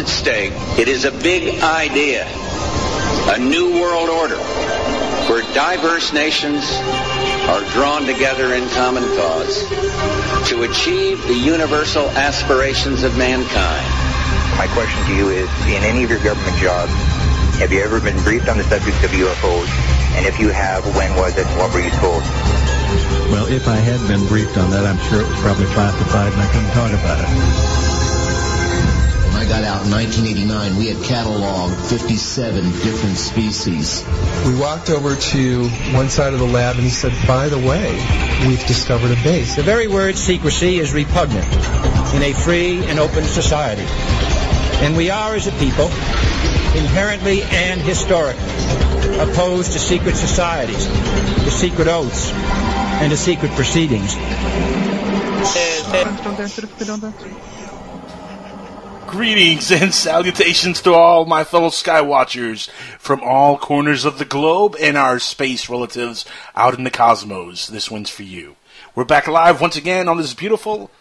[0.00, 0.02] quality.
[0.02, 0.52] At stake?
[0.78, 2.26] It is a big idea,
[3.34, 4.38] a new world order,
[5.28, 6.64] where diverse nations
[7.48, 9.68] are drawn together in common cause
[10.48, 13.86] to achieve the universal aspirations of mankind.
[14.56, 16.92] My question to you is, in any of your government jobs,
[17.58, 19.68] have you ever been briefed on the subject of UFOs?
[20.16, 22.22] And if you have, when was it what were you told?
[23.30, 26.42] Well, if I had been briefed on that, I'm sure it was probably classified and
[26.42, 27.89] I couldn't talk about it.
[29.50, 34.06] When I got out in 1989, we had cataloged 57 different species.
[34.46, 37.90] We walked over to one side of the lab and he said, by the way,
[38.46, 39.56] we've discovered a base.
[39.56, 41.52] The very word secrecy is repugnant
[42.14, 43.82] in a free and open society.
[44.86, 45.86] And we are, as a people,
[46.78, 48.44] inherently and historically
[49.18, 52.30] opposed to secret societies, to secret oaths,
[53.02, 54.14] and to secret proceedings.
[59.10, 64.96] Greetings and salutations to all my fellow Skywatchers from all corners of the globe and
[64.96, 67.66] our space relatives out in the cosmos.
[67.66, 68.54] This one's for you.
[68.94, 70.92] We're back live once again on this beautiful,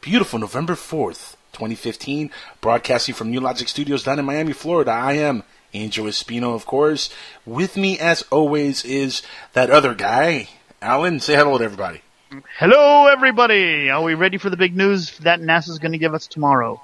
[0.00, 2.30] beautiful November 4th, 2015,
[2.62, 4.90] broadcasting from New Logic Studios down in Miami, Florida.
[4.90, 5.42] I am
[5.74, 7.10] Angel Espino, of course.
[7.44, 9.20] With me, as always, is
[9.52, 10.48] that other guy,
[10.80, 11.20] Alan.
[11.20, 12.00] Say hello to everybody.
[12.58, 13.90] Hello, everybody.
[13.90, 16.80] Are we ready for the big news that NASA's going to give us tomorrow?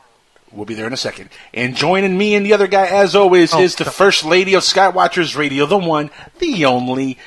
[0.55, 1.31] We'll be there in a second.
[1.53, 4.63] And joining me and the other guy, as always, Oh, is the First Lady of
[4.63, 7.19] Skywatchers Radio, the one, the only,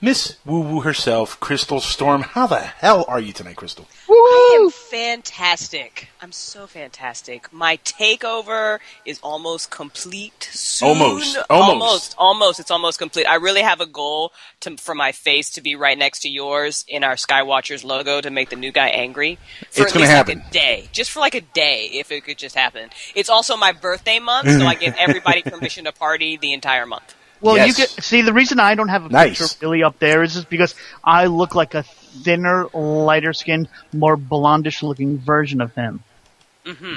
[0.00, 2.22] Miss Woo Woo herself, Crystal Storm.
[2.22, 3.88] How the hell are you tonight, Crystal?
[4.12, 6.08] I am fantastic.
[6.20, 7.52] I'm so fantastic.
[7.52, 10.48] My takeover is almost complete.
[10.52, 10.88] Soon.
[10.88, 11.36] Almost.
[11.36, 11.48] Almost.
[11.50, 12.60] almost, almost.
[12.60, 13.26] It's almost complete.
[13.26, 16.84] I really have a goal to, for my face to be right next to yours
[16.88, 19.38] in our Skywatchers logo to make the new guy angry.
[19.70, 20.38] For It's gonna happen.
[20.38, 22.90] Like a day, just for like a day, if it could just happen.
[23.14, 27.14] It's also my birthday month, so I give everybody permission to party the entire month.
[27.40, 27.68] Well, Yes.
[27.68, 29.38] you get see the reason I don't have a Nice.
[29.38, 34.16] picture really up there is just because I look like a thinner, lighter skinned, more
[34.16, 36.02] blondish looking version of him.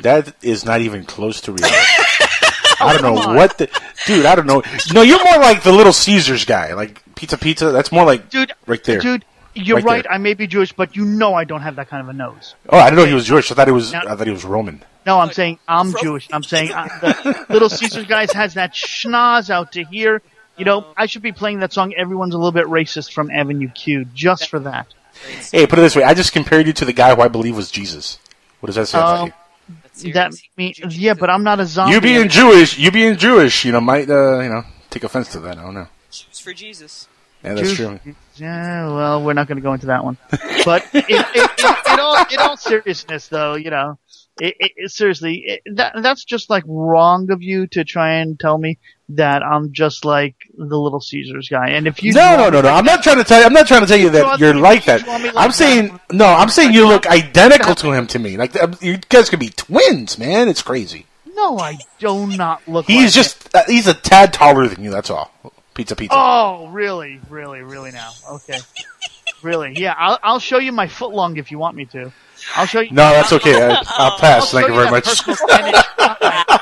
[0.02, 1.76] That is not even close to reality.
[2.80, 3.70] I don't know what the
[4.06, 4.26] dude.
[4.26, 4.62] I don't know.
[4.94, 7.72] No, you're more like the Little Caesars guy, like pizza, pizza.
[7.72, 9.00] That's more like Dude, right there.
[9.00, 9.24] Dude,
[9.56, 10.06] you're Right right.
[10.10, 12.56] I may be Jewish, but you know I don't have that kind of a nose.
[12.70, 13.52] Oh, I didn't know he was Jewish.
[13.52, 13.94] I thought he was.
[13.94, 14.84] Now- I thought he was Roman.
[15.06, 16.28] No, I'm saying I'm Jewish.
[16.32, 20.22] I'm saying uh, the Little Caesars guys has that schnoz out to here.
[20.58, 21.94] You know, I should be playing that song.
[21.96, 24.88] Everyone's a little bit racist from Avenue Q just for that.
[25.52, 27.56] Hey, put it this way: I just compared you to the guy who I believe
[27.56, 28.20] was Jesus.
[28.60, 29.34] What does that say about Um,
[29.98, 30.14] you?
[30.14, 31.94] That mean, yeah, but I'm not a zombie.
[31.96, 35.40] You being Jewish, you being Jewish, you know, might uh, you know take offense to
[35.42, 35.58] that.
[35.58, 35.88] I don't know.
[36.12, 37.08] Choose for Jesus.
[37.44, 38.00] Yeah, that's Jews- true.
[38.36, 40.18] Yeah, well, we're not going to go into that one.
[40.66, 41.48] But in, in, in,
[41.94, 43.98] in all in all seriousness, though, you know,
[44.40, 48.58] it, it, seriously, it, that that's just like wrong of you to try and tell
[48.58, 48.80] me
[49.10, 51.70] that I'm just like the Little Caesars guy.
[51.70, 52.70] And if you No, no, no, no.
[52.70, 53.46] I'm not trying to tell you.
[53.46, 55.04] I'm not trying to tell you that you're like that.
[55.36, 56.26] I'm saying no.
[56.26, 58.38] I'm saying you look identical to him to me.
[58.38, 60.48] Like you guys could be twins, man.
[60.50, 61.06] It's crazy.
[61.36, 62.86] No, I do not look.
[62.86, 64.92] He's like just uh, he's a tad taller than you.
[64.92, 65.32] That's all.
[65.74, 66.16] Pizza, pizza.
[66.16, 67.92] Oh, really, really, really?
[67.92, 68.60] Now, okay,
[69.42, 69.74] really?
[69.76, 72.14] Yeah, I'll I'll show you my foot long if you want me to.
[72.56, 72.92] I'll show you.
[72.92, 73.56] No, that's okay.
[73.62, 74.54] I, I'll pass.
[74.54, 76.28] I'll Thank you very much.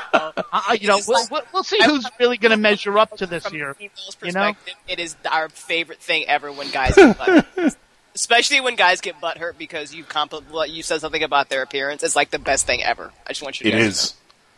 [0.54, 3.44] Uh, you know, we'll, we'll, we'll see who's really going to measure up to this
[3.44, 3.76] From here.
[3.80, 3.88] You
[4.32, 4.52] know?
[4.52, 7.46] perspective, it is our favorite thing ever when guys get butt.
[8.14, 11.62] Especially when guys get butt hurt because you compl- well, you said something about their
[11.62, 12.02] appearance.
[12.02, 13.12] It's like the best thing ever.
[13.26, 13.90] I just want you to It know.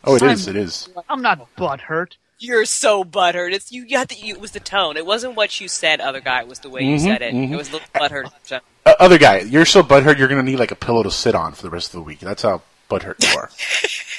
[0.04, 0.48] Oh, it is.
[0.48, 0.88] It is.
[1.08, 2.16] I'm not butt hurt.
[2.38, 3.52] You're so butthurt.
[3.52, 3.84] It's you.
[3.84, 4.16] You had to.
[4.16, 4.96] You, it was the tone.
[4.96, 6.00] It wasn't what you said.
[6.00, 6.40] Other guy.
[6.40, 7.32] It was the way you Mhm, said it.
[7.34, 7.52] mhm.
[7.52, 8.30] It was the butthurt.
[8.86, 10.18] Uh, other guy, you're so butthurt.
[10.18, 12.20] You're gonna need like a pillow to sit on for the rest of the week.
[12.20, 13.50] That's how butthurt you are.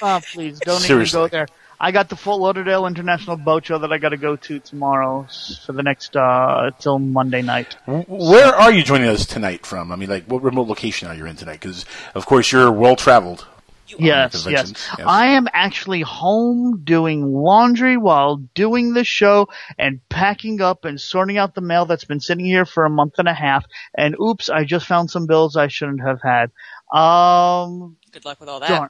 [0.02, 1.18] Oh, please don't Seriously.
[1.18, 1.48] even go there.
[1.80, 5.26] I got the Fort Lauderdale International Boat Show that I got to go to tomorrow
[5.66, 7.78] for the next uh till Monday night.
[7.86, 9.90] Where are you joining us tonight from?
[9.92, 11.62] I mean, like, what remote location are you in tonight?
[11.62, 13.48] Because, of course, you're well traveled.
[13.88, 14.44] Yes, yes.
[14.44, 15.08] conventions, yes.
[15.08, 19.48] I am actually home doing laundry while doing the show
[19.78, 23.14] and packing up and sorting out the mail that's been sitting here for a month
[23.20, 23.66] and a half.
[23.98, 26.52] And oops, I just found some bills I shouldn't have had.
[26.98, 28.70] Um, Good luck with all that.
[28.70, 28.90] darn.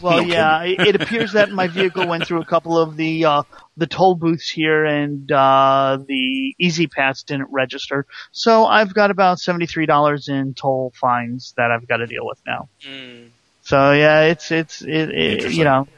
[0.00, 0.30] Well, Okay.
[0.30, 3.42] yeah, it, it appears that my vehicle went through a couple of the uh,
[3.76, 8.04] the toll booths here, and uh, the E-ZPass didn't register.
[8.32, 12.26] So I've got about seventy three dollars in toll fines that I've got to deal
[12.26, 12.68] with now.
[12.84, 13.28] Mm.
[13.64, 15.88] So yeah, it's it's it, it you know,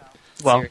[0.43, 0.65] well,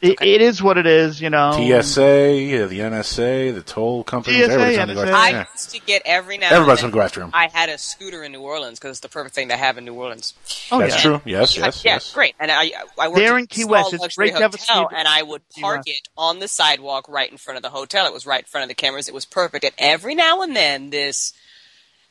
[0.00, 1.52] It, it is what it is, you know.
[1.52, 5.46] TSA, yeah, the NSA, the toll companies, TSA, everybody's trying to go after I him.
[5.52, 6.48] used to get every now.
[6.50, 7.30] Everybody's and gonna go after him.
[7.32, 9.84] I had a scooter in New Orleans because it's the perfect thing to have in
[9.84, 10.34] New Orleans.
[10.72, 11.00] Oh, That's yeah.
[11.02, 11.20] true.
[11.24, 12.12] Yes, yes, yeah, yes.
[12.12, 12.34] great.
[12.40, 14.54] And I, I worked There at in a Key West, it's luxury great to have
[14.54, 17.70] a hotel, and I would park it on the sidewalk right in front of the
[17.70, 18.06] hotel.
[18.06, 19.06] It was right in front of the cameras.
[19.06, 19.64] It was perfect.
[19.64, 21.34] And every now and then, this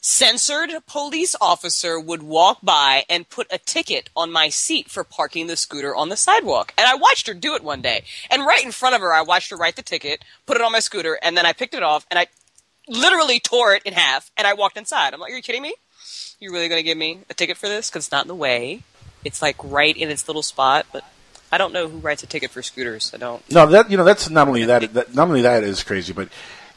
[0.01, 5.45] censored police officer would walk by and put a ticket on my seat for parking
[5.47, 6.73] the scooter on the sidewalk.
[6.77, 8.03] And I watched her do it one day.
[8.29, 10.71] And right in front of her, I watched her write the ticket, put it on
[10.71, 12.27] my scooter, and then I picked it off and I
[12.87, 15.13] literally tore it in half and I walked inside.
[15.13, 15.75] I'm like, are you kidding me?
[16.39, 17.89] You're really going to give me a ticket for this?
[17.89, 18.81] Because it's not in the way.
[19.23, 21.05] It's like right in its little spot, but
[21.51, 23.11] I don't know who writes a ticket for scooters.
[23.13, 23.47] I don't.
[23.51, 26.29] No, that you know that's not only that, that not only that is crazy, but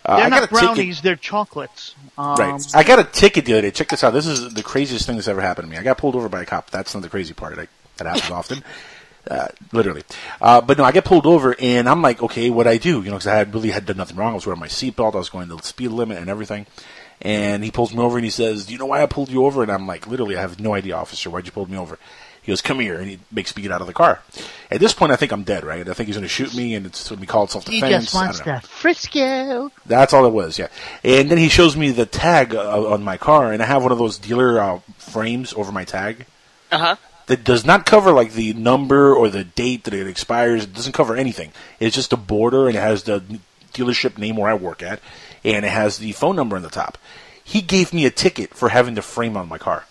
[0.04, 1.94] uh, They're I got not brownies, they're chocolates.
[2.18, 2.62] Um, Right.
[2.74, 3.70] I got a ticket the other day.
[3.70, 4.12] Check this out.
[4.12, 5.78] This is the craziest thing that's ever happened to me.
[5.78, 6.70] I got pulled over by a cop.
[6.70, 7.56] That's not the crazy part.
[7.56, 8.64] That, that happens often.
[9.30, 10.02] Uh, literally.
[10.40, 12.98] Uh, but no, I get pulled over and I'm like, okay, what I do?
[13.02, 14.32] You know, because I had really had done nothing wrong.
[14.32, 15.14] I was wearing my seatbelt.
[15.14, 16.66] I was going the speed limit and everything.
[17.22, 19.46] And he pulls me over and he says, do you know why I pulled you
[19.46, 19.62] over?
[19.62, 21.30] And I'm like, literally, I have no idea, officer.
[21.30, 21.98] Why'd you pull me over?
[22.44, 22.98] He goes, come here.
[23.00, 24.20] And he makes me get out of the car.
[24.70, 25.88] At this point, I think I'm dead, right?
[25.88, 27.82] I think he's going to shoot me and it's going to be called self-defense.
[27.84, 29.12] He just wants don't to frisk.
[29.86, 30.68] That's all it was, yeah.
[31.02, 33.92] And then he shows me the tag uh, on my car, and I have one
[33.92, 36.26] of those dealer uh, frames over my tag
[36.70, 36.96] Uh huh.
[37.26, 40.64] that does not cover like the number or the date that it expires.
[40.64, 41.50] It doesn't cover anything.
[41.80, 43.22] It's just a border, and it has the
[43.72, 45.00] dealership name where I work at,
[45.44, 46.98] and it has the phone number on the top.
[47.42, 49.84] He gave me a ticket for having the frame on my car.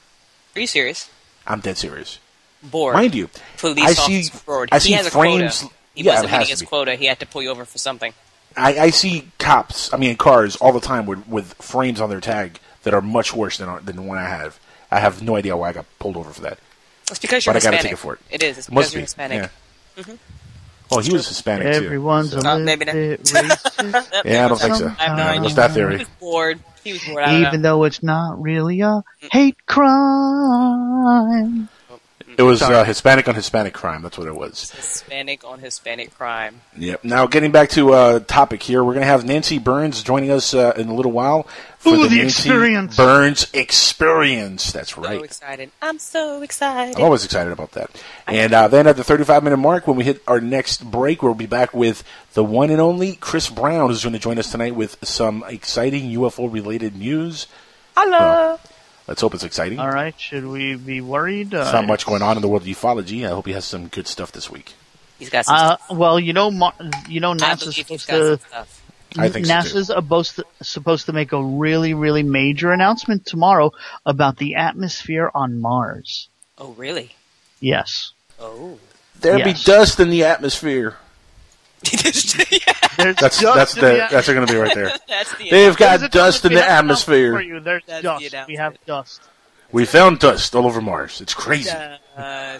[0.55, 1.09] Are you serious?
[1.47, 2.19] I'm dead serious.
[2.63, 2.93] Bored.
[2.95, 4.69] Mind you, Police I see, bored.
[4.71, 5.59] I he see has a frames.
[5.61, 5.73] quota.
[5.95, 6.65] He yeah, it wasn't has hitting to his be.
[6.65, 6.95] quota.
[6.95, 8.13] He had to pull you over for something.
[8.55, 12.21] I, I see cops, I mean cars, all the time with, with frames on their
[12.21, 14.59] tag that are much worse than than the one I have.
[14.91, 16.59] I have no idea why I got pulled over for that.
[17.09, 17.81] It's because you're But I got a Hispanic.
[17.81, 18.19] ticket for it.
[18.29, 18.57] It is.
[18.59, 19.35] It's Must because you're be.
[19.37, 19.51] Hispanic.
[19.97, 20.15] Yeah.
[20.91, 21.85] Oh, he was Hispanic too.
[21.85, 22.87] Everyone's so- a Uh, little bit
[23.23, 24.21] racist.
[24.25, 24.87] Yeah, I don't think so.
[24.87, 25.41] I have no idea.
[25.41, 25.97] what's that He theory?
[25.97, 26.59] was bored.
[26.83, 27.25] He was bored.
[27.25, 27.77] Don't Even know.
[27.77, 31.67] though it's not really a hate crime.
[32.37, 34.01] It was uh, Hispanic on Hispanic crime.
[34.01, 34.71] That's what it was.
[34.71, 36.61] Hispanic on Hispanic crime.
[36.77, 37.03] Yep.
[37.03, 40.53] Now, getting back to uh, topic here, we're going to have Nancy Birnes joining us
[40.53, 41.47] uh, in a little while
[41.77, 42.95] for Ooh, the, the Nancy experience.
[42.95, 44.71] Birnes experience.
[44.71, 45.05] That's right.
[45.05, 45.23] So right.
[45.23, 45.71] excited.
[45.81, 46.95] I'm so excited.
[46.95, 47.89] I'm always excited about that.
[48.27, 51.33] And uh, then at the 35 minute mark, when we hit our next break, we'll
[51.33, 52.03] be back with
[52.33, 56.09] the one and only Chris Brown, who's going to join us tonight with some exciting
[56.11, 57.47] UFO related news.
[57.95, 58.59] Hello.
[59.07, 59.79] Let's hope it's exciting.
[59.79, 61.51] All right, should we be worried?
[61.51, 63.25] There's Uh, not much going on in the world of ufology.
[63.25, 64.73] I hope he has some good stuff this week.
[65.19, 65.91] He's got some Uh, stuff.
[65.97, 66.73] well, you know, Mar-
[67.09, 68.79] you know, I NASA's believe he's supposed got some to stuff.
[69.17, 69.59] I think so, too.
[69.69, 73.71] NASA's supposed to, supposed to make a really, really major announcement tomorrow
[74.05, 76.29] about the atmosphere on Mars.
[76.57, 77.15] Oh, really?
[77.59, 78.79] Yes, Oh.
[79.21, 79.59] There Yes.
[79.59, 80.97] be dust in the atmosphere.
[82.51, 84.85] yeah, there's That's dust that's in the that's going to be right there.
[85.07, 87.41] the They've There's got a dust in the have For atmosphere.
[87.41, 87.59] you.
[87.59, 88.47] There's That's the dust.
[88.47, 89.21] We have dust.
[89.71, 91.19] We found dust all over Mars.
[91.21, 91.71] It's crazy.
[91.71, 92.59] Uh,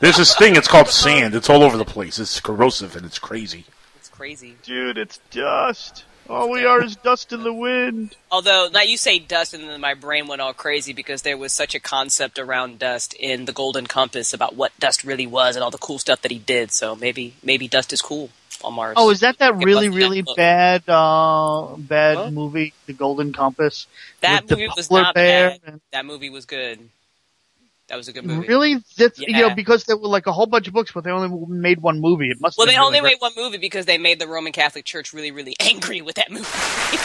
[0.00, 0.56] There's this thing.
[0.56, 1.34] It's called sand.
[1.34, 2.18] It's all over the place.
[2.18, 3.64] It's corrosive and it's crazy.
[3.96, 4.56] it's crazy.
[4.62, 6.04] Dude, it's dust.
[6.28, 8.14] All we are is dust in the wind.
[8.30, 11.52] Although, now you say dust, and then my brain went all crazy because there was
[11.52, 15.62] such a concept around dust in the Golden Compass about what dust really was and
[15.64, 16.70] all the cool stuff that he did.
[16.70, 18.28] So maybe, maybe dust is cool
[18.62, 18.94] on Mars.
[18.98, 22.32] Oh, is that that really, really that bad, uh, bad What?
[22.32, 23.86] movie, The Golden Compass?
[24.20, 25.60] that movie was not bad.
[25.64, 26.90] and- That movie was good.
[27.88, 28.46] That was a good movie.
[28.46, 28.76] Really?
[28.98, 31.46] That's you know because there were like a whole bunch of books, but they only
[31.48, 32.30] made one movie.
[32.30, 32.58] It must.
[32.58, 35.12] Well, they been only really made one movie because they made the Roman Catholic Church
[35.14, 36.44] really, really angry with that movie.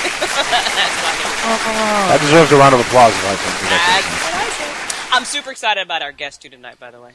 [0.04, 3.14] That's why That deserves a round of applause.
[3.14, 3.60] If I think.
[3.62, 5.14] they- That's what I said.
[5.16, 7.12] I'm super excited about our guest too tonight, by the way.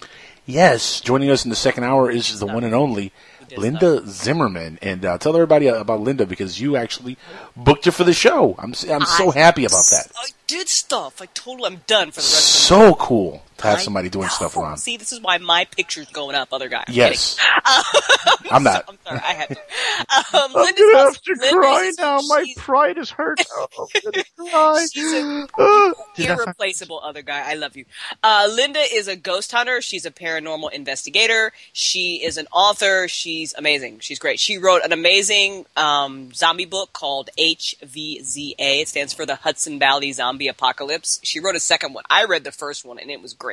[0.46, 3.12] Yes, joining us in the second hour is the one and only
[3.48, 7.18] did Linda Zimmerman, and uh, tell everybody about Linda because you actually
[7.56, 8.54] booked her for the show.
[8.58, 10.10] I'm s- I'm so I- happy about that.
[10.16, 11.20] I did stuff.
[11.20, 12.90] I totally, I'm done for the rest of the show.
[12.90, 14.28] So cool to have I somebody doing know.
[14.30, 14.78] stuff around.
[14.78, 16.84] See, this is why my picture's going up, other guy.
[16.88, 18.50] I'm Yes, kidding.
[18.52, 18.84] I'm not.
[18.88, 19.56] I'm sorry, I had to.
[19.98, 22.18] Um, I'm Linda's gonna have to Linda's cry now.
[22.28, 23.38] My pride is hurt.
[23.52, 24.86] Oh, I'm gonna cry.
[24.92, 27.42] She's a Dude, that's not- irreplaceable other guy.
[27.50, 27.84] I love you.
[28.22, 29.80] Uh, Linda is a ghost hunter.
[29.82, 31.52] She's a paranormal investigator.
[31.72, 33.08] She is an author.
[33.08, 33.98] She's amazing.
[34.00, 34.38] She's great.
[34.40, 38.54] She wrote an amazing um, zombie book called HVZA.
[38.58, 41.20] It stands for the Hudson Valley Zombie Apocalypse.
[41.22, 42.04] She wrote a second one.
[42.08, 43.47] I read the first one and it was great.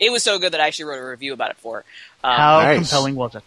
[0.00, 1.84] It was so good that I actually wrote a review about it for.
[2.24, 2.76] Um, How Nice.
[2.78, 3.42] compelling was it?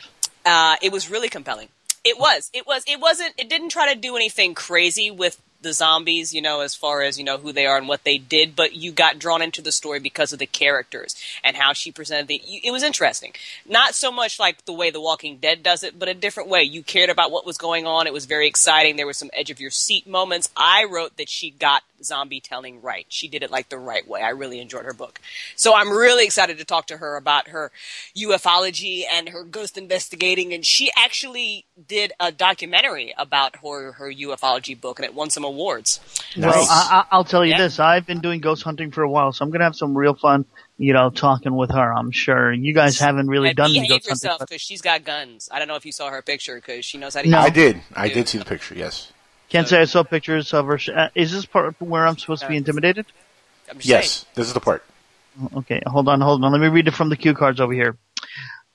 [0.46, 1.70] uh, it was really compelling.
[2.04, 2.50] It was.
[2.54, 2.84] It was.
[2.88, 3.34] It wasn't.
[3.38, 7.18] It didn't try to do anything crazy with the zombies, you know, as far as
[7.18, 9.72] you know who they are and what they did, but you got drawn into the
[9.72, 12.42] story because of the characters and how she presented the.
[12.64, 13.34] It was interesting.
[13.68, 16.64] Not so much like the way The Walking Dead does it, but a different way.
[16.64, 18.08] You cared about what was going on.
[18.08, 18.96] It was very exciting.
[18.96, 20.50] There were some edge of your seat moments.
[20.56, 23.06] I wrote that she got zombie telling right.
[23.10, 24.22] She did it like the right way.
[24.22, 25.20] I really enjoyed her book.
[25.56, 27.72] So I'm really excited to talk to her about her
[28.16, 30.54] ufology and her ghost investigating.
[30.54, 35.44] And she actually did a documentary about her, her ufology book and it won some
[35.44, 35.55] awards.
[35.56, 35.82] Well,
[36.38, 36.70] Nice.
[36.70, 37.60] I, I- I'll tell you Yeah.
[37.60, 37.80] this.
[37.80, 40.14] I've been doing ghost hunting for a while, so I'm going to have some real
[40.16, 40.46] fun,
[40.78, 42.52] you know, talking with her, I'm sure.
[42.54, 44.12] You guys haven't really and done any behave ghost hunting.
[44.28, 45.50] yourself but- because she's got guns.
[45.52, 47.40] I don't know if you saw her picture because she knows how to No.
[47.40, 47.82] use I did.
[47.96, 48.76] I did see the picture.
[48.76, 49.12] Yes.
[49.50, 50.80] Can't say I saw pictures of her.
[50.94, 53.06] Uh, is this part where I'm supposed to be intimidated?
[53.70, 54.26] I'm just Yes.
[54.36, 54.84] This is the part.
[55.58, 56.52] Okay, hold on, hold on.
[56.52, 57.98] Let me read it from the cue cards over here.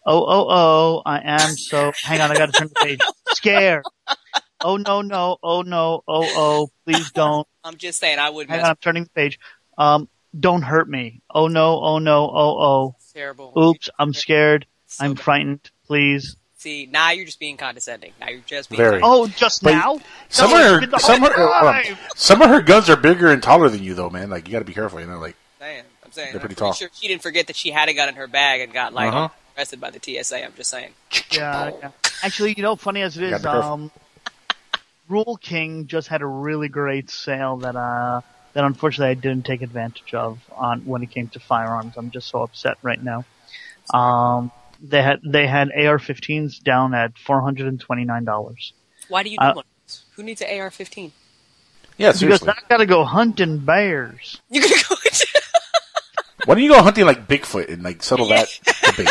[0.06, 3.00] Oh, oh, oh, I am so, hang on, I gotta turn the page.
[3.28, 3.84] Scared.
[4.62, 7.47] Oh, no, no, oh, no, oh, oh, please don't.
[7.64, 9.38] I'm just saying I wouldn't Hang on, I'm turning the page.
[9.79, 11.23] Um, don't hurt me.
[11.31, 12.97] Oh, no, oh, no, oh, oh.
[13.14, 13.52] terrible.
[13.57, 13.71] oh.
[13.71, 14.67] Oops, I'm scared.
[14.87, 15.23] So I'm bad.
[15.25, 15.71] frightened.
[15.87, 16.37] Please.
[16.57, 18.12] See, now you're just being condescending.
[18.21, 19.00] Now you're just being Very.
[19.02, 19.99] Oh, just But now?
[20.29, 23.83] Some of her, some her, hold some of her guns are bigger and taller than
[23.83, 24.29] you, though, man.
[24.29, 25.00] Like you got to be careful.
[25.00, 25.85] You know, like saying.
[26.05, 26.26] I'm saying.
[26.26, 26.73] They're I'm pretty pretty tall.
[26.75, 29.09] sure she didn't forget that she had a gun in her bag and got like
[29.12, 29.29] Uh-huh.
[29.57, 30.45] arrested by the TSA.
[30.45, 30.90] I'm just saying.
[31.33, 31.90] Yeah, yeah.
[32.23, 33.73] Actually, you know, funny as it You is, gotta be careful.
[33.73, 33.90] um,
[35.11, 38.21] Rural King just had a really great sale that uh
[38.52, 41.95] that unfortunately I didn't take advantage of on when it came to firearms.
[41.97, 43.25] I'm just so upset right now.
[43.93, 44.50] Um,
[44.81, 48.73] they had they had AR-15s down at four hundred and twenty nine dollars
[49.09, 49.64] Why do you do Uh, one?
[50.17, 51.11] Who needs an AR-15?
[51.99, 52.49] yeah, because seriously.
[52.50, 54.40] I gotta go hunting bears.
[54.50, 54.95] You gonna go?
[56.47, 58.49] Why don't you go hunting like Bigfoot and like settle that
[58.85, 59.09] debate?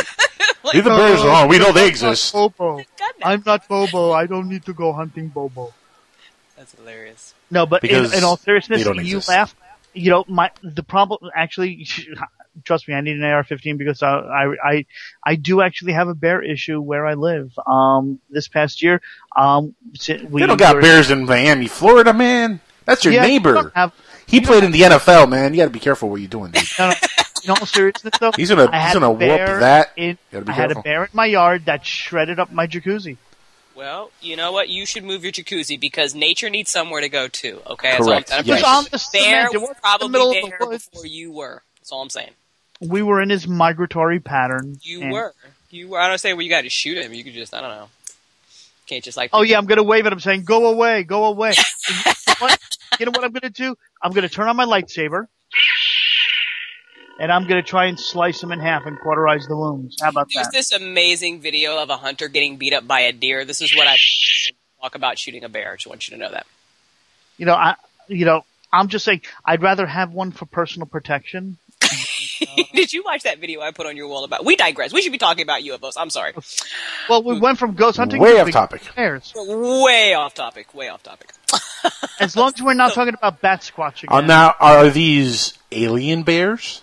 [0.63, 1.47] Like, Leave the bears alone.
[1.47, 2.33] We know they I'm not exist.
[2.33, 2.81] Bobo.
[3.23, 4.11] I'm not Bobo.
[4.11, 5.73] I don't need to go hunting Bobo.
[6.59, 7.33] That's hilarious.
[7.49, 9.55] No, but in, in all seriousness, they don't you laugh.
[9.93, 11.87] You know, my the problem actually.
[12.65, 14.85] Trust me, I need an AR-15 because I, I I
[15.25, 17.57] I do actually have a bear issue where I live.
[17.65, 19.01] Um, this past year,
[19.37, 22.59] um, si- we They don't got were- bears in Miami, Florida, man.
[22.83, 23.53] That's your Yeah, neighbor.
[23.53, 23.93] don't have-
[24.27, 25.53] he played in the NFL, man.
[25.53, 26.63] You got to be careful what you're doing, dude.
[26.77, 26.95] no, no,
[27.45, 29.91] in all seriousness, though, He's gonna- he's gonna whoop that.
[29.95, 33.15] In, Gotta I had a bear in my yard that shredded up my jacuzzi.
[33.79, 34.67] Well, you know what?
[34.67, 37.61] You should move your jacuzzi because nature needs somewhere to go too.
[37.65, 38.29] Okay, That's all Correct.
[38.33, 38.47] I'm saying.
[38.47, 38.61] Yes.
[38.61, 39.53] Was on the Bear cement.
[39.53, 40.89] Was wasn't the probably middle of the there woods.
[40.89, 41.63] before you were.
[41.79, 42.31] That's all I'm saying.
[42.81, 44.79] We were in his migratory pattern.
[44.81, 45.33] You and- were.
[45.69, 45.99] You were.
[46.01, 47.13] I don't say well, you got to shoot him.
[47.13, 47.53] You could just.
[47.53, 47.87] I don't know.
[48.85, 49.29] Can't just like.
[49.31, 51.53] Oh yeah, I'm gonna wave at him saying, "Go away, go away."
[51.89, 51.95] You,
[52.27, 52.59] know what?
[52.99, 53.75] you know what I'm gonna do?
[54.03, 55.27] I'm gonna turn on my lightsaber,
[57.19, 59.97] and I'm gonna try and slice them in half and cauterize the wounds.
[60.01, 60.53] How about There's that?
[60.53, 63.45] this amazing video of a hunter getting beat up by a deer.
[63.45, 63.97] This is what I
[64.81, 65.73] talk about shooting a bear.
[65.73, 66.47] I just want you to know that.
[67.37, 67.75] You know, I,
[68.07, 71.57] you know, I'm just saying, I'd rather have one for personal protection.
[72.73, 74.45] Did you watch that video I put on your wall about?
[74.45, 74.93] We digress.
[74.93, 75.93] We should be talking about UFOs.
[75.97, 76.33] I'm sorry.
[77.09, 78.81] Well, we went from ghost hunting Way to off topic.
[78.95, 79.33] bears.
[79.35, 80.73] Way off topic.
[80.73, 81.31] Way off topic.
[82.19, 86.81] As long as we're not talking about bat squatch Uh, now, are these alien bears?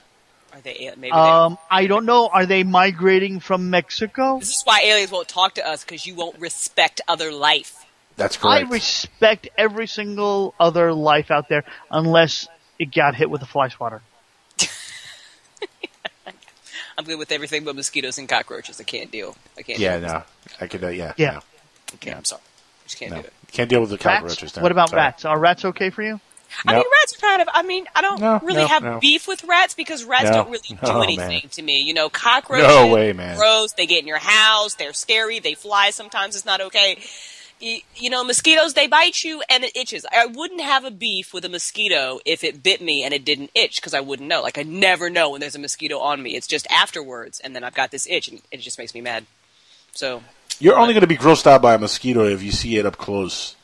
[0.67, 0.93] Are they?
[0.97, 1.01] Maybe.
[1.01, 2.29] they um, I don't know.
[2.29, 4.39] Are they migrating from Mexico?
[4.39, 7.85] This is why aliens won't talk to us because you won't respect other life.
[8.17, 8.67] That's correct.
[8.67, 13.69] I respect every single other life out there unless it got hit with a fly
[13.69, 14.01] swatter.
[16.99, 18.81] I'm good with everything but mosquitoes and cockroaches.
[18.81, 19.37] I can't deal.
[19.59, 19.79] I can't.
[19.79, 20.09] yeah, deal.
[20.09, 20.23] no.
[20.61, 21.13] I could, uh, yeah.
[21.17, 21.33] Yeah.
[21.33, 21.41] No,
[21.93, 22.17] I can't.
[22.17, 22.43] I'm sorry.
[22.43, 23.21] I just can't no.
[23.21, 23.33] do it.
[23.53, 24.05] Can't deal with the Rats?
[24.05, 24.57] cockroaches.
[24.57, 24.63] no.
[24.63, 25.03] What about Sorry.
[25.03, 25.25] rats?
[25.25, 26.21] Are rats okay for you?
[26.65, 26.79] I No.
[26.79, 27.49] mean, rats are kind of.
[27.53, 28.99] I mean, I don't No, really no, have no.
[29.01, 31.49] beef with rats because rats don't really do No, anything man.
[31.51, 31.81] to me.
[31.81, 32.67] You know, cockroaches.
[32.69, 33.37] No way, man.
[33.37, 33.73] Gross.
[33.73, 34.75] They get in your house.
[34.75, 35.39] They're scary.
[35.39, 35.91] They fly.
[35.91, 36.99] Sometimes it's not okay.
[37.59, 38.75] You, you know, mosquitoes.
[38.75, 40.05] They bite you and it itches.
[40.13, 43.51] I wouldn't have a beef with a mosquito if it bit me and it didn't
[43.55, 44.43] itch because I wouldn't know.
[44.43, 46.37] Like I never know when there's a mosquito on me.
[46.37, 49.25] It's just afterwards, and then I've got this itch, and it just makes me mad.
[49.95, 50.23] So
[50.59, 52.99] You're only going to be grossed out by a mosquito if you see it up
[52.99, 53.57] close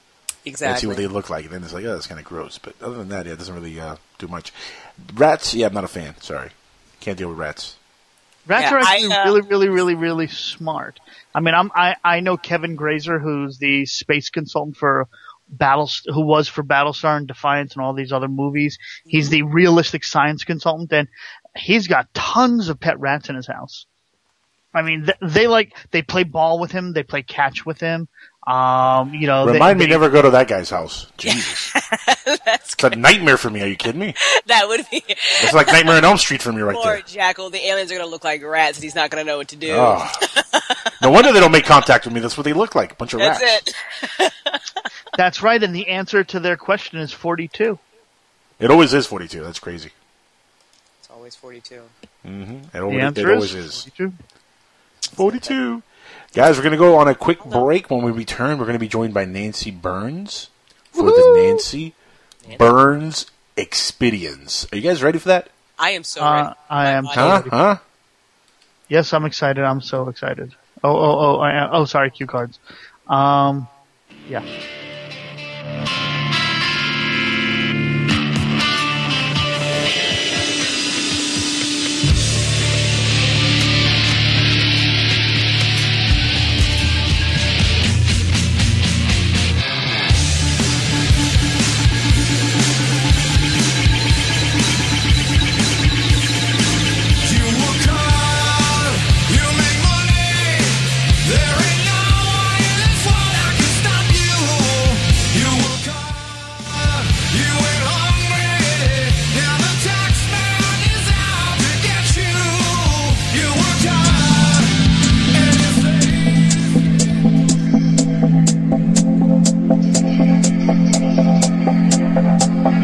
[0.44, 0.88] and see exactly.
[0.88, 1.44] what they look like.
[1.44, 2.58] And then it's like, oh, that's kind of gross.
[2.58, 4.52] But other than that, yeah, it doesn't really uh, do much.
[5.14, 6.14] Rats, yeah, I'm not a fan.
[6.20, 6.50] Sorry.
[7.00, 7.76] Can't deal with rats.
[8.46, 10.98] Rats Yeah, are actually I, uh, really, really, really, really smart.
[11.34, 15.08] I mean, I'm, I, I know Kevin Grazier, who's the space consultant for
[15.48, 18.78] Battle, who was for Battlestar and Defiance and all these other movies.
[19.04, 21.08] He's the realistic science consultant, and
[21.56, 23.86] he's got tons of pet rats in his house.
[24.74, 28.08] I mean, they, they like they play ball with him, they play catch with him.
[28.44, 31.06] Um, you know, they- Remind me they- never go to that guy's house.
[31.16, 31.72] Jesus.
[32.44, 33.62] That's it's a nightmare for me.
[33.62, 34.14] Are you kidding me?
[34.46, 35.04] that would be.
[35.08, 37.02] It's like Nightmare on Elm Street for me right Poor there.
[37.02, 37.50] Jackal.
[37.50, 39.48] The aliens are going to look like rats, and he's not going to know what
[39.48, 39.72] to do.
[39.72, 40.10] Oh.
[41.02, 42.20] no wonder they don't make contact with me.
[42.20, 42.92] That's what they look like.
[42.92, 43.74] A bunch of That's rats.
[44.18, 44.32] it.
[45.16, 47.78] That's right, and the answer to their question is 42.
[48.58, 49.42] It always is 42.
[49.44, 49.90] That's crazy.
[51.00, 51.82] It's always 42.
[52.26, 52.52] Mm-hmm.
[52.54, 53.82] It, The always, answer it always is is.
[53.96, 54.12] 42.
[55.14, 55.82] 42.
[56.32, 57.90] Guys, we're going to go on a quick break.
[57.90, 60.48] When we return, we're going to be joined by Nancy Birnes
[60.90, 61.94] for the Nancy
[62.58, 64.66] Birnes Expedience.
[64.72, 65.50] Are you guys ready for that?
[65.78, 66.54] I am so Uh, ready.
[66.70, 67.36] I am My so Huh?
[67.36, 67.50] ready.
[67.50, 67.76] Huh?
[68.88, 69.62] Yes, I'm excited.
[69.62, 70.54] I'm so excited.
[70.82, 71.68] Oh, oh, oh, I am.
[71.72, 72.58] Oh, sorry, cue cards.
[73.08, 73.68] Um,
[74.28, 74.42] yeah.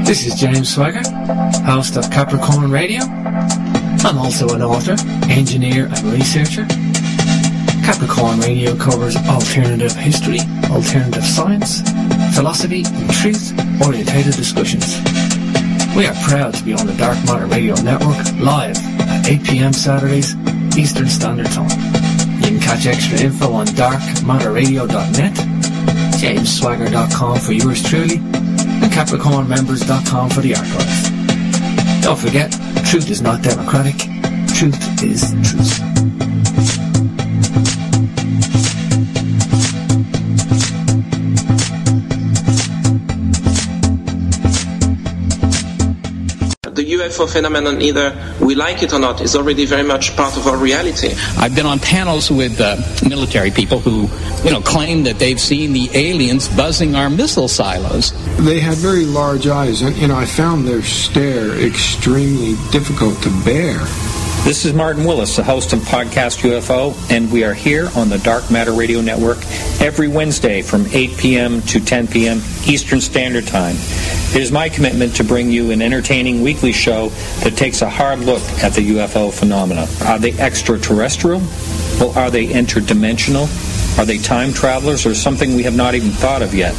[0.09, 1.03] This is James Swagger,
[1.67, 3.03] host of Capricorn Radio.
[3.03, 4.97] I'm also an author,
[5.29, 6.65] engineer, and researcher.
[7.85, 11.83] Capricorn Radio covers alternative history, alternative science,
[12.35, 14.97] philosophy, and truth-orientated discussions.
[15.95, 19.73] We are proud to be on the Dark Matter Radio Network live at 8 p.m.
[19.75, 20.35] Saturdays,
[20.75, 21.69] Eastern Standard Time.
[22.41, 25.35] You can catch extra info on darkmatterradio.net,
[26.17, 28.23] jamesswagger.com for yours truly,
[28.99, 32.03] capricornmembers.com for the archives.
[32.03, 32.51] Don't forget,
[32.85, 33.97] truth is not democratic.
[34.57, 36.88] Truth is truth.
[47.09, 50.47] The UFO phenomenon, either we like it or not, is already very much part of
[50.47, 51.15] our reality.
[51.39, 52.77] I've been on panels with uh,
[53.09, 54.09] military people who,
[54.45, 58.13] you know, claim that they've seen the aliens buzzing our missile silos.
[58.45, 63.31] They had very large eyes, and you know I found their stare extremely difficult to
[63.43, 63.79] bear.
[64.49, 68.17] This is Martin Willis, the host of Podcast UFO, and we are here on the
[68.17, 69.37] Dark Matter Radio Network
[69.79, 71.61] every Wednesday from 8 p.m.
[71.61, 72.39] to 10 p.m.
[72.67, 73.77] Eastern Standard Time.
[74.35, 77.11] It is my commitment to bring you an entertaining weekly show
[77.43, 79.87] that takes a hard look at the UFO phenomena.
[80.07, 81.41] Are they extraterrestrial?
[82.01, 83.49] Well, are they interdimensional?
[83.99, 86.75] Are they time travelers or something we have not even thought of yet?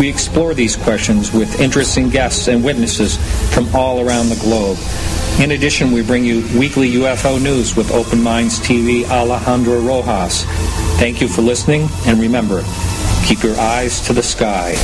[0.00, 3.18] We explore these questions with interesting guests and witnesses
[3.52, 4.78] from all around the globe.
[5.40, 10.42] In addition, we bring you weekly UFO news with Open Minds TV Alejandro Rojas.
[10.98, 12.64] Thank you for listening, and remember,
[13.24, 14.74] keep your eyes to the sky.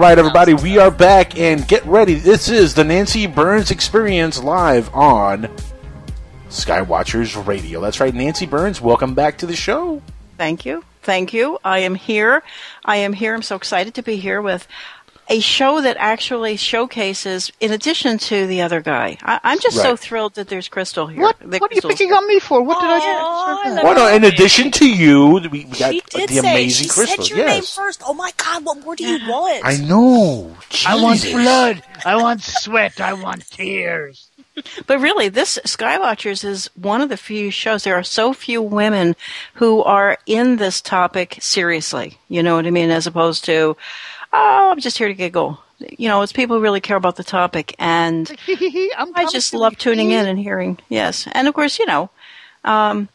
[0.00, 2.14] Right, everybody, we are back, and get ready.
[2.14, 5.54] This is the Nancy Birnes Experience live on
[6.48, 7.82] Skywatchers Radio.
[7.82, 8.80] That's right, Nancy Birnes.
[8.80, 10.00] Welcome back to the show.
[10.38, 10.84] Thank you.
[11.02, 11.58] Thank you.
[11.62, 12.42] I am here.
[12.82, 13.34] I am here.
[13.34, 14.66] I'm so excited to be here with
[15.30, 19.16] a show that actually showcases, in addition to the other guy.
[19.22, 21.22] I, I'm just so thrilled that there's Crystal here.
[21.22, 21.42] What?
[21.46, 22.62] What are you picking on me for?
[22.62, 23.82] What did I do?
[23.84, 27.24] Well, no, in addition to you, we we got did the say amazing she Crystal.
[27.24, 28.02] said your name first.
[28.04, 28.64] Oh my God!
[28.64, 29.64] What more do you want?
[29.64, 30.56] I know.
[30.86, 31.40] I want Jesus.
[31.40, 31.82] blood.
[32.04, 33.00] I want sweat.
[33.00, 34.26] I want tears.
[34.86, 37.84] But really, this Skywatchers is one of the few shows.
[37.84, 39.16] There are so few women
[39.54, 42.18] who are in this topic seriously.
[42.28, 42.90] You know what I mean?
[42.90, 43.76] As opposed to,
[44.32, 45.60] oh, I'm just here to giggle.
[45.78, 48.30] You know, it's people who really care about the topic, and
[48.96, 50.78] I'm just love tuning in and hearing.
[50.88, 52.10] Yes, and of course, you know,
[52.64, 53.08] um,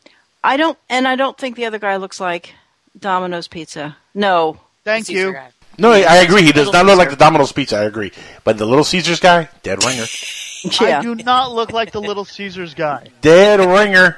[0.43, 2.55] I don't, and I don't think the other guy looks like
[2.99, 3.97] Domino's Pizza.
[4.15, 5.35] No, thank you.
[5.77, 6.41] No, I I agree.
[6.43, 7.77] He does not look like the Domino's Pizza.
[7.77, 8.11] I agree.
[8.43, 10.05] But the Little Caesars guy, dead ringer.
[10.79, 13.09] I do not look like the Little Caesars guy.
[13.21, 14.17] Dead ringer.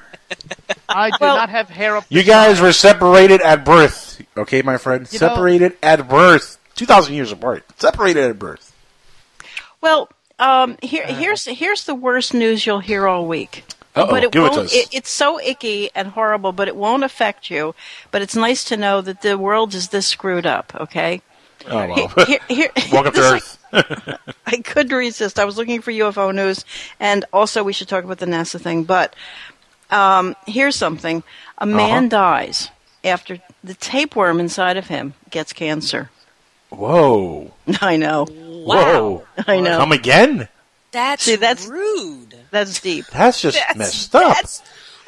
[0.87, 2.05] I do not have hair up.
[2.09, 4.21] You guys were separated at birth.
[4.37, 5.11] Okay, my friend?
[5.11, 6.57] You know- separated at birth.
[6.77, 7.63] 2,000 years apart.
[7.79, 8.73] Separated at birth.
[9.81, 10.09] Well,
[10.39, 13.63] um, here, here's here's the worst news you'll hear all week.
[13.95, 14.73] Uh-oh, but it give it to won't.
[14.73, 17.73] It, it's so icky and horrible, but it won't affect you.
[18.11, 20.73] But it's nice to know that the world is this screwed up.
[20.79, 21.21] Okay.
[21.67, 22.25] Oh, well.
[22.25, 23.57] Here- here- Welcome to Earth.
[24.45, 25.39] I couldn't resist.
[25.39, 26.63] I was looking for UFO news,
[26.99, 28.83] and also we should talk about the NASA thing.
[28.83, 29.15] But
[29.89, 31.23] um, here's something:
[31.57, 32.09] a man Uh-huh.
[32.09, 32.69] dies
[33.03, 36.09] after the tapeworm inside of him gets cancer.
[36.69, 37.51] Whoa.
[37.81, 38.25] I know.
[38.25, 39.23] Whoa.
[39.47, 39.77] I know.
[39.79, 40.47] Come again?
[40.91, 42.35] That's, See, that's rude.
[42.51, 43.05] That's deep.
[43.07, 44.35] That's just That's- messed up.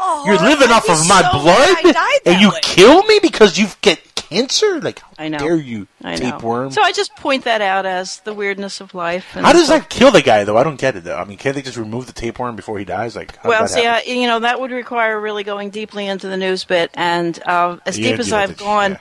[0.01, 2.41] Oh, You're living I'd off be of my so glad blood, I died that and
[2.41, 2.59] you way.
[2.61, 4.79] kill me because you get cancer.
[4.79, 5.39] Like, how I know.
[5.39, 6.31] dare you, I know.
[6.31, 6.71] tapeworm?
[6.71, 9.35] So I just point that out as the weirdness of life.
[9.35, 10.55] and How does that kill the guy, though?
[10.57, 11.17] I don't get it, though.
[11.17, 13.13] I mean, can't they just remove the tapeworm before he dies?
[13.17, 14.09] Like, how Well, see, happen?
[14.09, 17.77] I, you know, that would require really going deeply into the news bit, and uh,
[17.85, 18.97] as Yeah, deep as yeah, I've that's- gone,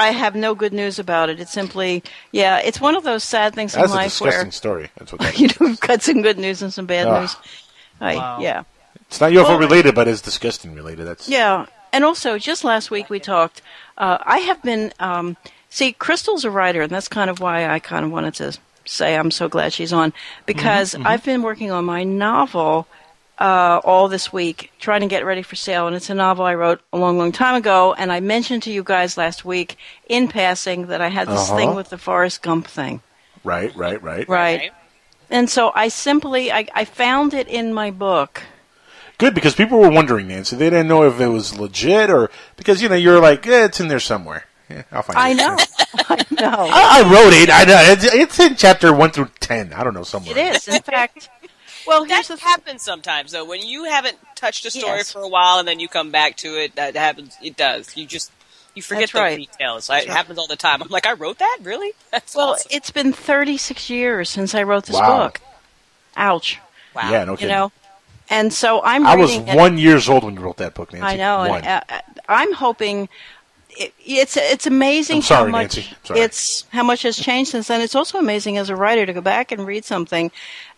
[0.00, 1.38] I have no good news about it.
[1.40, 4.50] It's simply, yeah, it's one of those sad things That's in a life disgusting where
[4.52, 4.90] story.
[4.96, 7.20] That's what that you know we've got some good news and some bad Ugh.
[7.22, 7.36] news.
[8.00, 8.62] I, Yeah,
[9.08, 11.06] It's not UFO Well- related, but it's disgusting related.
[11.06, 13.62] That's yeah, and also just last week we talked.
[13.98, 15.36] Uh, I have been um,
[15.68, 19.14] see, Crystal's a writer, and that's kind of why I kind of wanted to say
[19.16, 20.12] I'm so glad she's on
[20.46, 21.06] because Mhm, mhm.
[21.06, 22.86] I've been working on my novel
[23.40, 26.54] uh, all this week, trying to get ready for sale, and it's a novel I
[26.54, 27.94] wrote a long, long time ago.
[27.94, 29.76] And I mentioned to you guys last week
[30.08, 31.56] in passing that I had this Uh-huh.
[31.56, 33.00] thing with the Forrest Gump thing.
[33.42, 34.28] right, right, right.
[34.28, 34.70] Right.
[35.30, 38.42] And so I simply I, I found it in my book.
[39.18, 40.56] Good because people were wondering, Nancy.
[40.56, 43.78] They didn't know if it was legit or because you know you're like, eh, it's
[43.80, 44.44] in there somewhere.
[44.68, 45.36] Yeah, I'll find it I it.
[45.36, 45.56] know.
[46.08, 46.68] I know.
[46.72, 47.50] I, I wrote it.
[47.50, 49.72] I know it's, it's in chapter one through ten.
[49.72, 50.36] I don't know somewhere.
[50.36, 50.68] It is.
[50.68, 51.28] In fact,
[51.90, 53.44] well, that happens sometimes though.
[53.44, 55.12] When you haven't touched a story Yes.
[55.12, 57.36] for a while and then you come back to it, that happens.
[57.42, 57.96] It does.
[57.96, 58.32] You just
[58.74, 59.36] you forget That's those right.
[59.36, 59.86] details.
[59.88, 60.16] That's it right.
[60.16, 60.80] happens all the time.
[60.82, 61.58] I'm like, I wrote that.
[61.62, 61.92] Really?
[62.12, 62.68] That's well, awesome.
[62.72, 65.24] it's been 36 years since I wrote this Wow.
[65.24, 65.40] book.
[66.16, 66.58] Ouch.
[66.94, 67.10] Wow.
[67.10, 67.72] Yeah, no You know,
[68.30, 69.06] and so I'm.
[69.06, 71.06] I was reading it- one years old when you wrote that book, Nancy.
[71.06, 71.38] I know.
[71.50, 71.62] One.
[71.64, 73.08] And, uh, uh, I'm hoping.
[73.78, 75.96] It, it's it's amazing I'm sorry, how much Nancy.
[76.04, 76.20] Sorry.
[76.20, 77.80] it's how much has changed since then.
[77.80, 80.30] It's also amazing as a writer to go back and read something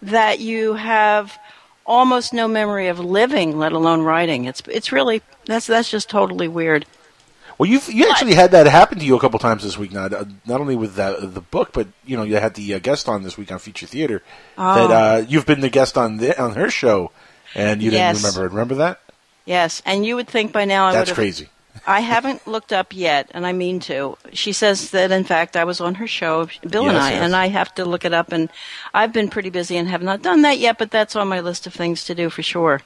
[0.02, 1.38] that you have
[1.84, 4.44] almost no memory of living, let alone writing.
[4.44, 6.86] It's it's really that's that's just totally weird.
[7.58, 9.92] Well, you you actually had that happen to you a couple times this week.
[9.92, 12.78] Not uh, not only with that, the book, but you know you had the uh,
[12.78, 14.22] guest on this week on Future Theater.
[14.58, 14.88] Oh.
[14.88, 17.10] That uh, you've been the guest on the, on her show,
[17.54, 18.20] and you Yes.
[18.20, 18.54] didn't remember.
[18.54, 19.00] Remember that?
[19.44, 21.48] Yes, and you would think by now I That's crazy.
[21.86, 24.16] I haven't looked up yet, and I mean to.
[24.32, 27.22] She says that in fact I was on her show, Bill and I, yes.
[27.22, 28.30] and I have to look it up.
[28.30, 28.50] And
[28.94, 31.66] I've been pretty busy and have not done that yet, but that's on my list
[31.66, 32.82] of things to do for sure.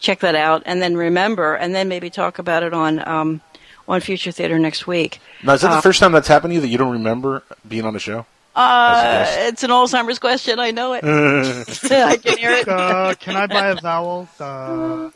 [0.00, 3.40] Check that out, and then remember, and then maybe talk about it on um,
[3.86, 5.20] on Future Theater next week.
[5.42, 7.42] Now, is that Uh, the first time that's happened to you that you don't remember
[7.66, 8.26] being on the show?
[8.58, 10.58] Uh, it's an Alzheimer's question.
[10.58, 11.04] I know it.
[11.04, 12.66] I can hear it.
[12.78, 14.28] Uh, can I buy a vowel?
[14.40, 15.10] Uh,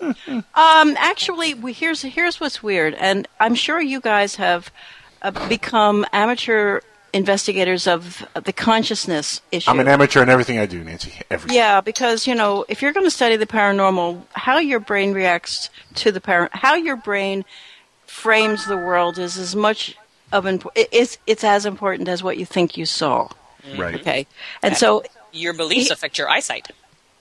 [0.54, 4.70] Um, actually, we, here's here's what's weird, and I'm sure you guys have
[5.22, 6.80] uh, become amateur
[7.12, 9.70] investigators of the consciousness issue.
[9.70, 11.12] I'm an amateur in everything I do, Nancy.
[11.30, 11.56] Everything.
[11.56, 15.68] Yeah, because you know, if you're going to study the paranormal, how your brain reacts
[15.96, 17.44] to the par, how your brain
[18.06, 19.96] frames the world is as much
[20.32, 23.28] of imp- it's it's as important as what you think you saw.
[23.76, 23.94] Right.
[23.94, 24.26] Okay,
[24.62, 26.68] and so your beliefs affect your eyesight.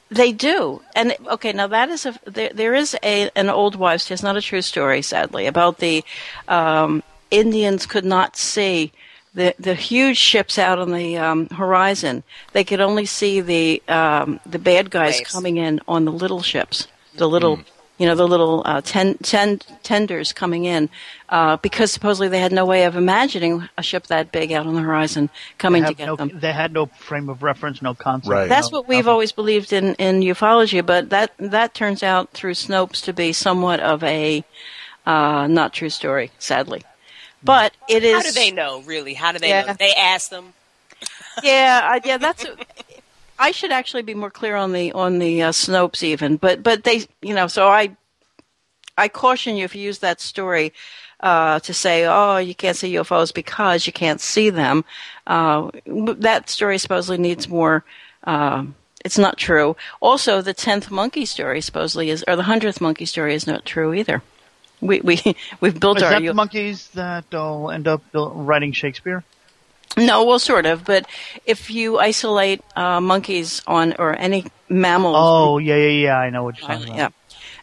[0.09, 0.81] they do.
[0.95, 4.15] And okay, now that is a there, there is a an old wives' tale.
[4.15, 6.03] It's not a true story, sadly, about the
[6.47, 8.91] um, Indians could not see
[9.33, 12.23] the the huge ships out on the um, horizon.
[12.51, 15.31] They could only see the um, the bad guys Waves.
[15.31, 17.59] coming in on the little ships, the little.
[17.97, 20.89] You know the little uh, ten, ten, tenders coming in,
[21.29, 24.73] uh, because supposedly they had no way of imagining a ship that big out on
[24.73, 26.31] the horizon coming to get no, them.
[26.33, 28.31] They had no frame of reference, no concept.
[28.31, 28.49] Right.
[28.49, 32.53] That's no- what we've always believed in, in ufology, but that that turns out through
[32.53, 34.43] Snopes to be somewhat of a
[35.05, 36.83] uh, not true story, sadly.
[37.43, 38.15] But it is.
[38.15, 38.81] How do they know?
[38.81, 39.13] Really?
[39.13, 39.63] How do they Yeah.
[39.63, 39.73] know?
[39.73, 40.53] They ask them.
[41.43, 42.17] Yeah, I, yeah.
[42.17, 42.45] That's.
[43.41, 46.83] I should actually be more clear on the on the uh, Snopes even, but but
[46.83, 47.97] they, you know, so I
[48.95, 50.73] I caution you if you use that story
[51.21, 54.85] uh, to say, oh, you can't see UFOs because you can't see them.
[55.25, 57.83] Uh, that story supposedly needs more.
[58.25, 59.75] Um, it's not true.
[60.01, 63.91] Also, the tenth monkey story supposedly is, or the hundredth monkey story is not true
[63.91, 64.21] either.
[64.81, 65.19] We we
[65.61, 69.23] we've built Is our that U- the monkeys that will end up writing Shakespeare?
[69.97, 70.85] No, well, sort of.
[70.85, 71.05] But
[71.45, 76.17] if you isolate uh, monkeys on or any mammals, Oh, yeah, yeah, yeah.
[76.17, 76.97] I know what you're talking about.
[76.97, 77.09] yeah.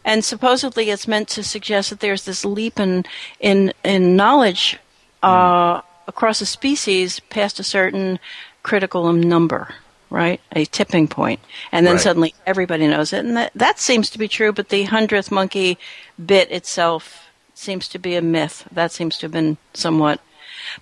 [0.04, 3.04] And supposedly, it's meant to suggest that there's this leap in
[3.40, 4.78] in in knowledge
[5.22, 8.18] uh, across a species past a certain
[8.62, 9.74] critical number.
[10.10, 10.40] right?
[10.52, 11.06] A tipping.
[11.70, 12.00] And then Right.
[12.00, 13.26] suddenly everybody knows it.
[13.26, 15.76] And that, that seems to be true, but the hundredth monkey
[16.24, 18.66] bit itself seems to be a myth.
[18.72, 20.20] That seems to have been somewhat.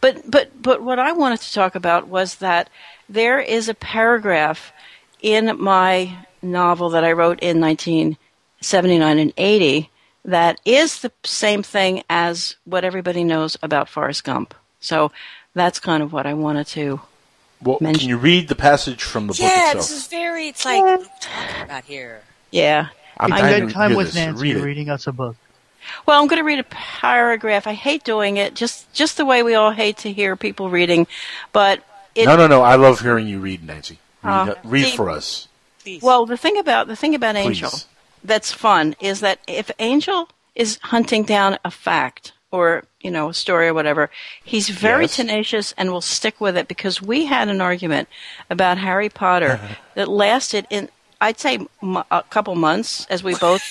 [0.01, 2.71] But, but, but what I wanted to talk about was that
[3.09, 4.73] there is a paragraph
[5.21, 9.91] in my novel that I wrote in 1979 and 80
[10.25, 14.55] that is the same thing as what everybody knows about Forrest Gump.
[14.81, 15.13] So
[15.55, 17.01] that's kind of what I wanted to
[17.63, 18.01] Well, mention.
[18.01, 19.75] can you read the passage from the book yeah, itself?
[19.77, 20.49] this is very.
[20.49, 22.23] It's like what talking about here.
[22.51, 22.89] Yeah.
[23.19, 24.17] I'm I dying spent time with this.
[24.17, 25.37] Nancy Read reading us a book.
[26.07, 27.67] Well, I'm going to read a paragraph.
[27.67, 31.07] I hate doing it, just just the way we all hate to hear people reading,
[31.53, 31.83] but
[32.15, 32.63] it, no, no, no.
[32.63, 33.99] I love hearing you read, Nancy.
[34.23, 35.49] Read, Uh, read see- for us.
[36.03, 37.87] Well, the thing about the thing about Angel Please.
[38.25, 43.35] that's fun is that if Angel is hunting down a fact or you know a
[43.35, 44.11] story or whatever,
[44.43, 45.17] he's very Yes.
[45.17, 46.67] tenacious and will stick with it.
[46.67, 48.09] Because we had an argument
[48.51, 49.61] about Harry Potter
[49.95, 53.63] that lasted in I'd say m- a couple months as we both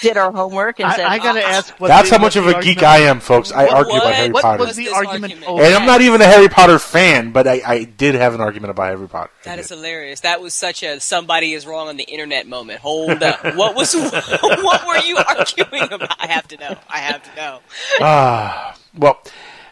[0.00, 2.46] did our homework and I- said, I gotta ask what That's the- how much of
[2.46, 3.52] a geek I am, folks.
[3.52, 4.64] I What- argue about what- Harry what Potter.
[4.64, 5.44] was the argument and?
[5.74, 8.86] I'm not even a Harry Potter fan, but I, I did have an argument about
[8.86, 9.30] Harry Potter.
[9.44, 10.20] That is hilarious.
[10.20, 12.80] That was such a somebody is wrong on the internet moment.
[12.80, 13.54] Hold up.
[13.54, 13.94] What was
[14.40, 16.16] what were you arguing about?
[16.18, 16.76] I have to know.
[16.88, 17.58] I have to know.
[18.00, 19.20] Ah, well,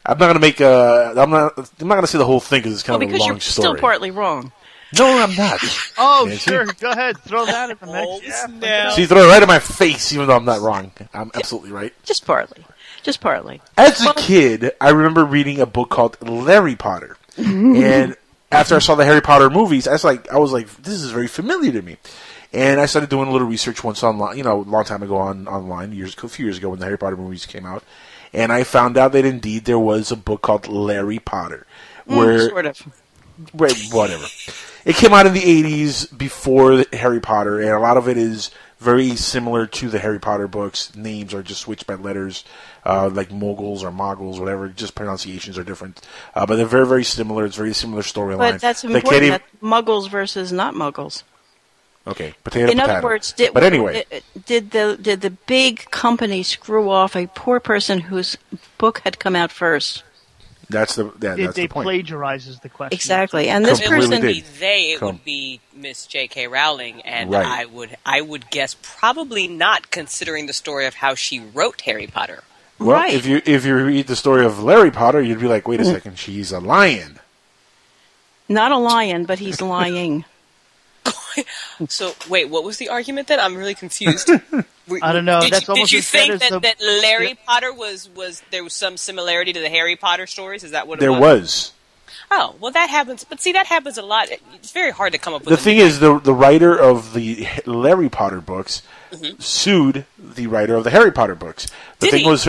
[0.04, 1.14] I'm not gonna make a.
[1.16, 1.52] I'm not.
[1.80, 3.28] I'm not gonna say the whole thing because it's well, kind of a because long
[3.36, 3.64] you're story.
[3.68, 4.52] still partly wrong.
[4.98, 5.60] No, I'm not.
[5.98, 6.50] Oh, Nancy?
[6.50, 6.66] sure.
[6.66, 7.18] Go ahead.
[7.18, 8.26] Throw that at the mix.
[8.60, 8.90] Yeah.
[8.90, 10.92] So you throw it right in my face, even though I'm not wrong.
[11.14, 11.92] I'm absolutely right.
[12.04, 12.64] Just partly,
[13.02, 13.60] just partly.
[13.78, 18.16] As a kid, I remember reading a book called Larry Potter, and
[18.50, 21.10] after I saw the Harry Potter movies, I was like, I was like, this is
[21.10, 21.96] very familiar to me.
[22.54, 25.16] And I started doing a little research once online, you know, a long time ago
[25.16, 27.82] on online, years a few years ago when the Harry Potter movies came out,
[28.34, 31.66] and I found out that indeed there was a book called Larry Potter,
[32.08, 32.82] Mm, where sort of.
[33.54, 34.26] Wait, whatever.
[34.84, 38.50] It came out in the 80s before Harry Potter, and a lot of it is
[38.80, 40.94] very similar to the Harry Potter books.
[40.96, 42.44] Names are just switched by letters,
[42.84, 44.68] uh, like moguls or moguls, whatever.
[44.68, 46.00] Just pronunciations are different.
[46.34, 47.44] Uh, but they're very, very similar.
[47.44, 48.38] It's very similar storyline.
[48.38, 49.14] But that's important.
[49.22, 51.22] even- That's muggles versus not muggles.
[52.08, 52.92] okay, potato, In potato.
[52.98, 54.04] other words, did, but anyway,
[54.46, 58.36] did the did the big company screw off a poor person whose
[58.78, 60.02] book had come out first?
[60.72, 61.86] That's the yeah, They, that's they the point.
[61.86, 62.96] plagiarizes the question.
[62.96, 64.60] Exactly, and this Completely wouldn't person be did.
[64.60, 64.80] they.
[64.92, 65.06] It Come.
[65.08, 66.48] would be Miss J.K.
[66.48, 67.46] Rowling, and Right.
[67.46, 72.06] I would I would guess probably not considering the story of how she wrote Harry
[72.08, 72.42] Potter.
[72.78, 73.14] Well, Right.
[73.14, 75.82] if you if you read the story of Larry Potter, you'd be like, wait Mm.
[75.82, 77.20] a second, she's a lion.
[78.48, 80.24] not a lion, but he's lying.
[81.88, 83.40] So wait, what was the argument then?
[83.40, 84.30] I'm really confused.
[84.88, 85.40] Were- I don't know.
[85.40, 88.64] Did That's you, did almost you think that, the- that Larry Potter was was there
[88.64, 90.64] was some similarity to the Harry Potter stories?
[90.64, 91.20] Is that what it There was?
[91.20, 91.72] was.
[92.30, 93.24] Oh well, that happens.
[93.24, 94.28] But see, that happens a lot.
[94.54, 95.50] It's very hard to come up with.
[95.50, 99.40] The thing is, the the writer of the Larry Potter books Mm-hmm.
[99.40, 101.66] sued the writer of the Harry Potter books.
[101.98, 102.30] The Did thing he?
[102.30, 102.48] was,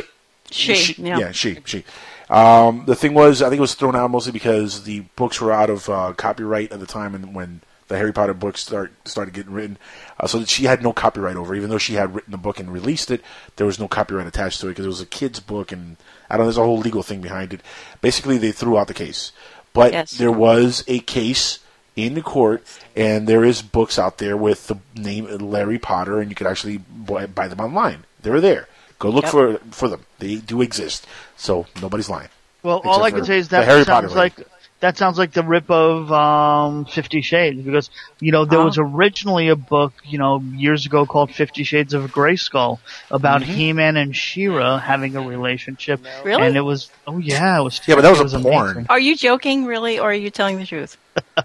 [0.49, 1.33] She, yeah.
[1.33, 1.83] she, she.
[2.29, 5.51] Um, the thing was, I think it was thrown out mostly because the books were
[5.51, 7.59] out of uh, copyright at the time, and when
[7.93, 9.77] the Harry Potter books start started getting written,
[10.19, 11.55] uh, so that she had no copyright over.
[11.55, 13.21] Even though she had written the book and released it,
[13.55, 15.97] there was no copyright attached to it because it was a kid's book, and
[16.29, 16.47] I don't know.
[16.47, 17.61] There's a whole legal thing behind it.
[18.01, 19.31] Basically, they threw out the case,
[19.73, 20.11] but Yes.
[20.11, 21.59] there was a case
[21.95, 22.63] in the court,
[22.95, 26.77] and there is books out there with the name Larry Potter, and you could actually
[26.77, 28.03] buy, buy them online.
[28.21, 28.67] They're there.
[28.99, 29.31] Go look Yep.
[29.31, 30.05] for for them.
[30.19, 31.05] They do exist.
[31.37, 32.29] So nobody's lying.
[32.63, 34.35] Well, Except all I can say is that Harry sounds lady.
[34.37, 34.47] like
[34.83, 38.65] that sounds like the rip of um, Fifty Shades because you know there Oh.
[38.65, 43.51] was originally a book you know years ago called Fifty Shades of Grayskull about Mm-hmm.
[43.53, 46.01] He-Man and She-Ra having a relationship.
[46.23, 46.43] Really?
[46.45, 48.51] And it was oh yeah, it was Yeah, but that was it a amazing.
[48.73, 48.85] porn.
[48.89, 50.97] Are you joking, really, or are you telling the truth?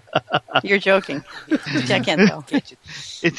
[0.63, 1.23] You're joking.
[1.51, 2.45] I can't tell.
[2.51, 2.73] It's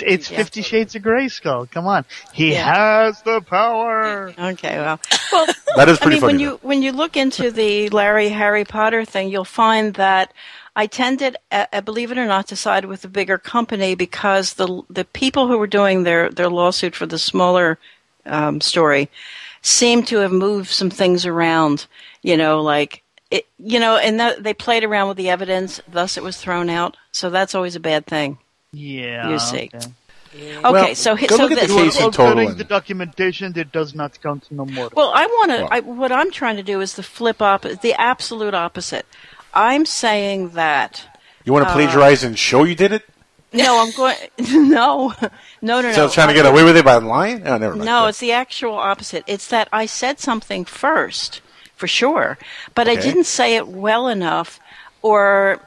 [0.03, 0.37] it's Yeah.
[0.39, 1.71] Fifty Shades of Grayskull.
[1.71, 2.75] Come on, he Yeah.
[3.05, 4.33] has the power.
[4.39, 5.01] Okay, well,
[5.33, 6.33] well, That is I pretty mean, funny.
[6.35, 10.33] when you when you look into the Larry Harry Potter thing, you'll find that
[10.77, 14.55] I tended, uh, uh, believe it or not, to side with the bigger company because
[14.55, 17.79] the the people who were doing their their lawsuit for the smaller
[18.27, 19.11] um, story
[19.63, 21.87] seemed to have moved some things around.
[22.23, 23.03] You know, like.
[23.31, 26.69] It, you know, and that, they played around with the evidence, thus it was thrown
[26.69, 26.97] out.
[27.13, 28.39] So that's always a bad thing.
[28.73, 29.29] Yeah.
[29.31, 29.71] You see.
[29.75, 29.87] Okay.
[30.33, 33.53] Okay, Well, so hi- go so look at the case in total According and- documentation,
[33.59, 34.89] it does not count no more.
[34.95, 35.69] Well, I want to.
[35.83, 39.07] Well- what I'm trying to do is the flip up, the absolute opposite.
[39.55, 41.05] I'm saying that.
[41.45, 43.03] You want to uh, plagiarize and show you did it?
[43.53, 44.17] No, I'm going.
[44.71, 45.13] No,
[45.63, 46.09] no, no, So no.
[46.13, 47.45] trying to get away with it by lying?
[47.47, 47.87] Oh, never mind.
[47.87, 49.25] No, it's the actual opposite.
[49.27, 51.41] It's that I said something first,
[51.81, 52.39] for sure,
[52.77, 54.61] but I didn't say it well enough,
[55.03, 55.59] or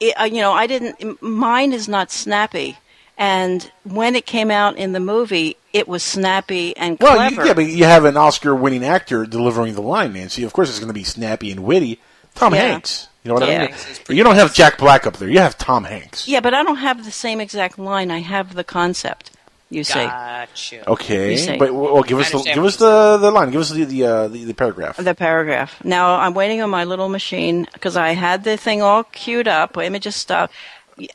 [0.00, 1.20] it, uh, you know, I didn't.
[1.22, 2.76] Mine is not snappy,
[3.16, 7.40] and when it came out in the movie, it was snappy and Well, clever.
[7.42, 10.44] you, yeah, but you have an Oscar-winning actor delivering the line, Nancy.
[10.44, 11.98] Of course, it's going to be snappy and witty.
[12.34, 12.60] Tom Yeah.
[12.60, 13.08] Hanks.
[13.24, 13.60] You know what Tom I mean?
[13.68, 15.28] Hanks You don't have Jack Black up there.
[15.30, 16.26] You have Tom Hanks.
[16.28, 18.10] Yeah, but I don't have the same exact line.
[18.10, 19.30] I have the concept.
[19.72, 20.04] You say.
[20.04, 20.76] Gotcha.
[20.76, 23.50] You Okay, but well, give us the understand give what us the, the line.
[23.50, 24.96] Give us the the, uh, the the paragraph.
[24.98, 25.82] The paragraph.
[25.84, 29.76] Now I'm waiting on my little machine because I had the thing all queued up.
[29.76, 30.50] Let me just stop.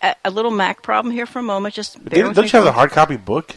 [0.01, 1.75] A, a little Mac problem here for a moment.
[1.75, 3.55] Just bear Don't with don't me you have for- the hard copy book?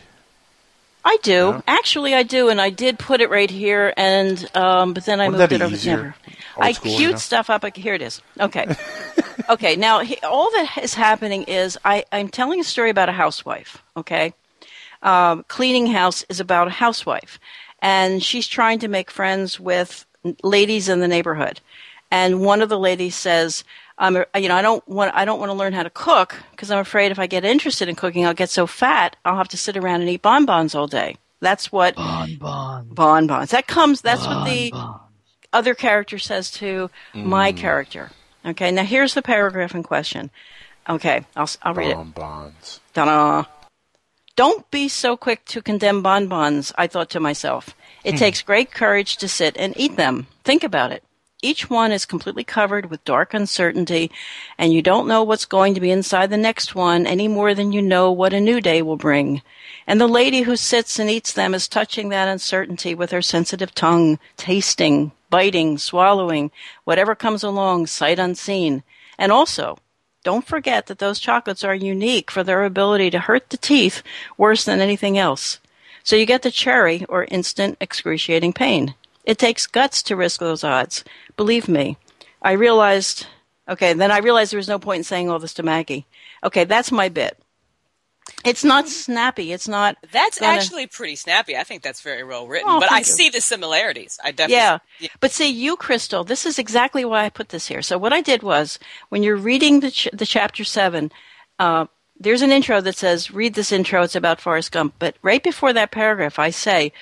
[1.02, 1.62] I do.
[1.66, 5.28] Actually, I do, and I did put it right here, and um, but then I
[5.30, 5.74] Wouldn't moved that it be over.
[5.74, 5.96] easier?
[5.96, 6.14] Never.
[6.56, 7.16] Old I school, you queued know?
[7.18, 7.62] stuff up.
[7.62, 8.20] like, Here it is.
[8.38, 8.66] Okay.
[9.48, 9.76] okay.
[9.76, 13.82] Now, he, all that is happening is I, I'm telling a story about a housewife.
[13.96, 14.34] Okay.
[15.02, 17.38] Um, cleaning house is about a housewife,
[17.80, 20.04] and she's trying to make friends with
[20.42, 21.60] ladies in the neighborhood.
[22.10, 23.64] And one of the ladies says,
[23.96, 26.70] "I'm, you know, I don't want, I don't want to learn how to cook because
[26.70, 29.56] I'm afraid if I get interested in cooking, I'll get so fat I'll have to
[29.56, 32.92] sit around and eat bonbons all day." That's what bonbons.
[32.92, 33.50] Bonbons.
[33.52, 34.02] That comes.
[34.02, 34.74] That's what the
[35.54, 38.10] other character says to my character.
[38.44, 38.70] Okay.
[38.70, 40.30] Now here's the paragraph in question.
[40.88, 41.96] Okay, I'll I'll read it.
[41.96, 42.80] Bonbons.
[42.92, 43.44] Ta-da.
[44.40, 47.76] Don't be so quick to condemn bonbons, I thought to myself.
[48.04, 48.20] It Hmm.
[48.20, 50.28] takes great courage to sit and eat them.
[50.44, 51.04] Think about it.
[51.42, 54.10] Each one is completely covered with dark uncertainty,
[54.56, 57.72] and you don't know what's going to be inside the next one any more than
[57.72, 59.42] you know what a new day will bring.
[59.86, 63.74] And the lady who sits and eats them is touching that uncertainty with her sensitive
[63.74, 66.50] tongue, tasting, biting, swallowing,
[66.84, 68.84] whatever comes along, sight unseen.
[69.18, 69.76] And also,
[70.22, 74.02] don't forget that those chocolates are unique for their ability to hurt the teeth
[74.36, 75.58] worse than anything else.
[76.02, 78.94] So you get the cherry or instant excruciating pain.
[79.24, 81.04] It takes guts to risk those odds.
[81.36, 81.96] Believe me.
[82.42, 83.26] I realized,
[83.68, 86.06] okay, then I realized there was no point in saying all this to Maggie.
[86.42, 87.38] Okay, that's my bit.
[88.44, 89.52] It's not snappy.
[89.52, 89.96] It's not.
[90.12, 91.56] That's gonna- actually pretty snappy.
[91.56, 92.70] I think that's very well written.
[92.70, 93.04] Oh, but I you.
[93.04, 94.18] see the similarities.
[94.22, 94.56] I definitely.
[95.00, 95.08] Yeah.
[95.20, 97.82] But see, you, Crystal, this is exactly why I put this here.
[97.82, 98.78] So what I did was,
[99.08, 101.10] when you're reading the, ch- the chapter seven,
[101.58, 101.86] uh,
[102.18, 104.94] there's an intro that says, read this intro, it's about Forrest Gump.
[104.98, 106.92] But right before that paragraph, I say,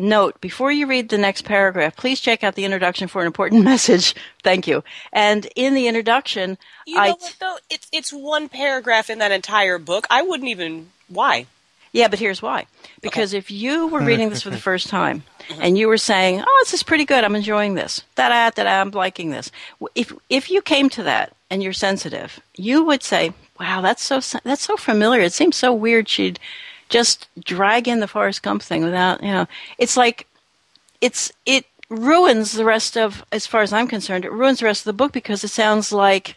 [0.00, 3.64] note, before you read the next paragraph, please check out the introduction for an important
[3.72, 4.14] message.
[4.42, 4.82] Thank you.
[5.12, 7.58] And in the introduction, You know I, what though?
[7.68, 10.06] It's it's one paragraph in that entire book.
[10.10, 10.90] I wouldn't even.
[11.08, 11.46] Why?
[11.92, 12.66] Yeah, but here's why.
[13.02, 15.60] Because if you were reading this for the first time uh-huh.
[15.62, 17.24] and you were saying, "Oh, this is pretty good.
[17.24, 18.02] I'm enjoying this.
[18.14, 18.80] Da da da da.
[18.80, 19.50] I'm liking this."
[19.94, 24.20] If if you came to that and you're sensitive, you would say, "Wow, that's so
[24.44, 25.22] that's so familiar.
[25.22, 26.38] It seems so weird she'd
[26.90, 29.46] just drag in the Forrest Gump thing without, you know."
[29.78, 30.26] It's like
[31.00, 34.82] it's it ruins the rest of as far as I'm concerned, it ruins the rest
[34.82, 36.36] of the book because it sounds like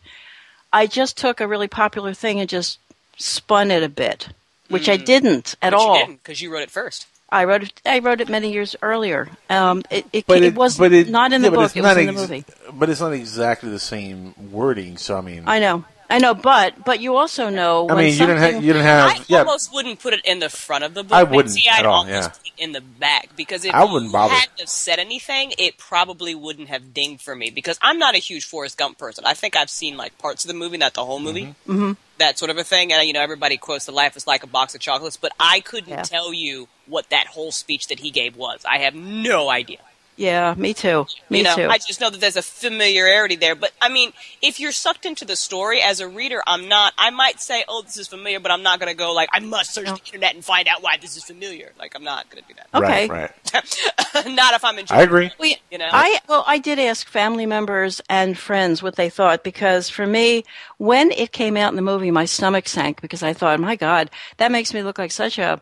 [0.71, 2.79] I just took a really popular thing and just
[3.17, 4.29] spun it a bit,
[4.69, 6.07] which I didn't at But all.
[6.07, 7.07] Because you wrote it first.
[7.29, 7.81] I wrote it.
[7.85, 9.27] I wrote it many years earlier.
[9.49, 11.75] Um, it, it, But it, was but it, not in the but book.
[11.75, 12.45] It was not in the ex- movie.
[12.71, 14.97] But it's not exactly the same wording.
[14.97, 15.83] So I mean, I know.
[16.09, 16.33] I know.
[16.33, 17.87] But but you also know.
[17.87, 19.39] I when mean, you didn't have you didn't have I yeah.
[19.39, 21.13] almost wouldn't put it in the front of the book.
[21.13, 21.69] I wouldn't Nancy.
[21.71, 22.63] I'd at all, almost yeah.
[22.63, 24.33] in the back because if I wouldn't you bother.
[24.33, 28.19] hadn't have said anything, it probably wouldn't have dinged for me because I'm not a
[28.19, 29.25] huge Forrest Gump person.
[29.25, 31.55] I think I've seen like parts of the movie, not the whole movie.
[31.67, 31.97] Mhm.
[32.19, 34.47] That sort of a thing, and you know, everybody quotes the life is like a
[34.47, 38.35] box of chocolates, but I couldn't tell you what that whole speech that he gave
[38.35, 38.63] was.
[38.69, 39.79] I have no idea.
[40.15, 41.07] Yeah, me too.
[41.29, 41.67] Me you know, too.
[41.67, 43.55] I just know that there's a familiarity there.
[43.55, 46.93] But I mean, if you're sucked into the story as a reader, I'm not.
[46.97, 49.39] I might say, "Oh, this is familiar," but I'm not going to go like, "I
[49.39, 52.43] must search the internet and find out why this is familiar." Like, I'm not going
[52.43, 52.83] to do that.
[52.83, 53.07] Okay.
[53.07, 54.25] Right, right.
[54.35, 54.99] not if I'm enjoying.
[54.99, 55.25] I agree.
[55.27, 59.09] it, We, you know, I well, I did ask family members and friends what they
[59.09, 60.43] thought because for me,
[60.77, 64.11] when it came out in the movie, my stomach sank because I thought, my God,
[64.37, 65.59] that makes me look like such a,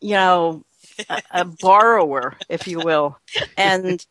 [0.00, 0.64] you know,
[1.08, 3.18] a, a borrower, if you will,
[3.56, 4.04] and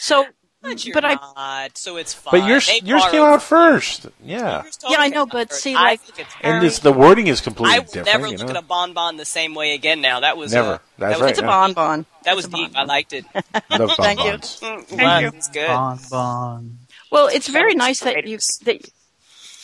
[0.00, 0.26] so.
[0.62, 2.40] but, you're but I, not, so it's fine.
[2.40, 4.06] But yours They yours came out first.
[4.22, 7.78] Yeah, yeah, I know, but see, like, it's and very- it's the wording is completely
[7.80, 7.94] different.
[7.94, 8.22] I will different.
[8.22, 8.58] never you look know?
[8.58, 10.00] at a bonbon the same way again.
[10.00, 10.74] Now that was Never.
[10.74, 12.06] Uh, That's that was, right, it's a bonbon.
[12.24, 12.72] That was deep.
[12.74, 13.24] I liked it.
[13.70, 14.30] Love Thank you.
[14.30, 14.54] bonbons.
[14.60, 15.38] Thank you.
[15.38, 15.68] It's good.
[15.68, 16.78] Bon bon.
[17.12, 18.88] Well, it's very nice that you that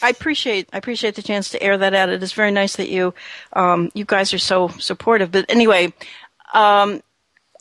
[0.02, 2.08] I appreciate I appreciate the chance to air that out.
[2.08, 3.14] It is very nice that you
[3.52, 5.30] um, you guys are so supportive.
[5.30, 5.92] But anyway,
[6.52, 7.02] um,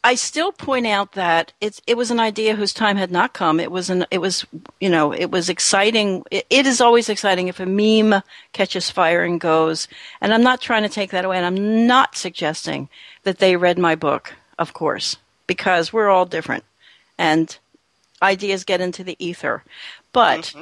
[0.03, 3.59] I still point out that it's it was an idea whose time had not come.
[3.59, 4.45] It was an it was
[4.79, 6.23] you know it was exciting.
[6.31, 9.87] It, it is always exciting if a meme catches fire and goes.
[10.19, 11.37] And I'm not trying to take that away.
[11.37, 12.89] And I'm not suggesting
[13.23, 16.63] that they read my book, of course, because we're all different,
[17.17, 17.55] and
[18.23, 19.63] ideas get into the ether.
[20.13, 20.53] But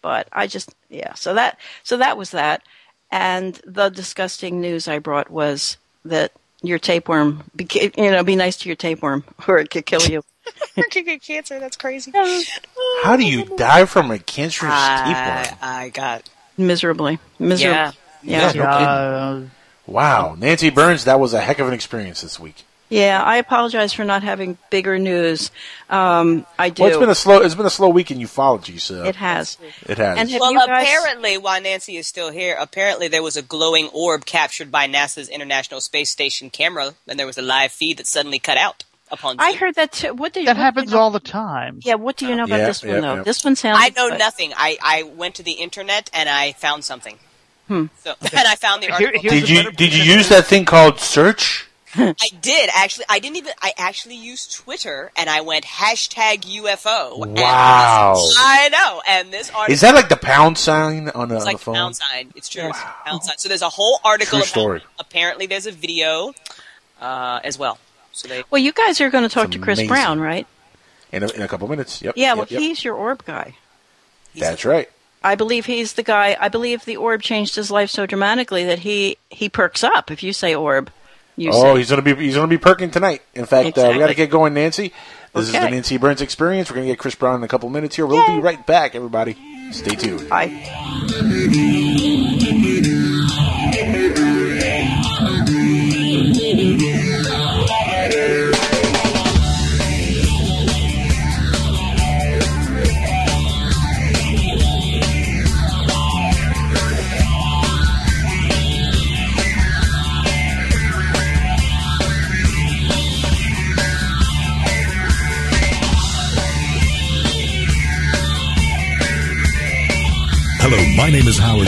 [0.00, 1.14] But I just yeah.
[1.14, 2.62] So that so that was that.
[3.10, 6.32] And the disgusting news I brought was that
[6.62, 10.22] your tapeworm, beca- you know, be nice to your tapeworm, or it could kill you.
[10.76, 11.58] you could get cancer.
[11.58, 12.12] That's crazy.
[13.02, 15.58] How do you die from a cancerous I, tapeworm?
[15.62, 17.74] I got Miserably, miserably.
[17.74, 17.92] Yeah.
[18.22, 18.52] Yeah.
[18.52, 19.50] Yeah, no kidding.
[19.86, 22.64] Wow, Nancy Birnes, that was a heck of an experience this week.
[22.88, 25.50] Yeah, I apologize for not having bigger news.
[25.90, 26.82] Um, I do.
[26.84, 27.40] Well, it's been a slow.
[27.42, 28.80] It's been a slow week in ufology.
[28.80, 29.58] So It has.
[29.86, 30.18] It has.
[30.18, 33.42] And have well, you guys- apparently, while Nancy is still here, apparently there was a
[33.42, 37.96] glowing orb captured by NASA's International Space Station camera, and there was a live feed
[37.98, 39.34] that suddenly cut out upon.
[39.40, 40.14] I heard that too.
[40.14, 41.80] What did That what do you happens know- all the time.
[41.82, 43.14] Yeah, what do you know about Yeah, this one yeah, though?
[43.16, 43.22] yeah.
[43.24, 43.78] This one sounds.
[43.82, 44.18] I know good.
[44.20, 44.52] nothing.
[44.56, 47.18] I, I went to the internet and I found something.
[47.66, 47.86] Hmm.
[48.04, 49.20] So, and I found the article.
[49.22, 51.65] Did you did you use that thing called search?
[52.20, 53.06] I did actually.
[53.08, 53.52] I didn't even.
[53.62, 57.22] I actually used Twitter and I went hashtag UFO.
[57.22, 58.14] and Wow.
[58.38, 59.02] I know.
[59.08, 61.64] And this article Is that like the pound sign on, the It's on like the
[61.64, 61.74] phone?
[61.74, 62.32] pound sign.
[62.36, 62.68] It's true.
[62.68, 63.38] It's pound sign.
[63.38, 64.48] So there's a whole article True about.
[64.48, 64.82] story.
[64.98, 66.32] Apparently, there's a video
[67.00, 67.78] uh, as well.
[68.12, 68.44] So they.
[68.50, 69.88] Well, you guys are going to talk to Chris amazing.
[69.88, 70.46] Brown, right?
[71.12, 72.02] In a, in a couple minutes.
[72.02, 72.14] Yep.
[72.16, 72.28] Yeah.
[72.28, 72.60] yep, Well, yep.
[72.60, 73.56] he's your orb guy.
[74.34, 74.88] That's right.
[75.24, 76.36] I believe he's the guy.
[76.38, 80.22] I believe the orb changed his life so dramatically that he he perks up if
[80.22, 80.90] you say orb.
[81.36, 83.22] You oh, he's gonna be he's gonna be perking tonight.
[83.34, 84.92] In fact, uh, we got to get going, Nancy.
[85.34, 85.70] This is the Okay.
[85.70, 86.70] Nancy Birnes Experience.
[86.70, 88.06] We're gonna get Chris Brown in a couple minutes here.
[88.06, 89.36] We'll be right back, everybody.
[89.72, 90.28] Stay tuned.
[90.30, 90.48] Bye.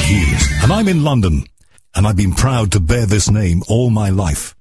[0.01, 1.45] And I'm in London,
[1.95, 4.55] and I've been proud to bear this name all my life.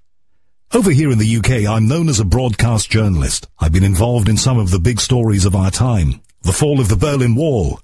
[0.74, 3.48] Over here in the UK, I'm known as a broadcast journalist.
[3.60, 6.22] I've been involved in some of the big stories of our time.
[6.42, 7.80] The fall of the Berlin Wall.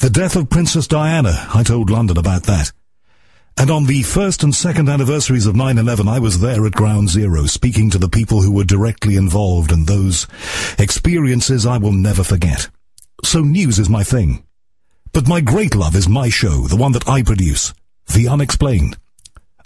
[0.00, 1.48] The death of Princess Diana.
[1.54, 2.72] I told London about that.
[3.56, 7.46] And on the first and second anniversaries of 9-11, I was there at Ground Zero,
[7.46, 10.26] speaking to the people who were directly involved, and those
[10.78, 12.68] experiences I will never forget.
[13.24, 14.44] So news is my thing.
[15.12, 17.74] But my great love is my show, the one that I produce,
[18.14, 18.96] The Unexplained.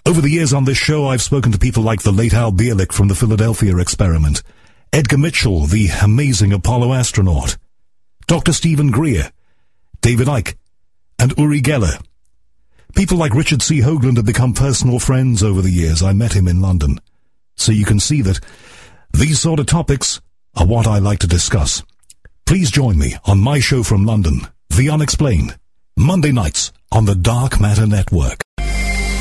[0.05, 2.91] Over the years on this show, I've spoken to people like the late Al Bielek
[2.91, 4.43] from the Philadelphia experiment,
[4.91, 7.57] Edgar Mitchell, the amazing Apollo astronaut,
[8.27, 8.51] Dr.
[8.51, 9.31] Stephen Greer,
[10.01, 10.55] David Icke,
[11.17, 12.01] and Uri Geller.
[12.95, 13.79] People like Richard C.
[13.79, 16.03] Hoagland have become personal friends over the years.
[16.03, 16.99] I met him in London.
[17.55, 18.39] So you can see that
[19.13, 20.19] these sort of topics
[20.55, 21.83] are what I like to discuss.
[22.45, 24.41] Please join me on my show from London,
[24.77, 25.57] The Unexplained,
[25.97, 28.43] Monday nights on the Dark Matter Network.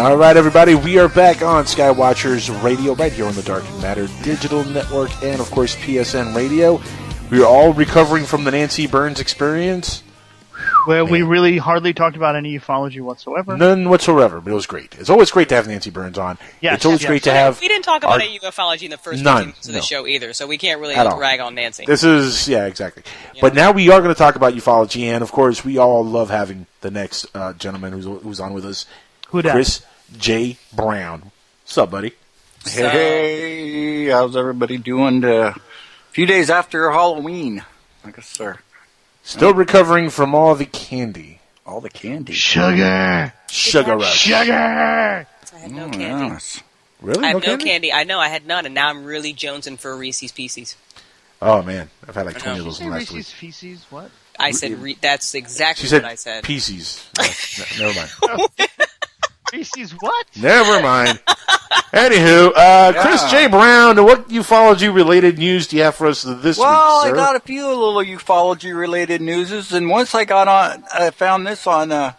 [0.00, 4.08] All right, everybody, we are back on Skywatchers Radio right here on the Dark Matter
[4.22, 6.80] Digital Network and, of course, PSN Radio.
[7.30, 10.02] We are all recovering from the Nancy Birnes experience.
[10.86, 13.58] Where we really hardly talked about any ufology whatsoever.
[13.58, 14.96] None whatsoever, but it was great.
[14.98, 16.38] It's always great to have Nancy Birnes on.
[16.62, 17.08] Yes, it's always yes.
[17.08, 17.60] great to have.
[17.60, 19.78] We didn't talk about our- any ufology in the first None, 15 minutes of the
[19.80, 19.84] no.
[19.84, 21.20] show either, so we can't really At all.
[21.20, 21.84] rag on Nancy.
[21.84, 23.02] This is yeah, exactly.
[23.42, 26.30] But now we are going to talk about ufology, and of course, we all love
[26.30, 28.86] having the next uh, gentleman who's who's on with us,
[29.28, 29.52] Who dat?
[29.52, 29.82] Chris
[30.18, 30.56] J.
[30.72, 31.30] Brown.
[31.62, 32.12] What's up, buddy?
[32.66, 35.24] Hey, how's everybody doing?
[35.24, 35.60] Uh, a
[36.12, 37.64] few days after Halloween,
[38.04, 38.58] I guess, sir.
[39.22, 42.32] Still recovering from all the candy, All the candy.
[42.32, 43.32] Sugar.
[43.48, 44.18] sugar rush.
[44.18, 44.52] Sugar.
[44.52, 45.26] I
[45.58, 46.26] had no Oh, candy.
[46.34, 46.60] yes.
[47.00, 47.24] Really?
[47.24, 47.64] I have No no candy?
[47.64, 47.92] candy?
[47.92, 50.76] I know I had none, and now I'm really jonesing for Reese's Pieces.
[51.42, 53.16] Oh man, I've had like twenty of those in the last week.
[53.18, 54.10] Reese's Feces, what?
[54.38, 56.44] I said re- that's exactly She said what I said.
[56.44, 57.06] pieces.
[57.78, 58.48] No, never mind.
[59.50, 60.26] Feces what?
[60.36, 61.20] Never mind.
[61.92, 63.48] Anywho, uh, Chris J.
[63.48, 67.34] Brown, what ufology related news do you have for us this well, week, I got
[67.34, 71.90] a few little ufology related newses, and once I got on, I found this on
[71.90, 72.12] uh,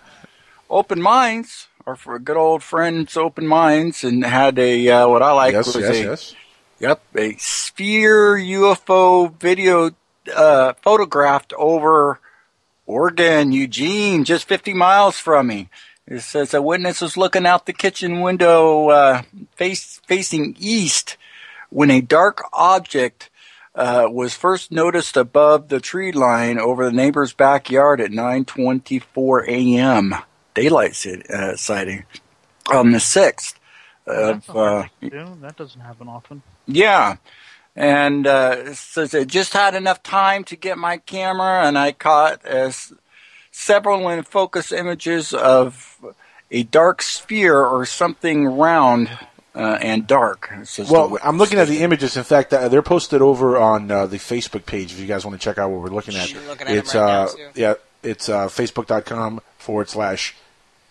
[0.69, 5.21] Open Minds, or for a good old friends Open Minds, and had a uh, what
[5.21, 6.35] I like Yes, was yes, a yes.
[6.79, 9.91] yep a sphere UFO video
[10.35, 12.19] uh, photographed over
[12.85, 15.69] Oregon, Eugene, just 50 miles from me.
[16.11, 19.21] It says a witness was looking out the kitchen window, uh,
[19.55, 21.15] face, facing east,
[21.69, 23.29] when a dark object
[23.75, 30.15] uh, was first noticed above the tree line over the neighbor's backyard at 9:24 a.m.
[30.53, 32.03] Daylight uh, sighting
[32.69, 33.57] on the sixth
[34.05, 36.41] of uh, that doesn't happen often.
[36.67, 37.15] yeah.
[37.73, 41.93] And uh, it says it just had enough time to get my camera, and I
[41.93, 42.91] caught uh, s-
[43.51, 45.97] several in focus images of
[46.49, 49.09] a dark sphere or something round
[49.55, 50.49] uh, and dark.
[50.61, 52.15] It says the Well, I'm looking at the images.
[52.17, 54.93] In fact, uh, they're posted over on uh, the Facebook page.
[54.93, 56.95] If you guys want to check out what we're looking at, looking at 'em it's
[56.95, 57.49] right now, uh, too.
[57.55, 57.73] yeah,
[58.03, 60.35] it's uh, facebook.com forward slash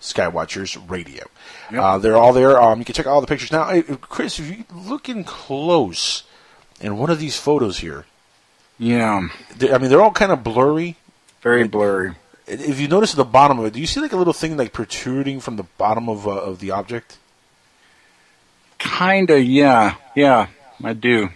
[0.00, 1.26] Skywatchers Radio.
[1.74, 2.60] Uh, they're all there.
[2.60, 3.80] Um, you can check out all the pictures now.
[4.00, 6.22] Chris, if you looking close
[6.80, 8.06] in one of these photos here,
[8.78, 9.28] Yeah,
[9.70, 10.96] I mean they're all kind of blurry.
[11.42, 12.12] very blurry.
[12.50, 14.56] If you notice at the bottom of it, do you see like a little thing
[14.56, 17.18] like protruding from the bottom of uh, of the object?
[18.78, 20.46] Kinda, yeah, yeah,
[20.82, 21.28] I do.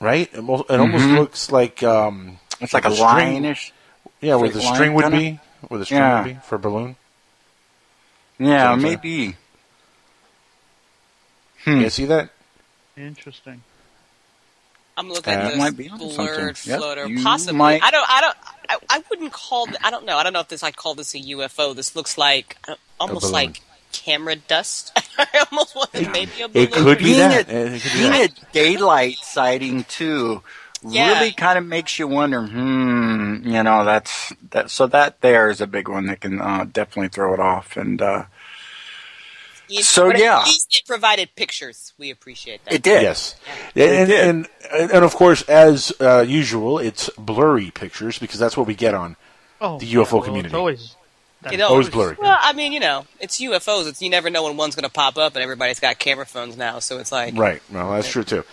[0.00, 0.28] Right?
[0.32, 1.16] It, almost, it almost Mhm.
[1.18, 3.72] looks like um, It's like a string- line-ish.
[4.20, 5.16] Yeah, where Like the string would kinda?
[5.18, 6.22] be, where the string Yeah.
[6.22, 6.96] would be for a balloon.
[8.38, 9.36] Yeah, what I'm maybe.
[11.66, 12.30] You see that?
[12.96, 13.62] Interesting.
[14.96, 16.78] I'm looking at this might be onto blurred something.
[16.80, 17.06] Floater.
[17.08, 17.56] you Possibly.
[17.56, 18.08] might- I don't.
[18.10, 18.36] I don't.
[18.90, 19.66] I, I wouldn't call.
[19.66, 20.16] th- I don't know.
[20.16, 20.62] I don't know if this.
[20.62, 21.74] I'd call this a UFO.
[21.74, 23.60] This looks like uh, almost like
[23.92, 24.92] camera dust.
[25.18, 26.66] I almost want it maybe a balloon.
[26.68, 27.48] It could be being that.
[27.48, 28.30] A, could be being that.
[28.38, 30.42] a daylight sighting too
[30.84, 31.12] Yeah.
[31.12, 32.46] really kind of makes you wonder.
[32.46, 34.70] Hmm, you know, that's that.
[34.70, 37.76] So that there is a big one that can uh, definitely throw it off.
[37.76, 38.24] And uh,
[39.68, 40.40] You- So, yeah.
[40.40, 41.92] at least it provided pictures.
[41.98, 42.74] We appreciate that.
[42.74, 43.02] it did.
[43.02, 43.36] Yes,
[43.74, 44.28] It and, did.
[44.28, 48.74] and and and of course, as uh, usual, it's blurry pictures because that's what we
[48.74, 49.16] get on
[49.60, 50.48] Oh, the yeah, UFO well, community.
[50.48, 50.96] It's always
[51.50, 52.16] You Always know, blurry.
[52.20, 53.88] Well, I mean, you know, it's UFOs.
[53.88, 56.56] It's you never know when one's going to pop up, and everybody's got camera phones
[56.56, 56.78] now.
[56.80, 57.60] So it's like, Right.
[57.70, 58.44] Well, that's true too.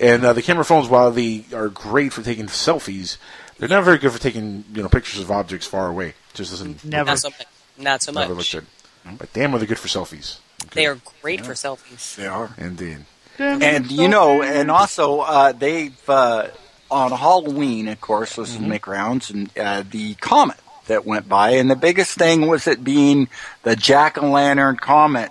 [0.00, 3.18] And uh, the camera phones, while they are great for taking selfies,
[3.58, 6.14] they're not very good for taking you know pictures of objects far away.
[6.34, 7.10] Just doesn't never.
[7.10, 7.46] not so much.
[7.78, 8.54] Not so never much.
[8.54, 8.70] look good.
[9.18, 10.38] But damn, are they good for selfies?
[10.72, 12.14] They are great for selfies.
[12.16, 12.50] They are.
[12.58, 12.98] Indeed.
[13.38, 16.48] And you know, and also uh, they've uh,
[16.90, 18.62] on Halloween, of course, this Mm-hmm.
[18.62, 22.66] will make rounds, and uh, the comet that went by, and the biggest thing was
[22.66, 23.28] it being
[23.62, 25.30] the jack o' lantern comet.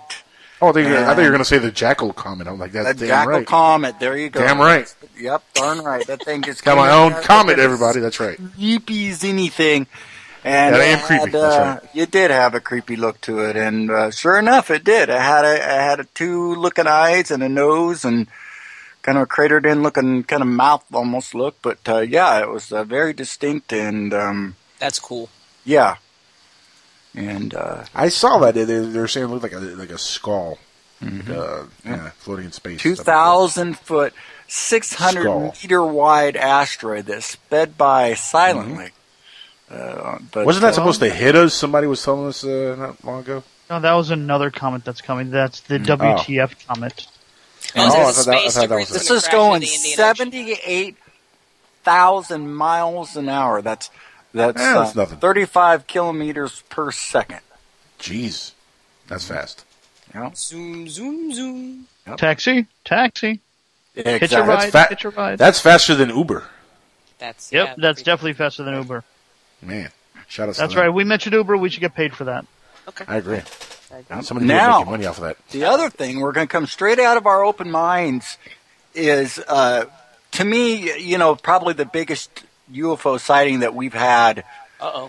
[0.60, 2.48] Oh, they, I thought you were going to say the jackal comment.
[2.48, 3.46] I'm like, The that's damn jackal right.
[3.46, 3.98] comet.
[3.98, 4.40] There you go.
[4.40, 4.92] Damn right.
[5.18, 6.06] Yep, darn right.
[6.06, 7.98] That thing just Got my own comet, everybody.
[8.00, 8.36] That's right.
[8.54, 9.86] creepy zinny thing.
[10.44, 13.38] And That it ain't creepy, had, that's uh, It did have a creepy look to
[13.48, 15.08] it, and uh, sure enough, it did.
[15.08, 18.26] It had a, it had a two looking eyes and a nose, and
[19.02, 21.56] kind of a cratered in looking kind of mouth almost look.
[21.62, 25.28] But uh, yeah, it was uh, very distinct, and um, That's cool.
[25.64, 25.96] yeah,
[27.14, 28.54] and uh, I saw that.
[28.54, 30.58] They, they were saying it looked like a like a skull,
[31.00, 32.80] like, uh, yeah, floating in space.
[32.80, 34.12] two thousand foot,
[34.48, 38.90] six hundred meter wide asteroid that sped by silently.
[39.72, 41.54] Uh, but Wasn't that uh, supposed to hit us?
[41.54, 43.42] Somebody was telling us uh, not long ago.
[43.70, 45.30] No, that was another comet that's coming.
[45.30, 45.86] That's the Mm.
[45.86, 47.06] WTF comet.
[47.74, 49.28] Oh, is Oh, it I a thought that- I space thought that was This is
[49.28, 50.16] going into the Indian Ocean?
[50.16, 50.96] seventy-eight
[51.84, 53.62] thousand miles an hour.
[53.62, 53.90] That's
[54.34, 55.18] that's, Eh, that's uh, nothing.
[55.18, 57.40] thirty-five kilometers per second.
[57.98, 58.52] Jeez,
[59.08, 59.64] that's fast.
[60.14, 61.86] Yeah, Zoom, zoom, zoom.
[62.18, 63.40] Taxi, taxi.
[63.94, 64.18] exactly.
[64.20, 65.38] Hitch a ride, That's fa- hitch a ride.
[65.38, 66.44] That's faster than Uber.
[67.18, 69.04] That's yep, yeah, that's definitely faster than Uber.
[69.62, 69.90] Man,
[70.28, 70.54] shout out.
[70.56, 70.82] to That's them.
[70.82, 70.88] right.
[70.90, 71.56] We mentioned Uber.
[71.56, 72.44] We should get paid for that.
[72.88, 73.04] Okay.
[73.06, 73.42] I agree.
[74.10, 74.24] Yep.
[74.24, 75.36] Somebody Now- making money off of that.
[75.50, 78.38] The other thing, we're going to come straight out of our open minds,
[78.94, 79.84] is uh,
[80.32, 84.44] to me, you know, probably the biggest UFO sighting that we've had
[84.80, 85.08] Uh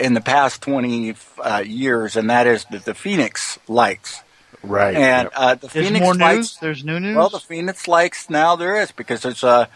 [0.00, 4.22] in the past 20 uh, years, and that is the, the Phoenix lights.
[4.62, 4.94] Right.
[4.94, 5.32] And yep.
[5.34, 6.36] uh, the There's Phoenix more lights.
[6.38, 6.58] news.
[6.60, 7.16] There's new news.
[7.16, 9.66] Well, the Phoenix lights now there is because there's uh,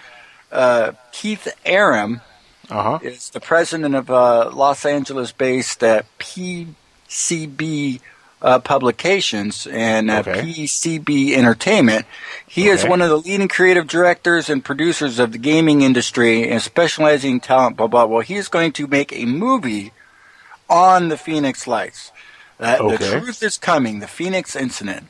[0.52, 2.20] uh, Keith Aram
[2.70, 2.98] uh-huh.
[3.02, 8.00] is the president of uh, Los Angeles-based uh, PCB
[8.42, 10.42] uh, Publications and uh, Okay.
[10.42, 12.06] PCB Entertainment.
[12.46, 16.60] He is one of the leading creative directors and producers of the gaming industry and
[16.60, 18.20] specializing in talent, blah, blah, blah.
[18.20, 19.92] He is going to make a movie
[20.68, 22.12] on the Phoenix Lights.
[22.58, 22.96] Uh, Okay.
[22.96, 25.08] The truth is coming, the Phoenix incident.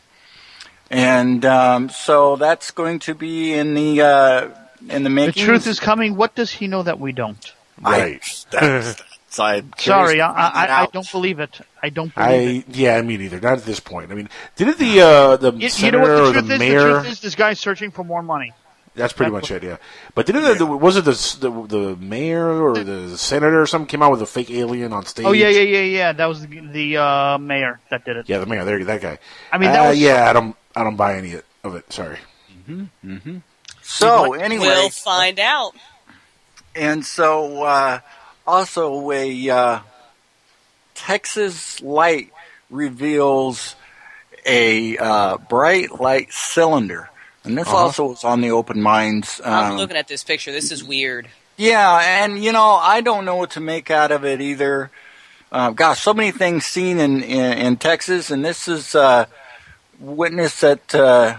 [0.91, 4.49] And um, so that's going to be in the uh,
[4.91, 6.17] in the The truth is coming.
[6.17, 7.53] What does he know that we don't?
[7.81, 8.21] Right.
[8.51, 9.03] that's, that's,
[9.39, 11.61] I'm Sorry, I, I, I don't believe it.
[11.83, 13.39] I don't believe I yeah, me neither.
[13.39, 14.11] Not at this point.
[14.11, 15.55] I mean, didn't the uh, the it.
[15.55, 16.59] You, you senator know what or the the is?
[16.59, 16.81] mayor?
[16.81, 18.53] The truth is, this guy's searching for more money.
[18.95, 19.63] That's pretty much it.
[19.63, 19.77] Yeah,
[20.15, 23.87] but didn't the, the was it the, the the mayor or the senator or something
[23.87, 25.27] came out with a fake alien on stage?
[25.27, 26.13] Oh yeah, yeah, yeah, yeah.
[26.13, 28.27] That was the, the uh, mayor that did it.
[28.31, 28.65] Yeah, the mayor.
[28.65, 29.19] There, that guy.
[29.53, 30.31] I mean, that Uh, was- yeah.
[30.31, 31.93] I don't I don't buy any of it.
[31.93, 32.17] Sorry.
[32.67, 33.37] Mm-hmm.
[33.89, 35.73] So anyway, we'll find out.
[36.75, 38.01] and so uh,
[38.47, 39.79] also a uh,
[40.95, 42.33] Texas light
[42.71, 43.77] reveals
[44.45, 47.11] a uh, bright light cylinder,
[47.45, 47.77] and this Uh-huh.
[47.77, 49.41] also was on the Open Minds.
[49.45, 50.53] I'm Um, looking at this picture.
[50.53, 51.29] This is weird.
[51.57, 54.91] Yeah, and you know, I don't know what to make out of it either.
[55.51, 59.27] Uh, gosh, so many things seen in in, in Texas, and this is uh,
[60.01, 61.39] witness that uh,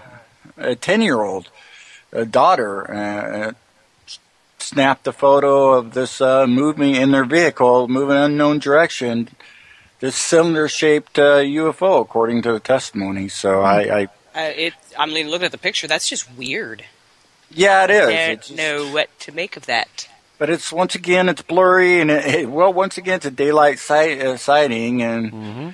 [0.57, 1.49] a ten year old
[2.11, 3.51] daughter uh,
[4.57, 9.29] snapped a photo of this uh, moving in their vehicle, moving in an unknown direction.
[9.99, 13.29] This cylinder shaped uh, UFO, according to the testimony.
[13.29, 14.03] So I, I
[14.35, 14.73] Uh, it.
[14.97, 16.83] I mean, looking at the picture, that's just weird.
[17.49, 18.09] yeah, it is.
[18.09, 20.07] I don't know what to make of that.
[20.37, 23.79] But it's once again it's blurry and it, it- well once again it's a daylight
[23.79, 25.73] sight, uh, sighting and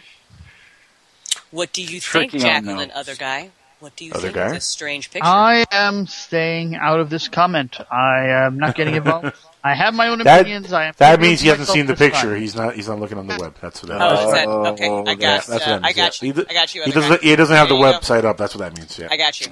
[1.52, 2.92] What do you think, Jacqueline?
[2.96, 3.50] Other guy.
[3.84, 4.46] What do you Other think guy?
[4.46, 5.28] of this strange picture?
[5.28, 7.78] I am staying out of this comment.
[7.92, 9.34] I am not getting involved.
[9.66, 10.72] I have my own That, opinions.
[10.72, 12.32] I am that means he hasn't seen the picture.
[12.32, 12.40] time.
[12.40, 12.76] He's not.
[12.76, 13.56] He's not looking on the web.
[13.62, 14.02] That's what that.
[14.02, 14.80] Oh, is that means.
[14.80, 14.88] okay?
[14.88, 15.20] I Yeah, got.
[15.20, 16.32] that's what uh, that I got you.
[16.34, 16.84] He, I got you.
[16.86, 17.22] he doesn't.
[17.22, 17.28] guy.
[17.28, 18.00] He doesn't have the There you go.
[18.00, 18.38] website up.
[18.38, 18.98] That's what that means.
[18.98, 19.10] Yeah.
[19.12, 19.48] I got you.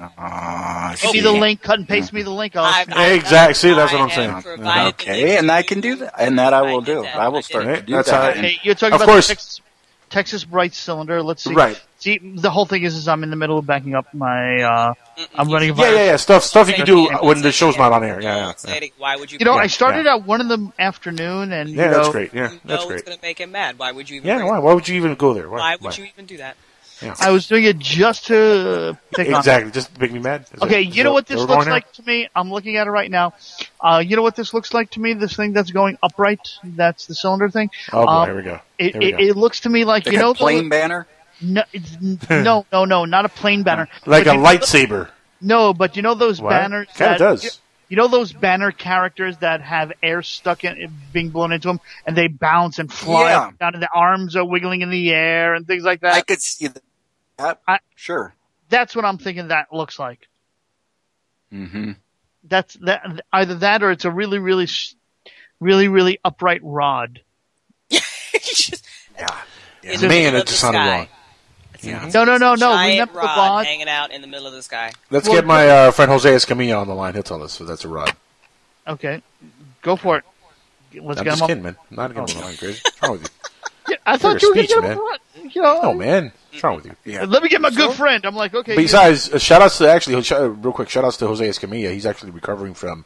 [1.02, 1.60] Give me the link.
[1.60, 2.56] Cut and paste me the link.
[2.56, 3.52] I'll exactly.
[3.52, 4.58] See, that's what I'm saying.
[4.94, 7.04] okay, and I can do that, and that I will do.
[7.04, 9.28] I will start That's how- Okay, you're talking about course.
[9.28, 9.60] the
[10.12, 11.22] Texas, Texas Bright cylinder.
[11.22, 11.54] Let's see.
[11.54, 11.80] Right.
[11.98, 14.60] See, the whole thing is, is I'm in the middle of backing up my.
[14.62, 14.94] Uh,
[15.34, 15.94] I'm running a Yeah, virus.
[15.98, 16.16] yeah, yeah.
[16.16, 18.20] Stuff, stuff you can do when the show's not on air.
[18.20, 18.54] Yeah, yeah.
[18.56, 19.38] Say it- Why would you?
[19.38, 20.14] You know, I started yeah.
[20.16, 22.34] at one in the afternoon, and Yeah, you that's great.
[22.34, 23.04] Yeah, that's know it's great.
[23.06, 23.78] going to make him mad.
[23.78, 24.28] Why would you even?
[24.28, 24.58] Yeah, why?
[24.58, 25.48] Why would you even go there?
[25.48, 26.56] Why would you even do that?
[27.02, 27.14] Yeah.
[27.20, 29.34] I was doing it just to pick on.
[29.36, 29.70] Exactly.
[29.72, 30.42] Just to make me mad.
[30.52, 32.28] Is Okay, that- is you know what this looks going like to me?
[32.34, 33.34] I'm looking at it right now.
[33.80, 35.14] Uh, you know what this looks like to me?
[35.14, 37.70] This thing that's going upright, that's the cylinder thing.
[37.92, 38.60] Oh, boy, Um, here we go.
[38.78, 39.18] It, we it, go.
[39.24, 41.06] it looks to me like Like you a know plane the, banner.
[41.40, 41.96] No, it's,
[42.30, 43.88] no, no, no, not a plane banner.
[44.06, 45.08] Like But a you- lightsaber.
[45.40, 46.50] No, but you know those What?
[46.50, 46.86] banners.
[46.94, 47.42] Kinda does.
[47.44, 47.50] You,
[47.88, 52.16] you know those banner characters that have air stuck in, being blown into them, and
[52.16, 53.40] they bounce and fly Yeah.
[53.40, 56.14] up and down, and the arms are wiggling in the air and things like that.
[56.14, 56.68] I could see
[57.42, 57.82] that.
[57.94, 58.34] sure.
[58.68, 59.48] That's what I'm thinking.
[59.48, 60.28] That looks like.
[61.52, 61.92] Mm-hmm.
[62.44, 64.66] That's that either that or it's a really, really,
[65.60, 67.20] really, really upright rod.
[67.90, 68.00] In
[70.00, 70.96] the Man, middle it just the sounded sky.
[70.98, 71.08] wrong.
[71.82, 72.10] Yeah.
[72.14, 72.72] No, no, no, no.
[72.72, 73.66] Giant Remember the rod, rod?
[73.66, 74.92] hanging out in the middle of the sky.
[75.10, 77.14] Let's Well, get my uh, friend Jose Escamilla on the line.
[77.14, 77.52] He'll tell us.
[77.52, 78.12] So that's a rod.
[78.86, 79.22] Okay,
[79.82, 80.24] go for it.
[81.02, 81.62] Let's I'm get just him on.
[81.64, 81.76] man.
[81.90, 82.80] I'm not getting on the line, crazy.
[82.84, 83.28] What's wrong with you?
[83.88, 84.92] Yeah, I Figure thought you were going speech, to get man.
[84.92, 85.18] him on.
[85.50, 86.32] You know, No, man.
[86.52, 86.96] What's wrong with you?
[87.04, 87.24] Yeah.
[87.24, 88.24] Let me get my good friend.
[88.26, 88.76] I'm like, okay.
[88.76, 91.92] Besides, uh, shout outs to actually, uh, real quick, shout outs to Jose Escamilla.
[91.92, 93.04] He's actually recovering from,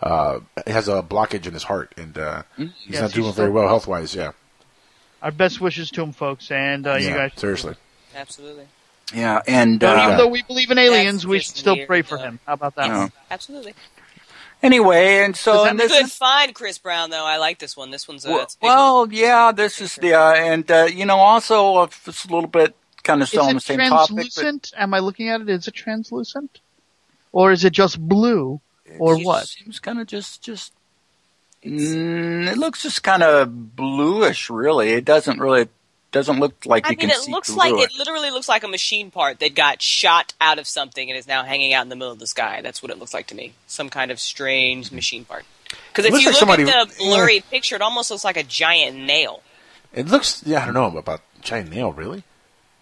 [0.00, 3.50] uh, has a blockage in his heart, and uh, he's Yes, not doing he's very
[3.50, 4.14] well health wise.
[4.14, 4.32] Yeah.
[5.22, 7.32] Our best wishes to him, folks, and uh, you guys.
[7.36, 7.74] seriously.
[8.14, 8.66] Absolutely.
[9.12, 12.02] Yeah, and So uh, even though we believe in aliens, we should still weird, pray
[12.02, 12.38] for him.
[12.46, 12.86] How about that?
[12.86, 13.08] Yeah.
[13.30, 13.74] Absolutely.
[14.62, 17.10] anyway, and so and this Good is find, Chris Brown.
[17.10, 17.90] Though I like this one.
[17.90, 20.88] This one's uh, well, it's a big well, yeah, this is the uh, and uh,
[20.90, 22.74] you know also uh, it's a little bit
[23.04, 24.72] kind of Is still on it the same topic, but translucent?
[24.76, 25.48] Am I looking at it?
[25.48, 26.60] Is it translucent,
[27.32, 28.60] or is it just blue,
[28.98, 29.20] or what?
[29.20, 29.48] it what?
[29.48, 30.72] seems kind of just just.
[31.64, 34.90] Mm, it looks just kind of bluish, really.
[34.90, 35.68] It doesn't really
[36.12, 37.04] doesn't look like it can see.
[37.04, 37.90] I you mean, can it see looks through like it.
[37.92, 41.26] it literally looks like a machine part that got shot out of something and is
[41.26, 42.60] now hanging out in the middle of the sky.
[42.62, 43.54] That's what it looks like to me.
[43.66, 45.44] Some kind of strange machine part.
[45.88, 48.42] Because if you like look somebody- at the blurry picture, it almost looks like a
[48.44, 49.42] giant nail.
[49.92, 52.22] It looks, yeah, I don't know about giant nail, really?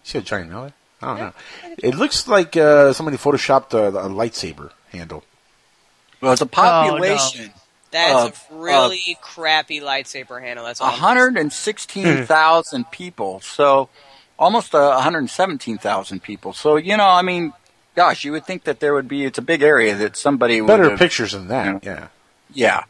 [0.03, 0.71] You see a giant nail?
[1.01, 1.33] I don't know.
[1.79, 5.23] It looks like uh, somebody photoshopped a, a lightsaber handle.
[6.21, 7.51] Well, the population
[7.91, 10.65] That's of- a really crappy lightsaber handle.
[10.65, 10.91] That's all.
[10.91, 13.39] 116,000 people.
[13.41, 13.89] So
[14.39, 16.53] almost uh, 117,000 people.
[16.53, 17.53] So, you know, I mean,
[17.95, 20.67] gosh, you would think that there would be, it's a big area that somebody would
[20.67, 22.07] Better have- pictures than that, yeah.
[22.53, 22.83] Yeah.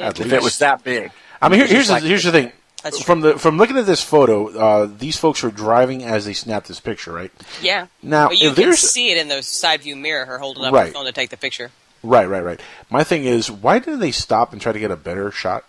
[0.00, 1.12] At If it was that big.
[1.42, 2.52] I mean, here, here's just the, here's the thing.
[2.84, 6.34] That's from the from looking at this photo, uh, these folks are driving as they
[6.34, 7.32] snapped this picture, right?
[7.62, 7.86] Yeah.
[8.02, 10.26] Now, but you if can there's see it in the side view mirror.
[10.26, 10.88] Her holding up Right.
[10.88, 11.70] her phone to take the picture.
[12.02, 12.60] right, right, right.
[12.90, 15.64] My thing is, why didn't they stop and try to get a better shot?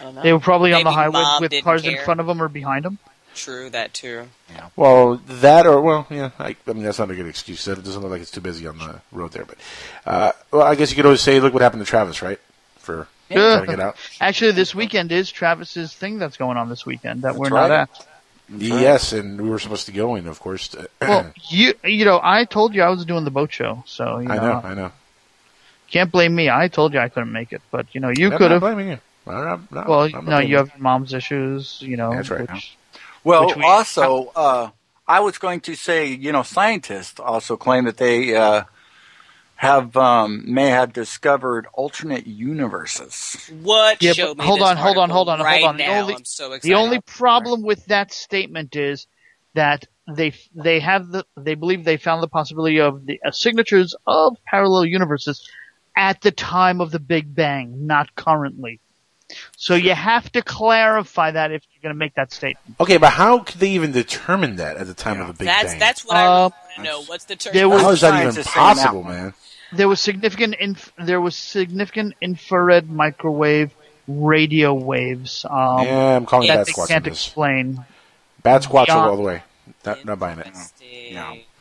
[0.00, 0.22] I don't know.
[0.22, 2.48] They were probably on the highway mom with didn't cars in front of them or
[2.48, 2.98] behind them.
[3.34, 4.28] True, that too.
[4.50, 4.68] Yeah.
[4.76, 6.30] Well, that or well, yeah.
[6.38, 7.64] I, I mean, that's not a good excuse.
[7.64, 9.44] That it doesn't look like it's too busy on the road there.
[9.44, 9.58] But
[10.06, 12.38] uh, well, I guess you could always say, look what happened to Travis, right?
[12.78, 13.96] For trying to get out.
[14.20, 17.68] Actually, this weekend is Travis's thing that's going on this weekend that we're right.
[17.68, 18.06] not at.
[18.48, 20.68] Yes, and we were supposed to go in, of course.
[20.68, 24.18] to- Well, you you know, I told you I was doing the boat show, so
[24.18, 24.92] you I know, I know.
[25.90, 26.50] Can't blame me.
[26.50, 28.60] I told you I couldn't make it, but you know, you could have.
[28.60, 28.98] blaming you.
[29.26, 31.80] I'm not- not- well, I'm not no, you have mom's issues.
[31.80, 32.50] You know, That's right.
[32.50, 32.76] which-
[33.22, 34.68] Well, which we- also, uh,
[35.08, 38.64] I was going to say, you know, scientists also claim that they uh,
[39.64, 43.50] have um, may have discovered alternate universes.
[43.62, 44.02] What?
[44.02, 45.76] Yeah, Show me hold this on, hold on, hold on, right hold on.
[45.76, 46.00] The Now.
[46.02, 46.62] only, I'm so excited.
[46.70, 49.06] the only problem with that statement is
[49.54, 53.94] that they they have the they believe they found the possibility of the uh, signatures
[54.06, 55.48] of parallel universes
[55.96, 58.80] at the time of the Big Bang, not currently.
[59.56, 62.76] So you have to clarify that if you're going to make that statement.
[62.78, 65.70] Okay, but how could they even determine that at the time of the Big that's
[65.72, 65.78] Bang?
[65.80, 67.02] that's what I Uh, want to know.
[67.04, 67.54] What's the term?
[67.54, 69.34] how is that even Scientists saying that possible, man?
[69.76, 73.72] There was significant inf- there was significant infrared microwave
[74.08, 75.44] radio waves.
[75.48, 77.84] Um, Yeah, I'm calling that Bat they can't explain.
[78.42, 79.42] Bad squatch Beyond- all the way.
[79.84, 80.46] Not, not buying it.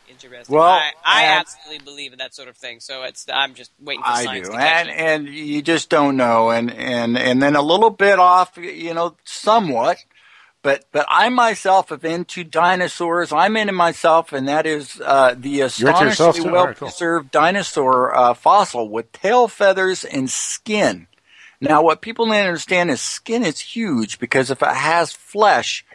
[0.10, 0.56] Interesting.
[0.56, 2.80] Well, I, I and- absolutely believe in that sort of thing.
[2.80, 4.94] So it's I'm just waiting for I science do, to catch and it.
[4.98, 9.16] and you just don't know, and and and then a little bit off, you know,
[9.24, 9.98] somewhat.
[10.64, 13.32] But but I myself am into dinosaurs.
[13.32, 16.52] I'm into myself, and that is uh, the You're into yourself, astonishingly too?
[16.54, 16.88] well Alright, cool.
[16.88, 21.08] preserved dinosaur uh, fossil with tail feathers and skin.
[21.60, 25.86] Now, what people need to understand is skin is huge because if it has flesh,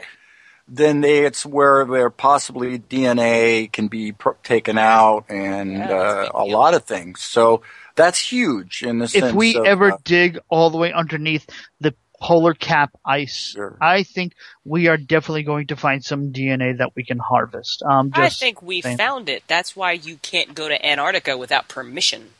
[0.66, 6.44] then they, it's where there possibly DNA can be pr- taken out and uh, a
[6.44, 7.20] lot of things.
[7.20, 7.62] So
[7.96, 11.46] that's huge in the if sense we of, ever uh, dig all the way underneath
[11.80, 16.94] the polar cap ice, I think we are definitely going to find some DNA that
[16.94, 17.82] we can harvest.
[17.82, 18.96] Um, I think we saying.
[18.96, 19.44] found it.
[19.46, 22.30] That's why you can't go to Antarctica without permission.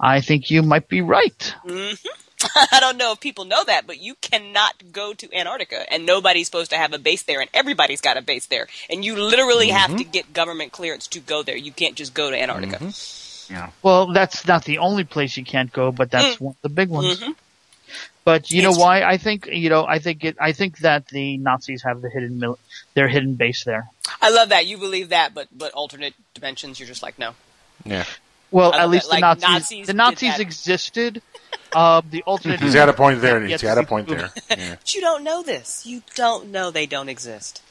[0.00, 1.54] I think you might be right.
[1.64, 1.94] hmm
[2.72, 6.46] I don't know if people know that, but you cannot go to Antarctica, and nobody's
[6.46, 9.70] supposed to have a base there, and everybody's got a base there, and you literally
[9.70, 11.56] have to get government clearance to go there.
[11.56, 12.92] You can't just go to Antarctica.
[13.50, 13.70] Yeah.
[13.82, 16.90] Well, that's not the only place you can't go, but that's one of the big
[16.90, 17.24] ones.
[18.28, 19.02] But you know It's- why?
[19.04, 19.86] I think you know.
[19.86, 20.36] I think it.
[20.38, 22.58] I think that the Nazis have the hidden mil-
[22.92, 23.88] their hidden base there.
[24.20, 27.30] I love that you believe that, but but alternate dimensions, you're just like no.
[27.86, 28.04] Yeah.
[28.50, 29.48] Well, at least that, the like, Nazis.
[29.48, 31.22] Nazis the Nazis existed.
[31.72, 32.60] Uh, the alternate.
[32.60, 34.28] He's got a point there, and he's got a point there.
[34.50, 34.74] Yeah.
[34.74, 35.86] But you don't know this.
[35.86, 37.62] You don't know they don't exist.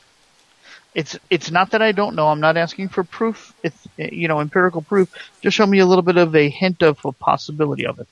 [0.96, 2.30] It's it's not that I don't know.
[2.30, 3.54] I'm not asking for proof.
[3.62, 5.14] It's you know empirical proof.
[5.42, 8.08] Just show me a little bit of a hint of a possibility of it.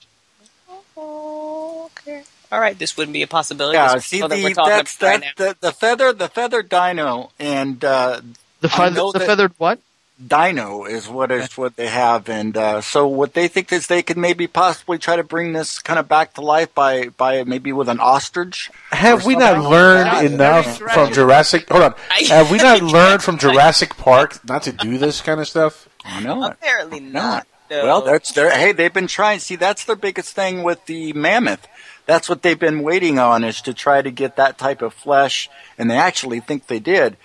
[2.46, 2.56] Okay.
[2.56, 3.76] All right, this wouldn't be a possibility.
[3.76, 7.32] yeah, see, one that the, that's about right that the, the feather, the feathered dino,
[7.39, 8.22] and uh,
[8.62, 9.80] The I feather, the feathered what?
[10.26, 14.02] dino is what is what they have, and uh, so what they think is they
[14.02, 17.74] could maybe possibly try to bring this kind of back to life by by maybe
[17.74, 18.72] with an ostrich.
[18.91, 21.68] Have we not learned Yeah, enough very from Jurassic?
[21.70, 21.96] Hold on.
[22.30, 25.89] Have we not learned from Jurassic Park not to do this kind of stuff?
[26.06, 26.46] I know.
[26.46, 27.46] Apparently not.
[27.70, 28.52] Well, that's their.
[28.52, 29.39] Hey, they've been trying.
[29.39, 31.68] See, that's their biggest thing with the mammoth.
[32.06, 35.49] That's what they've been waiting on is to try to get that type of flesh,
[35.78, 37.18] and they actually think they did,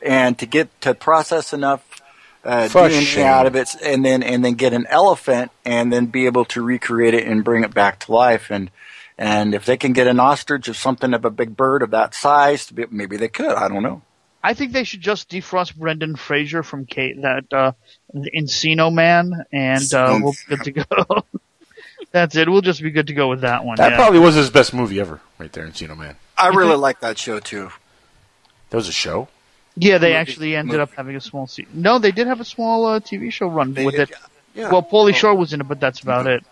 [0.00, 1.82] and to get to process enough
[2.44, 3.26] uh, DNA shame.
[3.26, 6.62] out of it, and then and then get an elephant, and then be able to
[6.62, 8.50] recreate it and bring it back to life.
[8.50, 8.70] And
[9.16, 12.14] and if they can get an ostrich or something of a big bird of that
[12.14, 13.52] size, maybe they could.
[13.52, 14.02] I don't know.
[14.42, 17.72] I think they should just defrost Brendan Fraser from Kate, that uh,
[18.14, 21.24] Encino Man, and uh, we'll be good to go.
[22.10, 22.48] That's it.
[22.48, 23.76] We'll just be good to go with that one.
[23.76, 23.96] That yeah.
[23.96, 26.16] probably was his best movie ever, right there, Encino Man.
[26.36, 27.70] I really like that show too.
[28.70, 29.28] That was a show.
[29.76, 30.82] Yeah, they Movie- actually ended movie.
[30.82, 31.46] up having a small.
[31.46, 34.16] Se- no, they did have a small uh, TV show run They with did, it.
[34.54, 34.70] yeah.
[34.70, 36.44] Well, Pauly Shore was in it, but that's about it.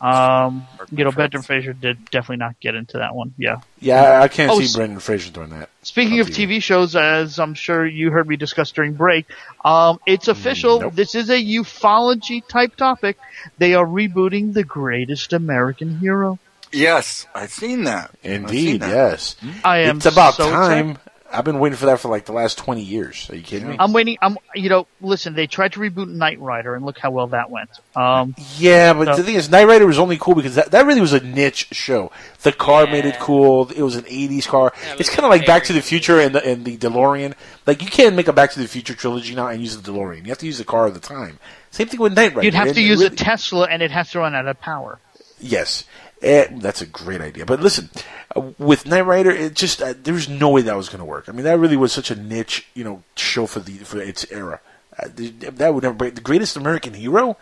[0.00, 3.32] Um, you know, Brendan Fraser did definitely not get into that one.
[3.38, 3.60] Yeah.
[3.80, 5.70] Yeah, I can't Oh, see s- Brendan Fraser doing that.
[5.82, 9.26] Speaking of TV shows, as I'm sure you heard me discuss during break,
[9.64, 10.90] um, it's official.
[10.90, 13.18] This is a ufology type topic.
[13.58, 16.38] They are rebooting the greatest American hero.
[16.72, 18.10] Yes, I've seen that.
[18.16, 18.90] I've seen Indeed, that.
[18.90, 19.36] yes.
[19.64, 20.98] I am It's about so time.
[21.34, 23.28] I've been waiting for that for like the last twenty years.
[23.30, 23.76] Are you kidding me?
[23.78, 24.16] I'm waiting.
[24.22, 25.34] I'm, you know, listen.
[25.34, 27.70] They tried to reboot Knight Rider, and look how well that went.
[27.96, 30.86] Um, Yeah, but so- the thing is, Knight Rider was only cool because that, that
[30.86, 32.12] really was a niche show.
[32.42, 33.70] The car made it cool.
[33.70, 34.72] It was an '80s car.
[34.98, 37.34] it's kind of like Back to the Future and the, and the DeLorean.
[37.66, 40.22] Like you can't make a Back to the Future trilogy now and use the DeLorean.
[40.24, 41.38] You have to use the car of the time.
[41.70, 42.44] Same thing with Knight Rider.
[42.44, 44.60] you'd have to it use really- a Tesla, and it has to run out of
[44.60, 44.98] power.
[45.40, 45.84] Yes,
[46.22, 47.44] Eh, that's a great idea.
[47.44, 47.90] But listen,
[48.34, 51.28] uh, with Knight Rider, it just uh, there's no way that was going to work.
[51.28, 54.24] I mean, that really was such a niche, you know, show for the for its
[54.30, 54.60] era.
[54.98, 56.14] Uh, that would never break.
[56.14, 57.36] The Greatest American Hero.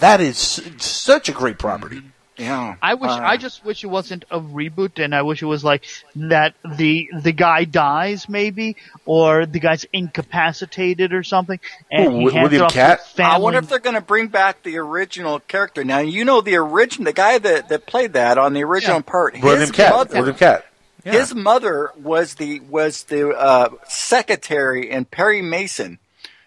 [0.00, 0.38] That is
[0.78, 2.02] such a great property.
[2.36, 2.74] Yeah.
[2.82, 3.10] I wish.
[3.10, 5.84] Uh, I just wish it wasn't a reboot, and I wish it was like
[6.16, 6.54] that.
[6.64, 11.60] The the guy dies, maybe, or the guy's incapacitated or something,
[11.92, 13.00] and Who, he Wi- hands it William Katt?
[13.18, 15.84] I wonder if they're going to bring back the original character.
[15.84, 19.34] Now you know the original, the guy that, that played that on the original part.
[19.40, 19.92] William his Cat.
[19.92, 20.66] Mother, William Katt.
[21.04, 21.12] Yeah.
[21.12, 25.98] His mother was the was the uh, secretary in Perry Mason.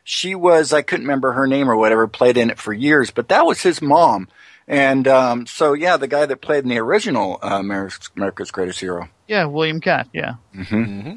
[0.03, 2.07] She was I couldn't remember her name or whatever.
[2.07, 4.27] Played in it for years, but that was his mom.
[4.67, 8.79] And um, so yeah, the guy that played in the original uh, America's, America's Greatest
[8.81, 9.07] Hero.
[9.27, 10.07] Yeah, William Katt.
[10.13, 10.35] Yeah.
[10.55, 11.15] Mm-hmm.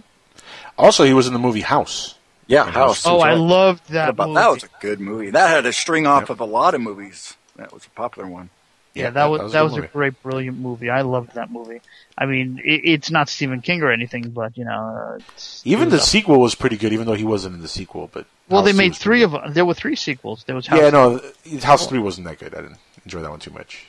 [0.79, 2.15] Also, he was in the movie House.
[2.47, 3.07] Yeah, House.
[3.07, 3.39] Oh, I right.
[3.39, 4.41] loved that About, movie.
[4.41, 5.31] that was a good movie.
[5.31, 7.37] That had a string off of a lot of movies.
[7.57, 8.51] That was a popular one.
[8.93, 10.91] Yeah, that was that was, good a great, brilliant movie.
[10.91, 11.81] I loved that movie.
[12.19, 14.73] I mean, it, it's not Stephen King or anything, but you know,
[15.13, 17.63] uh, it's- Even the was a- sequel was pretty good, even though he wasn't in
[17.63, 18.11] the sequel.
[18.13, 19.53] But well, they made three of them.
[19.53, 20.43] There were three sequels.
[20.43, 21.21] There was House yeah, no,
[21.63, 22.53] House Three wasn't that good.
[22.53, 23.87] I didn't enjoy that one too much.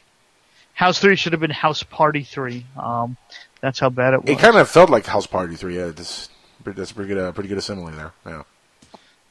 [0.74, 2.66] House Three should have been House Party Three.
[2.78, 3.18] Um,
[3.62, 4.30] that's how bad it was.
[4.32, 5.78] It kind of felt like House Party Three.
[5.78, 8.12] Yeah, that's a pretty good, uh, pretty good assembly there.
[8.26, 8.44] Yeah,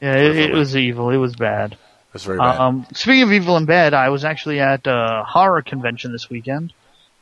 [0.01, 1.09] yeah, it, it was evil.
[1.09, 1.77] It was bad.
[2.13, 2.57] that's very bad.
[2.57, 6.73] Um, speaking of evil and bad, I was actually at a horror convention this weekend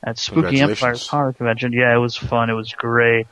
[0.04, 1.74] at Spooky Empire's horror convention.
[1.74, 2.50] Yeah, it was fun.
[2.50, 3.28] It was great.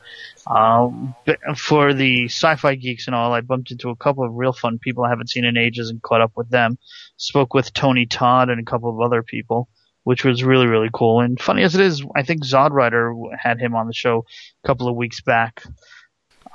[0.48, 1.14] Um,
[1.56, 5.04] for the sci-fi geeks and all, I bumped into a couple of real fun people
[5.04, 6.78] I haven't seen in ages and caught up with them.
[7.18, 9.68] Spoke with Tony Todd and a couple of other people,
[10.04, 11.20] which was really really cool.
[11.20, 14.24] And funny as it is, I think Zodrider had him on the show
[14.64, 15.62] a couple of weeks back.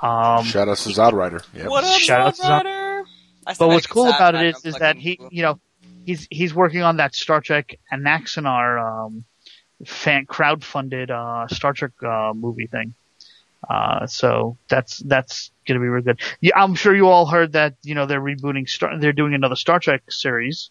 [0.02, 1.40] Um, Shout out to Zod Rider.
[1.54, 1.68] Yep.
[1.68, 3.04] What up, Shout out to Zod- Zodrider?
[3.46, 4.48] I But what's cool Zod about Rider.
[4.48, 5.60] it is, is that he, you know,
[6.04, 9.24] he's he's working on that Star Trek Anaxinar um,
[9.86, 12.94] fan crowdfunded uh, Star Trek uh, movie thing.
[13.68, 16.20] Uh, so that's that's gonna be really good.
[16.40, 19.56] Yeah, I'm sure you all heard that you know they're rebooting Star, they're doing another
[19.56, 20.70] Star Trek series,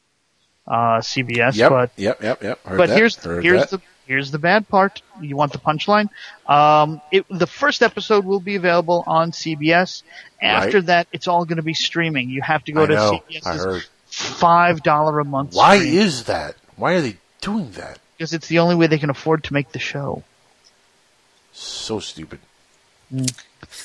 [0.67, 1.55] uh, CBS.
[1.55, 2.63] Yep, But yep, yep, yep.
[2.65, 3.69] Heard but that, here's heard here's that.
[3.71, 5.01] the here's the bad part.
[5.21, 6.09] You want the punchline?
[6.47, 10.03] Um, it, the first episode will be available on CBS.
[10.41, 10.85] After Right.
[10.87, 12.29] that, it's all going to be streaming.
[12.29, 13.83] You have to go I to know, I CBS's heard.
[14.07, 15.55] five dollar a month.
[15.55, 16.55] Why stream, is that?
[16.75, 17.99] Why are they doing that?
[18.17, 20.21] because it's the only way they can afford to make the show.
[21.51, 22.39] So stupid.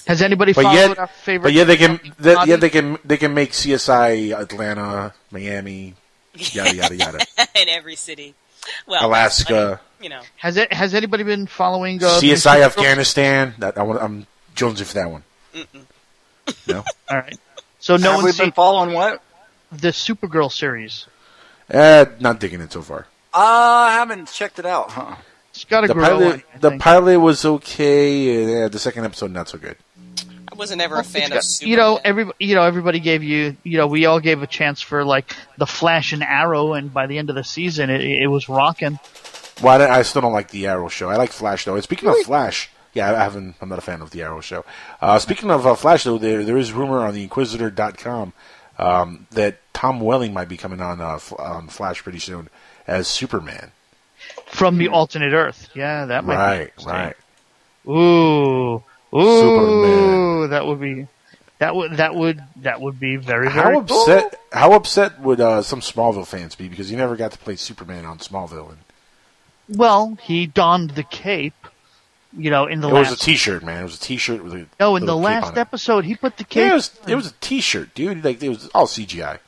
[0.06, 1.42] Has anybody But followed yet, our favorite?
[1.48, 5.94] but yeah, they can, they, yeah, they can, they can make CSI Atlanta, Miami,
[6.34, 7.18] yada yada yada,
[7.54, 8.34] in every city.
[8.86, 10.20] Well, Alaska, you know.
[10.36, 10.72] Has it?
[10.72, 12.02] Has anybody been following?
[12.02, 13.54] Uh, CSI Afghanistan.
[13.58, 15.22] That I want, I'm jonesing for that one.
[16.66, 17.38] No, All right.
[17.78, 19.22] So no Have we one's been following what?
[19.72, 21.06] the Supergirl series.
[21.72, 23.06] uh, not digging it so far.
[23.32, 25.16] Uh, I haven't checked it out, huh?
[25.58, 26.04] It's got to The grow.
[26.08, 28.62] pilot, the pilot was okay.
[28.64, 29.76] Uh, the second episode not so good.
[30.50, 31.70] I wasn't ever a fan It's of got- Superman.
[31.70, 34.80] you know, every you know, everybody gave you, you know, we all gave a chance
[34.80, 38.28] for like the Flash and Arrow, and by the end of the season, it, it
[38.28, 39.00] was rocking.
[39.60, 41.10] Well, I, I still don't like the Arrow show.
[41.10, 41.74] I like Flash though.
[41.74, 43.56] And speaking of Flash, yeah, I haven't.
[43.60, 44.64] I'm not a fan of the Arrow show.
[45.00, 48.32] Uh, speaking of uh, Flash though, there there is rumor on the Inquisitr.com
[48.78, 52.48] um, that Tom Welling might be coming on uh, F- um, Flash pretty soon
[52.86, 53.72] as Superman.
[54.50, 55.68] From the alternate Earth.
[55.74, 57.16] Yeah, that might Right, be right.
[57.86, 58.82] Ooh,
[59.14, 60.50] ooh, Superman.
[60.50, 61.06] that would be
[61.58, 63.74] that would that would that would be very very.
[63.74, 64.40] How upset?
[64.52, 68.04] How upset would uh, some Smallville fans be because you never got to play Superman
[68.04, 68.68] on Smallville?
[68.70, 68.78] And.
[69.78, 71.54] Well, he donned the cape.
[72.36, 73.80] You know, in the it last was a T-shirt, man.
[73.80, 76.60] It was a T-shirt with a no, in the last episode, he put the cape.
[76.66, 78.22] Yeah, it was, it was a T-shirt, dude.
[78.22, 79.38] Like it was all CGI.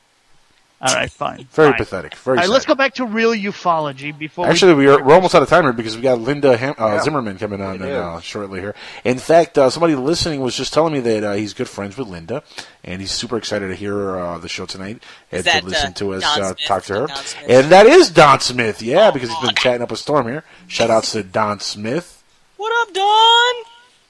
[0.81, 1.47] All right, fine.
[1.51, 1.77] Very fine.
[1.77, 2.15] pathetic.
[2.15, 2.37] Very.
[2.37, 2.51] All right, sad.
[2.53, 4.47] let's go back to real ufology before.
[4.47, 6.73] Actually, we, we are, we're almost out of time here because we got Linda Ham-
[6.79, 7.01] uh, Yeah.
[7.03, 7.93] Zimmerman coming on We do.
[7.93, 8.73] uh, shortly here.
[9.03, 12.07] In fact, uh, somebody listening was just telling me that uh, he's good friends with
[12.07, 12.41] Linda,
[12.83, 15.93] and he's super excited to hear uh, the show tonight and that, to listen uh,
[15.93, 17.07] to us uh, talk to her.
[17.47, 20.43] And that is Don Smith, yeah, because he's been chatting up a storm here.
[20.67, 22.23] Shout outs to Don Smith,
[22.57, 23.53] What up, Don?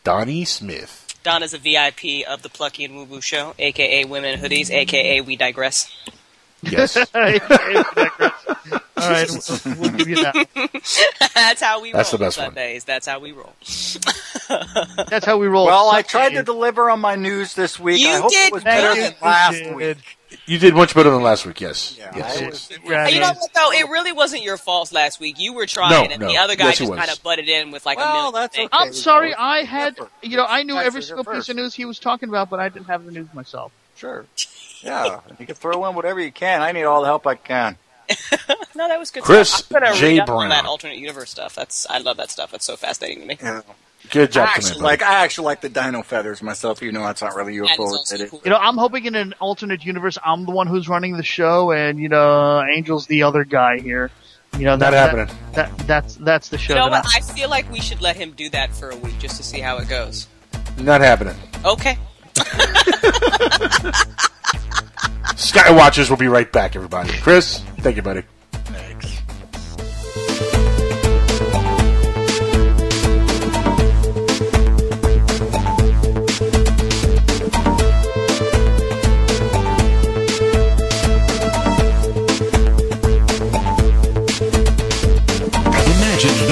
[0.04, 1.00] Donnie Smith.
[1.24, 4.72] Don is a VIP of the Plucky and Woo Woo Show, aka Women in Hoodies,
[4.72, 5.94] aka We Digress.
[6.64, 6.96] Yes.
[9.02, 9.30] All right,
[9.66, 11.32] we'll, we'll give you that.
[11.34, 12.48] That's how we That's roll the best one.
[12.48, 12.84] Sundays.
[12.84, 13.54] That's how we roll.
[15.10, 15.66] That's how we roll.
[15.66, 18.00] Well, I tried to deliver on my news this week.
[18.02, 19.02] You I hope did it was better you.
[19.08, 19.98] than last You week.
[20.46, 21.60] You did much better than last week.
[21.62, 21.98] Yes.
[21.98, 22.40] yes.
[22.42, 22.68] Yes.
[22.70, 23.72] Hey, you know what though?
[23.72, 25.40] It really wasn't your fault last week.
[25.40, 26.28] You were trying, No, and no.
[26.28, 28.70] the other guy Yes, just kind of butted in with like a million that's things.
[28.74, 28.86] okay.
[28.86, 29.34] I'm sorry.
[29.34, 32.00] I had, you know, I knew That's every your single piece of news he was
[32.00, 33.72] talking about, but I didn't have the news myself.
[33.96, 34.26] Sure.
[34.84, 36.62] Yeah, you can throw in whatever you can.
[36.62, 37.78] I need all the help I can.
[38.74, 39.22] No, that was good.
[39.24, 39.72] Chris stuff.
[39.76, 40.14] I'm gonna J.
[40.14, 40.50] read up on Brown.
[40.50, 41.54] that alternate universe stuff.
[41.56, 42.52] That's I love that stuff.
[42.52, 43.38] That's so fascinating to me.
[43.42, 43.62] Yeah.
[44.10, 44.84] Good job I tonight, actually buddy.
[44.84, 46.82] like I actually like the dino feathers myself.
[46.82, 48.32] You know, that's not really That is UFO also related.
[48.32, 48.42] cool.
[48.46, 51.72] You know, I'm hoping in an alternate universe, I'm the one who's running the show,
[51.72, 54.10] and you know, Angel's the other guy here.
[54.58, 55.28] You know, Not happening.
[55.54, 56.74] That, that that's that's the show.
[56.74, 57.16] You know that what?
[57.16, 59.60] I feel like we should let him do that for a week just to see
[59.60, 60.28] how it goes.
[60.78, 61.36] Not happening.
[61.66, 61.98] Okay.
[65.42, 67.12] Skywatchers will be right back, everybody.
[67.20, 68.24] Chris, thank you, buddy.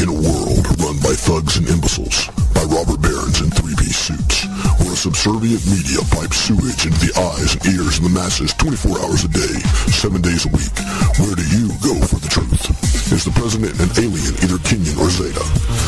[0.00, 3.50] In a world run by thugs and imbeciles, by robber barons in
[5.00, 9.32] subservient media pipes sewage into the eyes and ears of the masses 24 hours a
[9.32, 9.56] day,
[9.96, 10.76] 7 days a week,
[11.16, 12.68] where do you go for the truth?
[13.08, 15.40] Is the president an alien, either Kenyan or Zeta?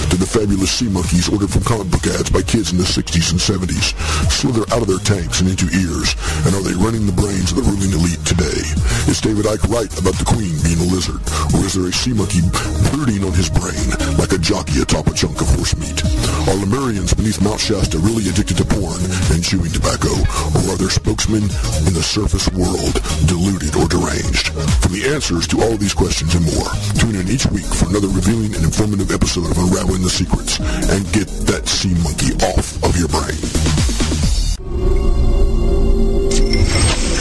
[0.08, 3.36] Did the fabulous sea monkeys ordered from comic book ads by kids in the 60s
[3.36, 3.92] and 70s
[4.32, 6.16] slither out of their tanks and into ears?
[6.48, 8.64] And are they running the brains of the ruling elite today?
[9.12, 11.20] Is David Icke right about the queen being a lizard?
[11.52, 12.40] Or is there a sea monkey
[12.96, 16.00] brooding on his brain like a jockey atop a chunk of horse meat?
[16.48, 19.01] Are Lemurians beneath Mount Shasta really addicted to porn
[19.32, 20.12] and chewing tobacco?
[20.57, 21.44] Or other spokesmen
[21.86, 24.53] in the surface world deluded or deranged?
[24.82, 28.09] For the answers to all these questions and more, tune in each week for another
[28.09, 32.96] revealing and informative episode of Unraveling the Secrets and get that sea monkey off of
[32.96, 33.38] your brain.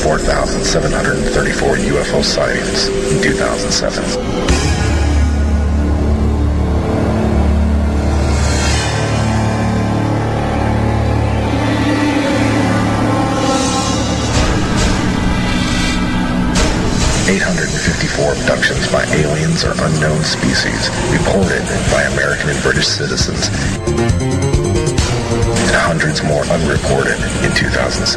[0.01, 4.70] 4,734 UFO sightings in 2007.
[17.31, 22.87] Eight hundred and fifty-four abductions by aliens or unknown species reported by American and British
[22.87, 23.47] citizens
[25.91, 28.07] hundreds more unreported in 2007.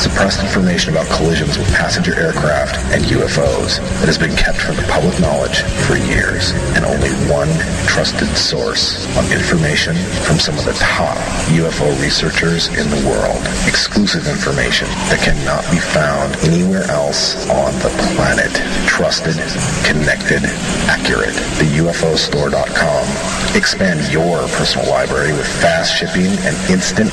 [0.00, 4.88] Suppressed information about collisions with passenger aircraft and UFOs that has been kept from the
[4.88, 7.52] public knowledge for years, and only one
[7.84, 9.92] trusted source of information
[10.24, 11.20] from some of the top
[11.52, 13.44] UFO researchers in the world.
[13.68, 18.56] Exclusive information that cannot be found anywhere else on the planet.
[18.88, 19.36] Trusted,
[19.84, 20.48] connected,
[20.88, 21.36] accurate.
[21.60, 23.04] The UFOstore.com.
[23.52, 27.12] Expand your personal library with fast shipping and instant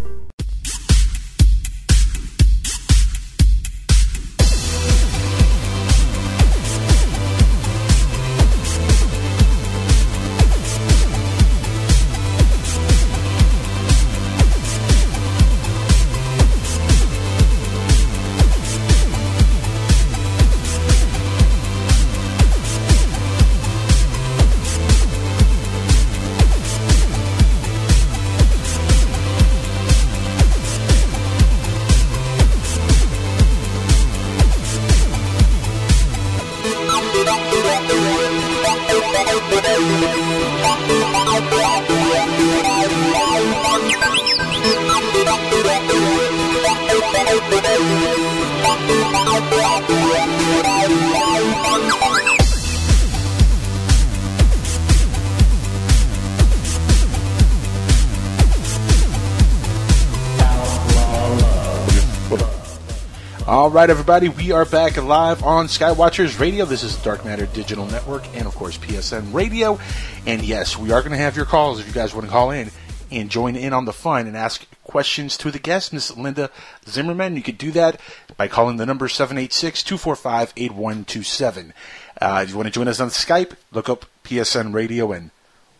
[63.91, 66.63] Everybody, we are back live on Skywatchers Radio.
[66.63, 69.81] This is Dark Matter Digital Network and, of course, PSN Radio.
[70.25, 72.51] And yes, we are going to have your calls if you guys want to call
[72.51, 72.71] in
[73.11, 76.49] and join in on the fun and ask questions to the guest, Miss Linda
[76.87, 77.35] Zimmerman.
[77.35, 77.99] You could do that
[78.37, 81.73] by calling the number 786 245 8127.
[82.21, 85.31] Uh, If you want to join us on Skype, look up PSN Radio and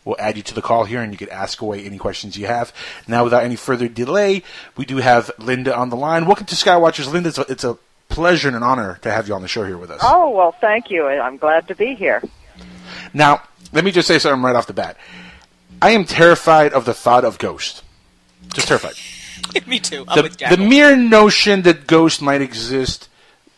[0.04, 2.48] We'll add you to the call here, and you can ask away any questions you
[2.48, 2.72] have.
[3.06, 4.42] Now, without any further delay,
[4.76, 6.26] we do have Linda on the line.
[6.26, 7.28] Welcome to Skywatchers, Linda.
[7.28, 7.78] It's a, it's a
[8.12, 10.00] pleasure and an honor to have you on the show here with us.
[10.04, 11.06] Oh, well, thank you.
[11.06, 12.22] I'm glad to be here.
[13.14, 13.42] Now,
[13.72, 14.96] let me just say something right off the bat.
[15.80, 17.82] I am terrified of the thought of ghosts.
[18.54, 18.94] Just terrified.
[19.66, 20.04] Me too.
[20.08, 23.08] I'm The, with the mere notion that ghosts might exist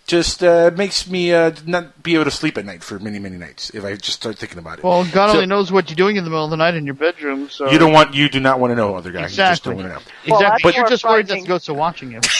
[0.06, 3.36] just uh, makes me uh, not be able to sleep at night for many, many
[3.38, 4.84] nights if I just start thinking about it.
[4.84, 6.84] Well, God So- only knows what you're doing in the middle of the night in
[6.84, 7.48] your bedroom.
[7.50, 9.20] So You don't want, you do not want to know, other guy.
[9.22, 9.74] You just Exactly.
[9.82, 10.36] don't want to know.
[10.36, 10.60] exactly.
[10.70, 12.20] But- you're just worried that the ghosts are watching you.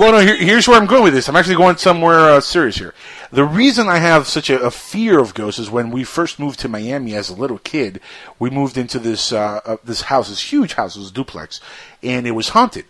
[0.00, 0.20] Well, no.
[0.20, 1.28] Here, here's where I'm going with this.
[1.28, 2.94] I'm actually going somewhere uh, serious here.
[3.32, 6.58] The reason I have such a, a fear of ghosts is when we first moved
[6.60, 8.00] to Miami as a little kid.
[8.38, 11.60] We moved into this uh, uh, this house, this huge house, it was a duplex,
[12.02, 12.86] and it was haunted.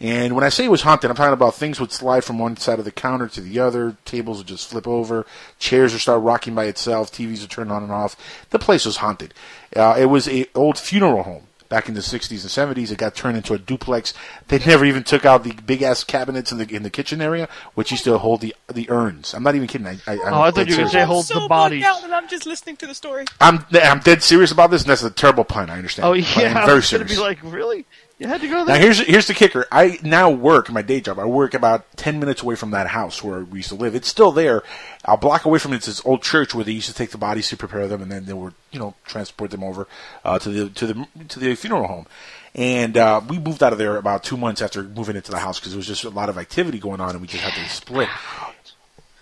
[0.00, 2.58] And when I say it was haunted, I'm talking about things would slide from one
[2.58, 5.24] side of the counter to the other, tables would just flip over,
[5.58, 8.16] chairs would start rocking by itself, TVs would turn on and off.
[8.50, 9.32] The place was haunted.
[9.74, 12.92] Uh, it was a old funeral home back in the 60s and 70s.
[12.92, 14.12] It got turned into a duplex.
[14.48, 17.48] They never even took out the big ass cabinets in the in the kitchen area,
[17.74, 19.32] which used to hold the the urns.
[19.32, 19.86] I'm not even kidding.
[19.86, 21.82] I, I, I'm Oh, I thought you were going to say hold the bodies.
[21.84, 23.24] Out and I'm just listening to the story.
[23.40, 25.70] I'm I'm dead serious about this, and that's a terrible pun.
[25.70, 26.06] I understand.
[26.06, 27.14] Oh yeah, I'm I very was going to serious.
[27.16, 27.86] be like, really?
[28.20, 28.76] You had to go there.
[28.76, 29.66] Now here's here's the kicker.
[29.72, 31.18] I now work my day job.
[31.18, 33.94] I work about ten minutes away from that house where we used to live.
[33.94, 34.62] It's still there.
[35.06, 37.12] A block away from it, it is this old church where they used to take
[37.12, 39.88] the bodies to prepare them, and then they would you know transport them over
[40.22, 42.06] uh, to the to the to the funeral home.
[42.54, 45.58] And uh, we moved out of there about two months after moving into the house
[45.58, 47.70] because there was just a lot of activity going on, and we just had to
[47.70, 48.10] split.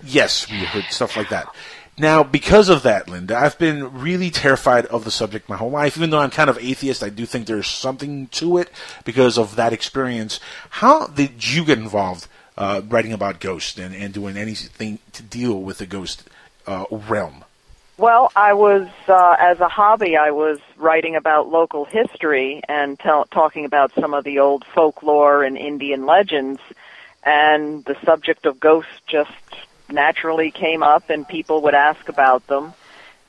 [0.03, 1.55] Yes, we heard stuff like that.
[1.99, 5.97] Now, because of that, Linda, I've been really terrified of the subject my whole life.
[5.97, 8.71] Even though I'm kind of atheist, I do think there's something to it
[9.05, 10.39] because of that experience.
[10.71, 15.61] How did you get involved uh, writing about ghosts and, and doing anything to deal
[15.61, 16.23] with the ghost
[16.69, 17.45] uh, realm?
[17.97, 23.65] Well, I was, uh, as a hobby, I was writing about local history and talking
[23.65, 26.61] about some of the old folklore and Indian legends,
[27.25, 29.33] and the subject of ghosts just
[29.91, 32.73] naturally came up, and people would ask about them.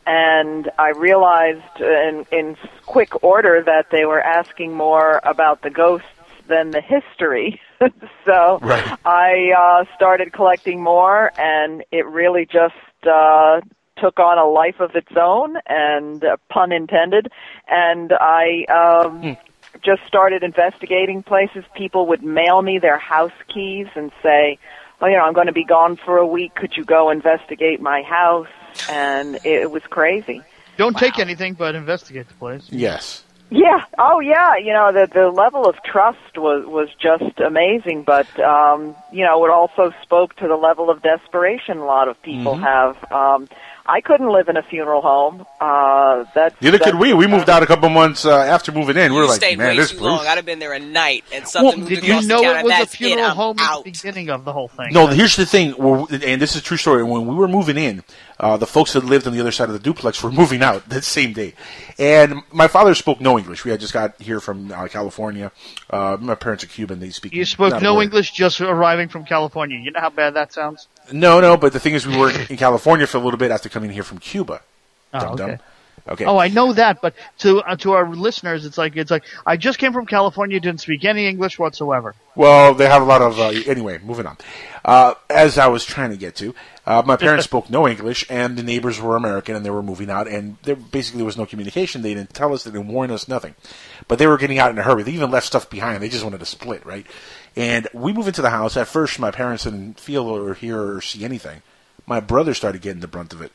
[0.06, 6.08] And I realized in, in quick order that they were asking more about the ghosts
[6.48, 7.62] than the history.
[8.26, 8.98] so Right.
[9.06, 12.74] I uh, started collecting more, and it really just
[13.08, 13.62] uh,
[13.98, 17.32] took on a life of its own, and uh, pun intended.
[17.68, 19.38] And I um,
[19.84, 21.64] just started investigating places.
[21.76, 24.58] People would mail me their house keys and say,
[25.00, 26.56] "Well, you know, I'm going to be gone for a week.
[26.56, 28.48] Could you go investigate my house?"
[28.90, 30.42] And it, it was crazy.
[30.78, 32.68] Don't take anything, but investigate the place.
[32.70, 33.24] Yes.
[33.52, 33.84] Yeah.
[33.98, 34.56] Oh, yeah.
[34.58, 39.44] You know, the the level of trust was was just amazing, but um, you know,
[39.44, 42.62] it also spoke to the level of desperation a lot of people Mhm.
[42.62, 43.12] have.
[43.12, 43.50] Um,
[43.92, 45.46] I couldn't live in a funeral home.
[45.60, 47.14] Uh, that's Neither could that's- we.
[47.14, 49.12] We moved out a couple months uh, after moving in.
[49.14, 50.10] We were like, stayed man, this too place.
[50.12, 50.28] long.
[50.28, 52.86] I'd have been there a night and something moved did you know it was a
[52.86, 53.36] funeral it.
[53.36, 53.80] Home out.
[53.80, 54.90] at the beginning of the whole thing?
[54.94, 57.04] No, here's the thing, and this is a true story.
[57.04, 58.04] When we were moving in,
[58.40, 60.88] uh, the folks that lived on the other side of the duplex were moving out
[60.90, 61.54] that same day,
[61.98, 63.66] and my father spoke no English.
[63.66, 65.52] We had just got here from uh, California.
[65.90, 67.34] Uh, my parents are Cuban; they speak.
[67.34, 68.02] You spoke no.
[68.02, 69.78] English just arriving from California.
[69.78, 70.88] You know how bad that sounds?
[71.12, 71.58] No, no.
[71.58, 74.04] But the thing is, we were in California for a little bit after coming here
[74.04, 74.62] from Cuba.
[75.14, 75.50] Oh, Dum-dum.
[75.50, 75.64] okay.
[76.08, 76.26] Okay.
[76.26, 79.58] Oh, I know that, but to uh, to our listeners, it's like it's like I
[79.58, 82.16] just came from California, didn't speak any English whatsoever.
[82.36, 83.40] Well, they have a lot of.
[83.40, 84.38] Uh, anyway, moving on.
[84.84, 86.56] Uh, as I was trying to get to,
[86.90, 90.10] uh, my parents spoke no English, and the neighbors were American, and they were moving
[90.10, 92.02] out, and there basically was no communication.
[92.02, 93.54] They didn't tell us, they didn't warn us, nothing.
[94.08, 95.04] But they were getting out in a hurry.
[95.04, 96.02] They even left stuff behind.
[96.02, 97.06] They just wanted to split, right?
[97.56, 98.76] And we moved into the house.
[98.76, 101.62] At first, my parents didn't feel or hear or see anything.
[102.08, 103.52] My brother started getting the brunt of it.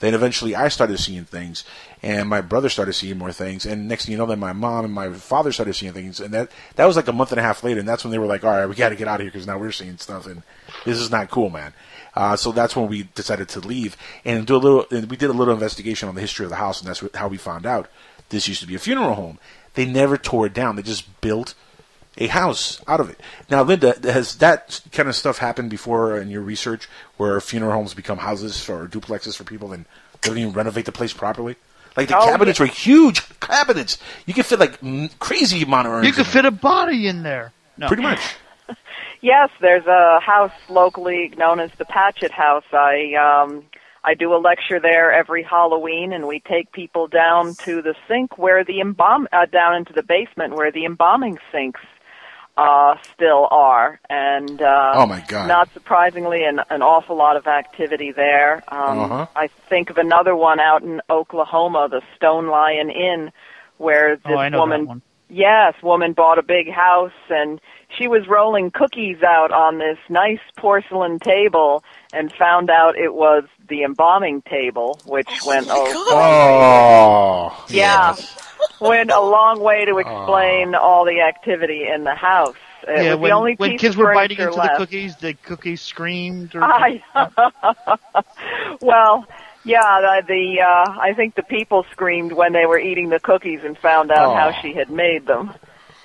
[0.00, 1.64] Then eventually I started seeing things,
[2.02, 4.84] and my brother started seeing more things, and next thing you know, then my mom
[4.86, 7.42] and my father started seeing things, and that that was like a month and a
[7.42, 9.16] half later, and that's when they were like, "All right, we got to get out
[9.16, 10.44] of here because now we're seeing stuff, and
[10.84, 11.74] this is not cool, man."
[12.14, 14.86] Uh, so that's when we decided to leave and do a little.
[14.90, 17.28] And we did a little investigation on the history of the house, and that's how
[17.28, 17.88] we found out
[18.30, 19.38] this used to be a funeral home.
[19.74, 21.54] They never tore it down; they just built
[22.16, 23.20] a house out of it.
[23.48, 27.94] Now, Linda, has that kind of stuff happened before in your research where funeral homes
[27.94, 29.84] become houses or duplexes for people and
[30.22, 31.54] they don't even renovate the place properly?
[31.96, 33.98] Like the Oh, cabinets were huge cabinets.
[34.26, 34.80] You could fit like
[35.20, 36.04] crazy amount of.
[36.04, 37.52] You could fit a body in there.
[37.76, 37.86] No.
[37.86, 38.20] Pretty much.
[39.20, 42.64] Yes, there's a house locally known as the Patchett House.
[42.72, 43.64] I um
[44.04, 48.38] I do a lecture there every Halloween and we take people down to the sink
[48.38, 51.80] where the embalm uh, down into the basement where the embalming sinks
[52.56, 55.48] uh still are and uh Oh, my God.
[55.48, 58.62] not surprisingly an an awful lot of activity there.
[58.68, 59.26] Um Uh-huh.
[59.34, 63.32] I think of another one out in Oklahoma, the Stone Lion Inn
[63.78, 65.02] where this Oh, I know woman that one.
[65.30, 67.60] Yes, woman bought a big house and
[67.96, 71.82] she was rolling cookies out on this nice porcelain table
[72.12, 78.14] and found out it was the embalming table, which went oh, Oh, yeah,
[78.80, 82.56] went a long way to explain all the activity in the house.
[82.86, 84.74] It yeah, was when, the only when piece kids were biting into left.
[84.74, 86.54] the cookies, the cookies screamed.
[86.54, 87.02] Or I,
[88.80, 89.26] well,
[89.64, 93.60] yeah, the, the uh, I think the people screamed when they were eating the cookies
[93.64, 94.34] and found out Oh.
[94.34, 95.52] how she had made them.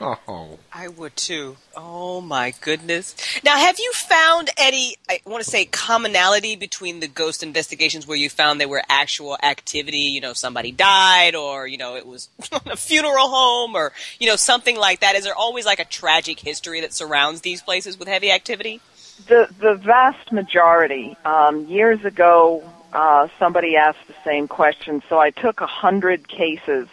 [0.04, 0.60] Oh.
[0.74, 1.56] I would too.
[1.78, 3.16] Oh my goodness.
[3.44, 8.18] Now, have you found any, I want to say, commonality between the ghost investigations where
[8.18, 12.28] you found there were actual activity, you know, somebody died or, you know, it was
[12.66, 15.16] a funeral home or, you know, something like that?
[15.16, 18.82] Is there always like a tragic history that surrounds these places with heavy activity?
[19.28, 21.16] The the vast majority.
[21.24, 26.88] Um, years ago, uh, somebody asked the same question, so I took a hundred cases.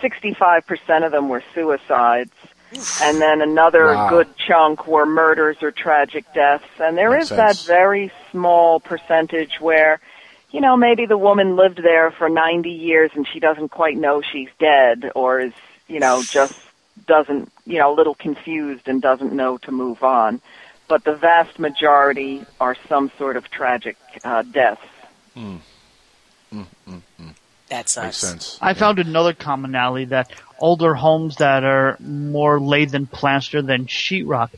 [0.00, 2.32] Sixty-five percent of them were suicides,
[3.02, 4.08] and then another Wow.
[4.08, 6.64] good chunk were murders or tragic deaths.
[6.78, 10.00] And there Makes is that very small percentage where,
[10.50, 14.22] you know, maybe the woman lived there for ninety years and she doesn't quite know
[14.22, 15.52] she's dead, or is,
[15.88, 16.54] you know, just
[17.06, 20.40] doesn't, you know, a little confused and doesn't know to move on.
[20.88, 24.80] But the vast majority are some sort of tragic uh, deaths.
[25.36, 25.60] Mm.
[26.52, 27.02] Mm, mm, mm.
[27.68, 28.58] That's Makes sense.
[28.62, 34.50] I found another commonality that older homes that are more lath and plaster than sheetrock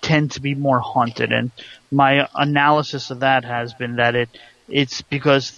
[0.00, 1.32] tend to be more haunted.
[1.32, 1.50] And
[1.90, 4.28] my analysis of that has been that it
[4.68, 5.52] it's because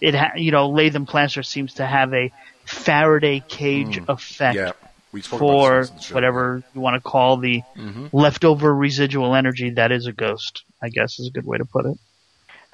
[0.00, 2.32] it ha- you know lath and plaster seems to have a
[2.64, 4.66] Faraday cage effect Mm.
[4.66, 4.72] Yeah,
[5.12, 6.14] we spoke for this on the show.
[6.14, 8.10] whatever you want to call the Mhm.
[8.12, 10.62] leftover residual energy that is a ghost.
[10.80, 11.98] I guess is a good way to put it.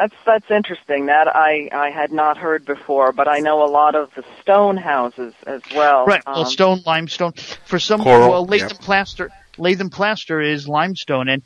[0.00, 1.06] That's that's interesting.
[1.06, 4.78] That I I had not heard before, but I know a lot of the stone
[4.78, 6.06] houses as well.
[6.06, 6.22] Right.
[6.26, 7.32] Well, Um, stone, limestone.
[7.66, 8.80] For some, Coral, well, Latham yep.
[8.80, 11.42] plaster, lath and plaster is limestone, and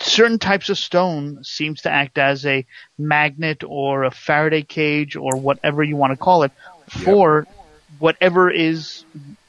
[0.00, 2.64] certain types of stone seems to act as a
[2.96, 6.52] magnet or a Faraday cage or whatever you want to call it
[6.88, 7.46] for
[7.98, 9.04] whatever is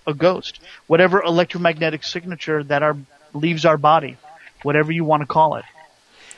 [0.05, 2.97] a ghost, whatever electromagnetic signature that our
[3.33, 4.17] leaves our body,
[4.63, 5.63] whatever you want to call it.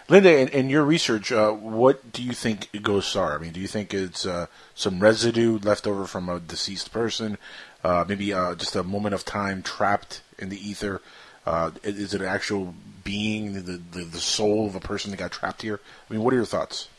[0.10, 3.36] Linda, in, in your research, uh, what do you think ghosts are?
[3.36, 7.38] I mean, do you think it's uh, some residue left over from a deceased person?
[7.84, 11.02] Uh, maybe uh, just a moment of time trapped in the ether?
[11.46, 12.74] Uh, is it an actual
[13.04, 15.80] being, the, the, the soul of a person that got trapped here?
[16.10, 16.90] I mean, what are your thoughts?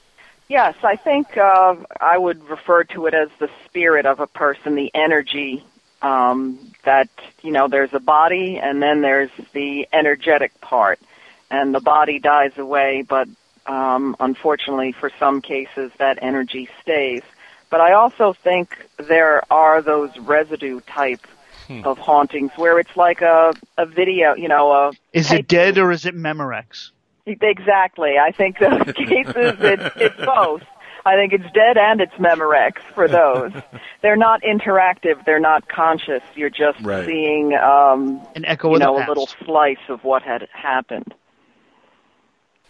[0.48, 4.74] Yes, I think uh, I would refer to it as the spirit of a person,
[4.74, 5.62] the energy
[6.00, 7.10] um, that
[7.42, 7.68] you know.
[7.68, 11.00] There's a body, and then there's the energetic part,
[11.50, 13.28] and the body dies away, but
[13.66, 17.22] um, unfortunately, for some cases, that energy stays.
[17.70, 21.26] But I also think there are those residue type
[21.66, 21.82] Hmm.
[21.84, 25.92] of hauntings where it's like a a video, you know, a Is it dead or
[25.92, 26.92] is it Memorex?
[27.26, 28.14] Exactly.
[28.18, 30.62] I think those cases, it's, it's both.
[31.04, 33.52] I think it's dead and it's Memorex for those.
[34.02, 35.22] They're not interactive.
[35.26, 36.22] They're not conscious.
[36.34, 37.04] You're just Right.
[37.04, 41.12] seeing, um, An echo you know, a little slice of what had happened.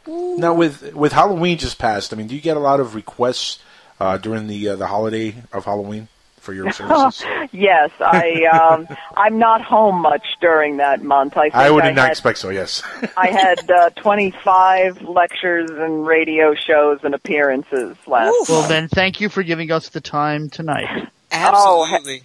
[0.08, 3.58] Now, with with Halloween just passed, I mean, do you get a lot of requests
[4.00, 6.08] uh, during the uh, the holiday of Halloween
[6.40, 7.22] for your services?
[7.52, 11.36] yes, I um, I'm not home much during that month.
[11.36, 12.48] I I would I not had, expect so.
[12.48, 12.82] Yes.
[13.18, 18.48] I had uh, 25 lectures and radio shows and appearances last.
[18.48, 21.08] Well, then, thank you for giving us the time tonight.
[21.30, 22.22] Absolutely.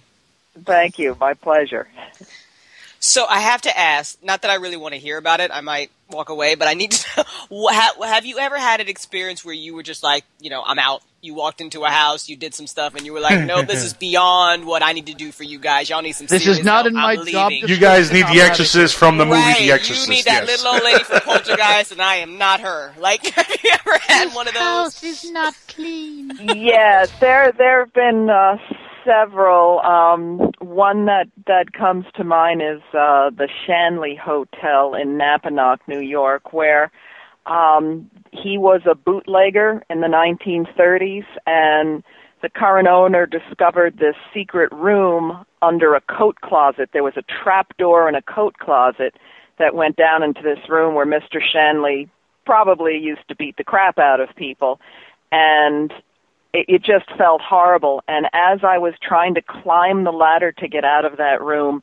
[0.64, 1.16] Thank you.
[1.20, 1.88] My pleasure.
[3.06, 5.60] So I have to ask, not that I really want to hear about it, I
[5.60, 7.68] might walk away, but I need to know,
[8.02, 11.02] have you ever had an experience where you were just like, you know, I'm out,
[11.20, 13.84] you walked into a house, you did some stuff, and you were like, no, this
[13.84, 15.90] is beyond what I need to do for you guys.
[15.90, 16.86] Y'all need some This is not help.
[16.86, 17.68] in my I'm job leaving.
[17.68, 20.08] You guys need the Exorcist from the movie Right, The Exorcist.
[20.08, 20.64] You need that yes.
[20.64, 22.94] little old lady from Poltergeist, and I am not her.
[22.98, 24.62] Like, have you ever had one of those?
[24.62, 26.30] House is not clean.
[26.40, 28.56] yes, there there have been uh,
[29.04, 29.80] several.
[29.80, 36.00] Um, one that that comes to mind is uh, the Shanley Hotel in Napanoch, New
[36.00, 36.90] York, where
[37.46, 42.02] um, he was a bootlegger in the 1930s, and
[42.42, 46.90] the current owner discovered this secret room under a coat closet.
[46.92, 49.14] There was a trap door in a coat closet
[49.58, 51.40] that went down into this room where Mr.
[51.40, 52.08] Shanley
[52.44, 54.80] probably used to beat the crap out of people.
[55.32, 55.92] And
[56.54, 58.02] it, it just felt horrible.
[58.08, 61.82] And as I was trying to climb the ladder to get out of that room,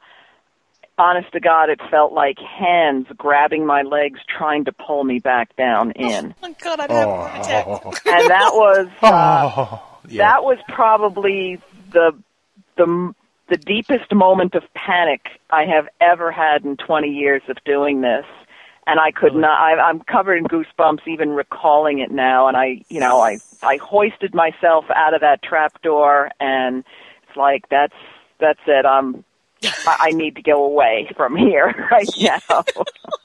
[0.97, 5.55] honest to God, it felt like hands grabbing my legs trying to pull me back
[5.55, 6.33] down in.
[6.43, 7.67] Oh my God, I'd have a heart attack.
[8.05, 10.17] and that was uh, Oh, yeah.
[10.31, 11.59] that was probably
[11.91, 12.13] the
[12.77, 13.13] the
[13.49, 18.25] the deepest moment of panic I have ever had in 20 years of doing this.
[18.87, 19.59] And I could oh, not.
[19.59, 22.47] I, I'm covered in goosebumps even recalling it now.
[22.47, 26.83] And I, you know, I I hoisted myself out of that trap door, and
[27.27, 27.93] it's like that's
[28.39, 28.85] that's it.
[28.85, 29.23] I'm
[29.63, 32.63] I, I need to go away from here right now.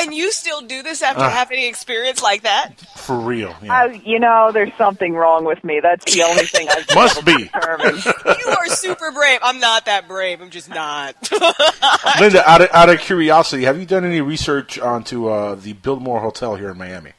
[0.00, 1.28] And you still do this after Ah.
[1.30, 2.80] having an experience like that?
[2.96, 3.54] For real.
[3.62, 3.72] Yeah.
[3.72, 5.80] I, you know, there's something wrong with me.
[5.82, 7.44] That's the only thing I've Must be.
[7.44, 7.96] determine.
[8.24, 9.40] You are super brave.
[9.42, 10.40] I'm not that brave.
[10.40, 11.14] I'm just not.
[12.20, 16.20] Linda, out of, out of curiosity, have you done any research onto uh, the Biltmore
[16.20, 17.12] Hotel here in Miami?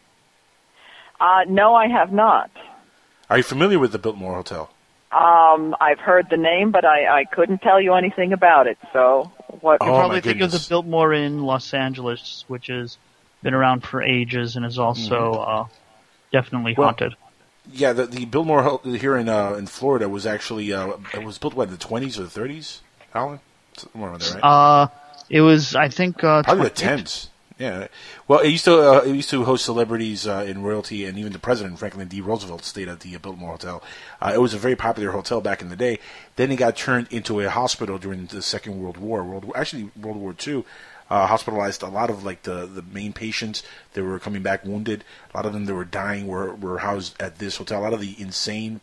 [1.20, 2.50] Uh, no, I have not.
[3.30, 4.70] Are you familiar with the Biltmore Hotel?
[5.14, 8.78] Um, I've heard the name, but I, I couldn't tell you anything about it.
[8.92, 9.32] So
[9.62, 9.78] what?
[9.82, 12.98] Oh, You probably think of the Biltmore in Los Angeles, which has
[13.44, 15.66] been around for ages and is also uh,
[16.32, 17.16] definitely Well, haunted.
[17.72, 21.54] Yeah, the, the Biltmore here in uh, in Florida was actually uh, it was built
[21.54, 22.82] what in the twenties or the thirties,
[23.14, 23.40] Alan?
[23.78, 24.44] Somewhere around there, right?
[24.44, 24.88] Uh,
[25.30, 27.30] it was, I think, uh, Probably the 20 tens.
[27.64, 27.88] Yeah.
[28.28, 31.32] Well, it used to uh, it used to host celebrities uh, in royalty, and even
[31.32, 32.20] the president Franklin D.
[32.20, 33.82] Roosevelt stayed at the uh, Biltmore Hotel.
[34.22, 36.00] Uh, it was a very popular hotel back in the day.
[36.36, 39.24] Then it got turned into a hospital during the Second World War.
[39.24, 40.66] World actually World War Two.
[41.10, 43.64] Uh, hospitalized a lot of like the, the main patients
[43.94, 45.06] that were coming back wounded.
[45.34, 47.80] A lot of them that were dying were, were housed at this hotel.
[47.80, 48.82] A lot of the insane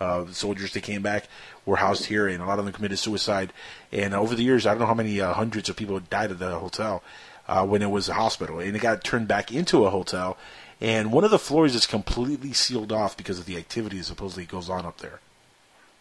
[0.00, 1.28] uh, soldiers that came back
[1.66, 3.52] were housed here, and a lot of them committed suicide.
[3.92, 6.40] And over the years, I don't know how many uh, hundreds of people died at
[6.40, 7.02] the hotel
[7.48, 10.36] uh, when it was a hospital, and it got turned back into a hotel.
[10.80, 14.44] And one of the floors is completely sealed off because of the activity that supposedly
[14.44, 15.20] goes on up there.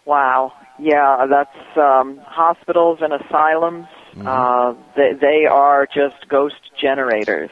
[0.05, 0.53] Wow.
[0.79, 3.87] Yeah, that's um, hospitals and asylums.
[4.25, 7.49] Uh, they, they are just ghost generators.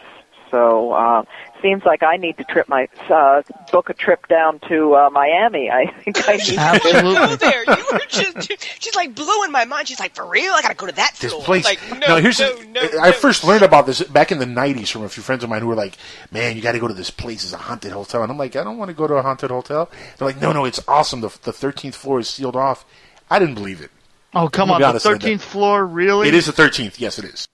[0.52, 1.24] So uh,
[1.62, 3.42] seems like I need to trip my uh,
[3.72, 5.70] book a trip down to uh, Miami.
[5.72, 7.64] I think I need to Go there.
[7.66, 8.52] You were just,
[8.82, 9.88] she's like blowing my mind.
[9.88, 10.54] She's like, for real?
[10.54, 11.44] I gotta go to that This school.
[11.44, 11.66] place.
[11.66, 13.12] Like, no, no, here's no, the, no, I no.
[13.14, 15.68] first learned about this back in the '90s from a few friends of mine who
[15.68, 15.98] were like,
[16.32, 17.44] "Man, you got to go to this place.
[17.44, 19.50] It's a haunted hotel." And I'm like, "I don't want to go to a haunted
[19.52, 21.22] hotel." They're like, "No, no, it's awesome.
[21.22, 22.86] The the 13th floor is sealed off."
[23.30, 23.90] I didn't believe it.
[24.36, 24.80] Oh, come on.
[24.80, 25.28] The be honest, Linda.
[25.28, 26.28] 13th floor, really?
[26.28, 27.00] It is the 13th.
[27.00, 27.48] Yes, it is.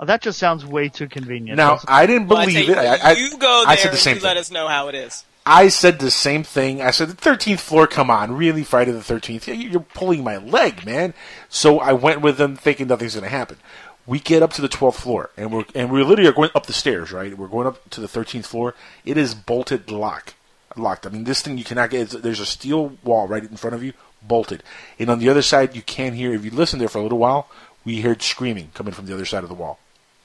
[0.00, 1.56] Oh, that just sounds way too convenient.
[1.56, 2.82] Now, doesn't I didn't Well, I believe tell it.
[2.84, 4.28] you, I, I, you go there I said the and same you thing.
[4.28, 5.24] let us know how it is.
[5.46, 6.80] I said the same thing.
[6.80, 7.86] I said the thirteenth floor.
[7.86, 8.64] Come on, really?
[8.64, 9.46] Friday the thirteenth?
[9.46, 11.12] You're pulling my leg, man.
[11.48, 13.58] So I went with them, thinking nothing's going to happen.
[14.06, 16.66] We get up to the twelfth floor, and we're and we literally are going up
[16.66, 17.12] the stairs.
[17.12, 18.74] Right, we're going up to the thirteenth floor.
[19.04, 20.34] It is bolted lock,
[20.76, 21.06] locked.
[21.06, 22.00] I mean, this thing you cannot get.
[22.00, 23.92] It's, there's a steel wall right in front of you,
[24.22, 24.62] bolted,
[24.98, 26.32] and on the other side you can't hear.
[26.34, 27.48] If you listen there for a little while,
[27.84, 29.78] we heard screaming coming from the other side of the wall.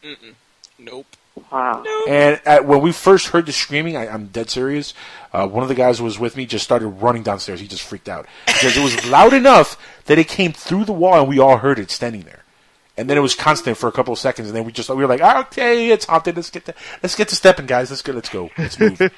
[0.04, 0.34] Mm-mm.
[0.78, 1.06] Nope.
[1.52, 1.84] Wow.
[2.08, 4.94] And at, when we first heard the screaming, I, I'm dead serious.
[5.32, 7.60] Uh, one of the guys who was with me just started running downstairs.
[7.60, 11.20] He just freaked out because it was loud enough that it came through the wall,
[11.20, 12.44] and we all heard it standing there.
[13.00, 14.96] And then it was constant for a couple of seconds, and then we just we
[14.96, 16.36] were like, "Okay, it's haunted.
[16.36, 17.90] Let's get to, let's get to stepping, guys.
[17.90, 18.12] Let's go.
[18.14, 18.50] Let's go.
[18.58, 19.00] Let's move."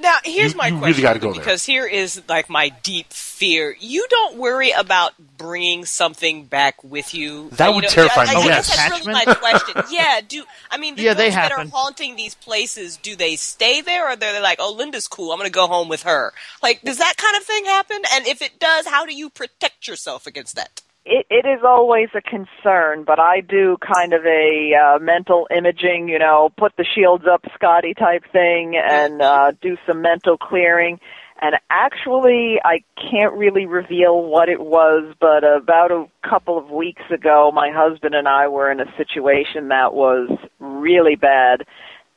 [0.00, 1.02] Now, here's You- my you really question.
[1.02, 1.40] gotta go there.
[1.40, 3.76] because here is like my deep fear.
[3.78, 7.50] You don't worry about bringing something back with you.
[7.50, 8.30] That You would know, terrify me.
[8.30, 8.48] I, Oh, I yeah.
[8.56, 9.82] guess that's really my question.
[9.90, 11.70] Yeah, do I mean the Yeah, they ghosts that are happen.
[11.70, 12.96] haunting these places?
[12.96, 15.30] Do they stay there, or they're like, "Oh, Linda's cool.
[15.30, 16.32] I'm going to go home with her."
[16.62, 17.98] Like, does that kind of thing happen?
[18.14, 20.80] And if it does, how do you protect yourself against that?
[21.04, 26.08] It, it is always a concern, but I do kind of a uh, mental imaging,
[26.08, 31.00] you know, put the shields up, Scotty type thing, and uh, do some mental clearing.
[31.40, 37.02] And actually, I can't really reveal what it was, but about a couple of weeks
[37.12, 40.30] ago, my husband and I were in a situation that was
[40.60, 41.64] really bad.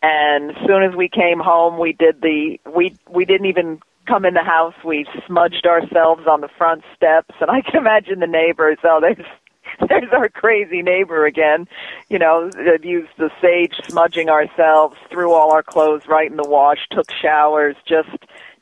[0.03, 4.25] And as soon as we came home, we did the we we didn't even come
[4.25, 4.75] in the house.
[4.83, 8.77] We smudged ourselves on the front steps, and I can imagine the neighbors.
[8.83, 9.25] Oh, there's
[9.89, 11.67] there's our crazy neighbor again.
[12.09, 12.49] You know,
[12.83, 17.75] used the sage smudging ourselves, threw all our clothes right in the wash, took showers,
[17.87, 18.09] just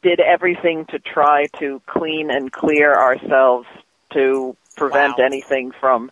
[0.02, 3.68] did everything to try to clean and clear ourselves
[4.12, 6.12] to prevent anything from.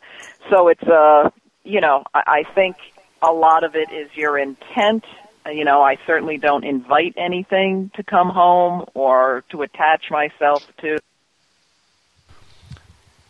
[0.49, 1.29] So it's uh,
[1.63, 2.75] you know, I, I think
[3.21, 5.05] a lot of it is your intent.
[5.45, 10.65] Uh, You know, I certainly don't invite anything to come home or to attach myself
[10.81, 10.99] to.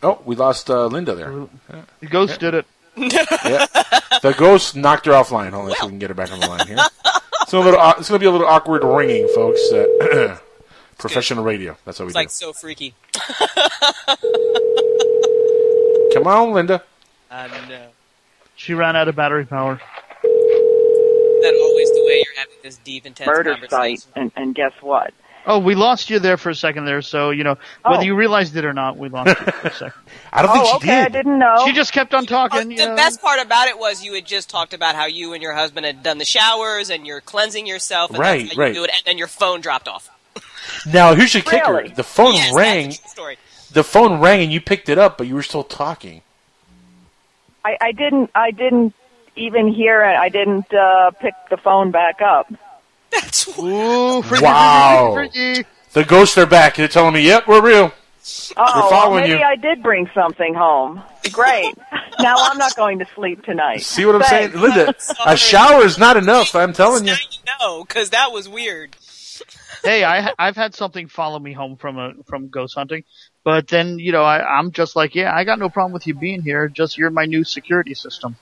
[0.02, 1.32] oh, we lost uh, Linda there.
[2.00, 2.66] The ghost did it.
[2.96, 3.66] yeah.
[4.22, 5.50] The ghost knocked her offline.
[5.52, 6.78] Hold on, so we can get her back on the line here.
[7.48, 9.60] So a little, au- it's going to be a little awkward ringing, folks.
[9.72, 10.36] Uh,
[10.98, 11.76] professional radio.
[11.86, 12.18] That's what we do.
[12.20, 12.46] It's do.
[12.46, 12.94] like so freaky.
[16.12, 16.82] Come on, Linda.
[17.30, 17.88] I know.
[18.56, 19.80] She ran out of battery power.
[20.22, 23.98] That always the way you're having this deep, intense Murder conversation.
[23.98, 25.12] site, and, and guess what?
[25.44, 28.04] Oh, we lost you there for a second there, so you know whether Oh.
[28.04, 29.92] you realized it or not, we lost you for a second.
[30.32, 31.64] I don't oh, okay, I didn't know.
[31.66, 32.70] She just kept on talking.
[32.70, 32.94] you The know.
[32.96, 35.84] best part about it was you had just talked about how you and your husband
[35.84, 38.74] had done the showers and you're cleansing yourself, and Right, that's how you right.
[38.74, 40.08] do it, and then your phone dropped off.
[40.86, 41.72] Now, here's your kicker.
[41.74, 41.88] Really?
[41.88, 42.84] The phone Yes, rang.
[42.90, 43.36] that's a true story.
[43.72, 46.22] The phone rang, and you picked it up, but you were still talking.
[47.64, 48.30] I, I didn't.
[48.34, 48.94] I didn't
[49.36, 50.02] even here.
[50.02, 52.52] I didn't uh, pick the phone back up.
[53.10, 55.12] That's Ooh, freaky, wow.
[55.14, 55.68] freaky, freaky.
[55.92, 56.76] The ghosts are back.
[56.76, 57.92] They're telling me, "Yep, we're real."
[58.56, 59.42] Oh, We're well, maybe you.
[59.42, 61.02] I did bring something home.
[61.32, 61.74] Great.
[62.20, 63.82] now I'm not going to sleep tonight.
[63.82, 64.54] See what I'm Thanks.
[64.54, 64.94] saying, Linda?
[65.26, 66.54] A shower is not enough.
[66.54, 67.14] I'm telling you.
[67.60, 68.96] No, because that was weird.
[69.82, 73.02] hey, I I've had something follow me home from a from ghost hunting,
[73.44, 76.14] but then you know I I'm just like yeah I got no problem with you
[76.14, 76.68] being here.
[76.68, 78.36] Just you're my new security system.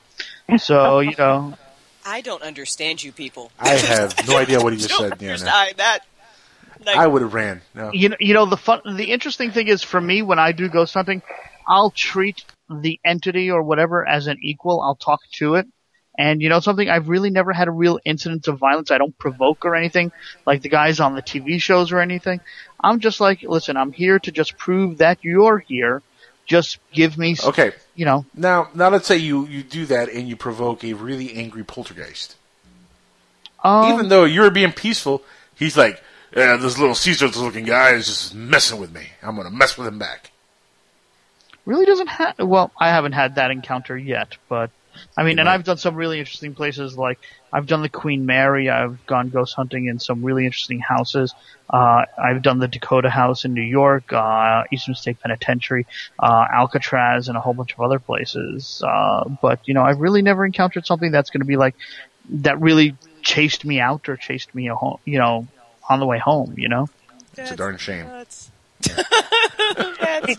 [0.58, 1.54] So you know
[2.04, 3.52] I don't understand you people.
[3.58, 5.22] I have no idea what he just Don't said.
[5.22, 6.00] Yeah, understand that.
[6.84, 7.60] Like, I would have ran.
[7.74, 7.92] No.
[7.92, 10.68] you know you know the fun the interesting thing is for me when I do
[10.68, 11.22] ghost hunting,
[11.66, 14.80] I'll treat the entity or whatever as an equal.
[14.80, 15.66] I'll talk to it.
[16.18, 18.90] And you know something, I've really never had a real incident of violence.
[18.90, 20.12] I don't provoke or anything
[20.44, 22.40] like the guys on the TV shows or anything.
[22.82, 26.02] I'm just like, listen, I'm here to just prove that you're here.
[26.46, 27.70] Just give me, Okay.
[27.94, 31.32] you know, Now, now let's say you you do that and you provoke a really
[31.34, 32.34] angry poltergeist.
[33.62, 35.22] um, Even though you're being peaceful,
[35.54, 36.02] he's like,
[36.36, 39.06] yeah, this little Caesar's looking guy is just messing with me.
[39.22, 40.30] I'm gonna mess with him back.
[41.66, 42.38] really doesn't have.
[42.38, 44.70] Well, I haven't had that encounter yet, but
[45.16, 46.96] I mean, and I've done some really interesting places.
[46.96, 47.18] Like
[47.52, 48.68] I've done the Queen Mary.
[48.68, 51.34] I've gone ghost hunting in some really interesting houses.
[51.68, 55.86] Uh, I've done the Dakota House in New York, uh, Eastern State Penitentiary,
[56.18, 58.82] uh, Alcatraz, and a whole bunch of other places.
[58.86, 61.74] Uh, but you know, I've really never encountered something that's going to be like
[62.30, 62.60] that.
[62.60, 64.98] Really chased me out or chased me a home.
[65.04, 65.46] You know,
[65.88, 66.54] on the way home.
[66.56, 66.88] You know.
[67.36, 68.06] It's a darn shame.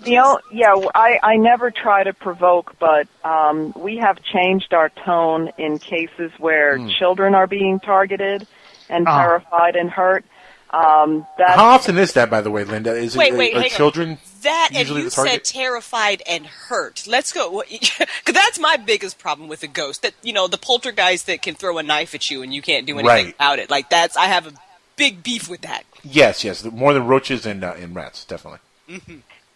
[0.06, 4.90] You know, yeah, I, I never try to provoke, but um, we have changed our
[4.90, 6.90] tone in cases where Hmm.
[7.00, 8.48] children are being targeted
[8.90, 9.18] and Ah.
[9.18, 10.26] terrified and hurt.
[10.72, 12.96] Um, that How often is that, by the way, Linda?
[12.96, 13.78] Is Wait, it wait, are hang on.
[13.78, 15.46] children that and usually you the target?
[15.46, 17.06] said terrified and hurt.
[17.08, 17.62] Let's go.
[17.70, 20.02] Because that's my biggest problem with a ghost.
[20.02, 22.86] That you know, the poltergeist that can throw a knife at you and you can't
[22.86, 23.36] do anything Right.
[23.36, 23.70] about it.
[23.70, 24.54] Like that's I have a
[24.96, 25.84] big beef with that.
[26.03, 28.60] Yes, yes, more than roaches and uh, and rats, definitely.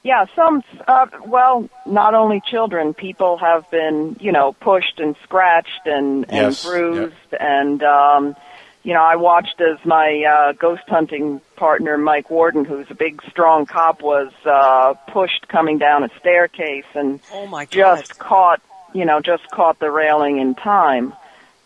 [0.06, 5.88] Yeah, some, uh, well, not only children, people have been, you know, pushed and scratched
[5.88, 7.16] and, and Yes, bruised.
[7.40, 8.36] And, um,
[8.84, 13.20] you know, I watched as my uh, ghost hunting partner, Mike Warden, who's a big,
[13.32, 17.72] strong cop, was uh, pushed coming down a staircase and Oh my god!
[17.72, 18.62] just caught,
[18.94, 21.14] you know, just caught the railing in time.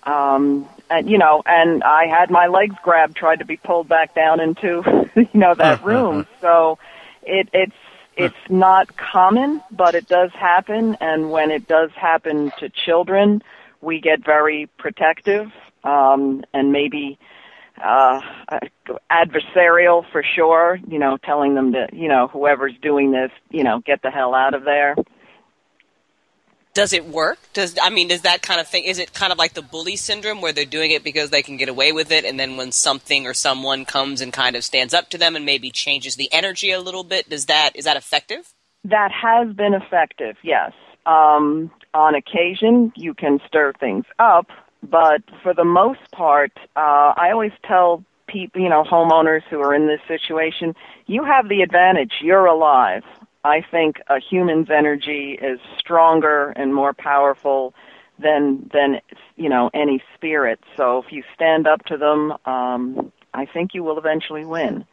[0.03, 4.15] Um, and, you know, and I had my legs grabbed, tried to be pulled back
[4.15, 4.81] down into,
[5.15, 6.27] you know, that room.
[6.41, 6.79] So
[7.23, 7.75] it, it's,
[8.15, 10.97] it's not common, but it does happen.
[11.01, 13.41] And when it does happen to children,
[13.81, 15.51] we get very protective,
[15.83, 17.19] um, and maybe,
[17.83, 18.19] uh,
[19.11, 23.79] adversarial for sure, you know, telling them to, you know, whoever's doing this, you know,
[23.79, 24.95] get the hell out of there.
[26.73, 27.39] Does it work?
[27.53, 28.83] Does I mean, is that kind of thing?
[28.83, 31.57] Is it kind of like the bully syndrome where they're doing it because they can
[31.57, 34.93] get away with it, and then when something or someone comes and kind of stands
[34.93, 37.97] up to them and maybe changes the energy a little bit, does that is that
[37.97, 38.53] effective?
[38.85, 40.71] That has been effective, yes.
[41.05, 44.47] Um, on occasion, you can stir things up,
[44.83, 49.73] but for the most part, uh, I always tell people, you know, homeowners who are
[49.73, 50.75] in this situation,
[51.07, 52.13] you have the advantage.
[52.21, 53.03] You're alive.
[53.43, 57.73] I think a human's energy is stronger and more powerful
[58.17, 58.99] than than
[59.37, 60.59] you know any spirit.
[60.75, 64.85] So if you stand up to them, um, I think you will eventually win.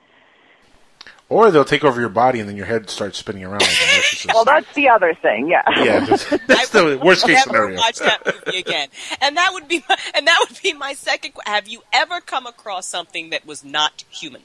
[1.29, 4.03] Or they'll take over your body and then your head starts spinning around like an.
[4.35, 5.49] Well, that's the other thing.
[5.49, 5.63] Yeah.
[5.83, 7.77] yeah, that's, that's the worst case Never scenario.
[7.79, 8.89] watch that movie again.
[9.21, 11.33] And that would be my, and that would be my second.
[11.35, 14.43] que- Have you ever come across something that was not human?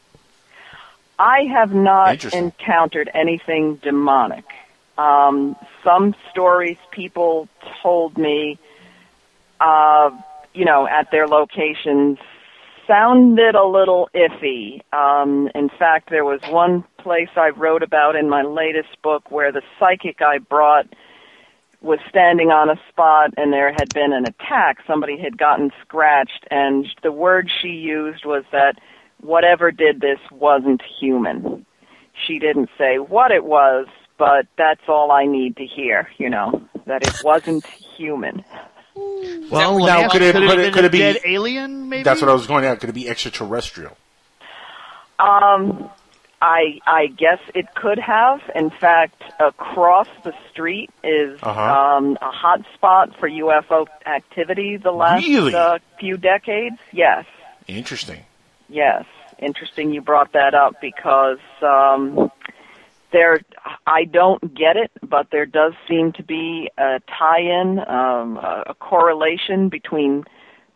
[1.21, 4.43] I have not encountered anything demonic.
[4.97, 7.47] Um, some stories people
[7.83, 8.57] told me,
[9.59, 10.09] uh,
[10.55, 12.17] you know, at their locations
[12.87, 14.81] sounded a little iffy.
[14.91, 19.51] Um, in fact, there was one place I wrote about in my latest book where
[19.51, 20.87] the psychic I brought
[21.81, 24.79] was standing on a spot and there had been an attack.
[24.87, 28.79] Somebody had gotten scratched, and the word she used was that
[29.21, 31.65] whatever did this wasn't human.
[32.27, 33.87] She didn't say what it was,
[34.17, 38.43] but that's all I need to hear, you know, that it wasn't human.
[38.95, 42.03] Well, now could it, could it could it, could it be dead alien, maybe?
[42.03, 42.79] That's what I was going at.
[42.79, 43.95] Could it be extraterrestrial?
[45.19, 45.89] Um,
[46.41, 48.41] I I guess it could have.
[48.55, 51.61] In fact, across the street is Uh-huh.
[51.61, 55.53] um, a hot spot for UFO activity the last Really?
[55.55, 56.77] uh, few decades.
[56.91, 57.25] Yes,
[57.67, 58.23] Interesting.
[58.71, 59.05] Yes.
[59.39, 62.31] Interesting you brought that up because um,
[63.11, 63.41] there.
[63.87, 68.73] I don't get it, but there does seem to be a tie-in, um, a, a
[68.75, 70.25] correlation between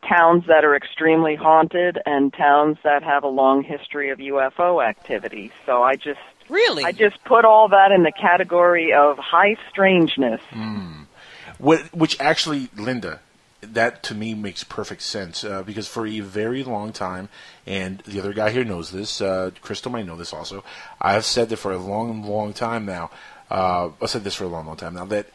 [0.07, 5.51] towns that are extremely haunted and towns that have a long history of UFO activity.
[5.65, 6.19] So I just
[6.49, 10.41] really I just put all that in the category of high strangeness.
[11.57, 13.21] What, which actually, Linda,
[13.73, 17.29] that to me makes perfect sense uh, because for a very long time,
[17.65, 20.63] and the other guy here knows this, uh, Crystal might know this also.
[21.01, 23.11] I've said that for a long, long time now.
[23.49, 25.27] Uh, I've said this for a long, long time now that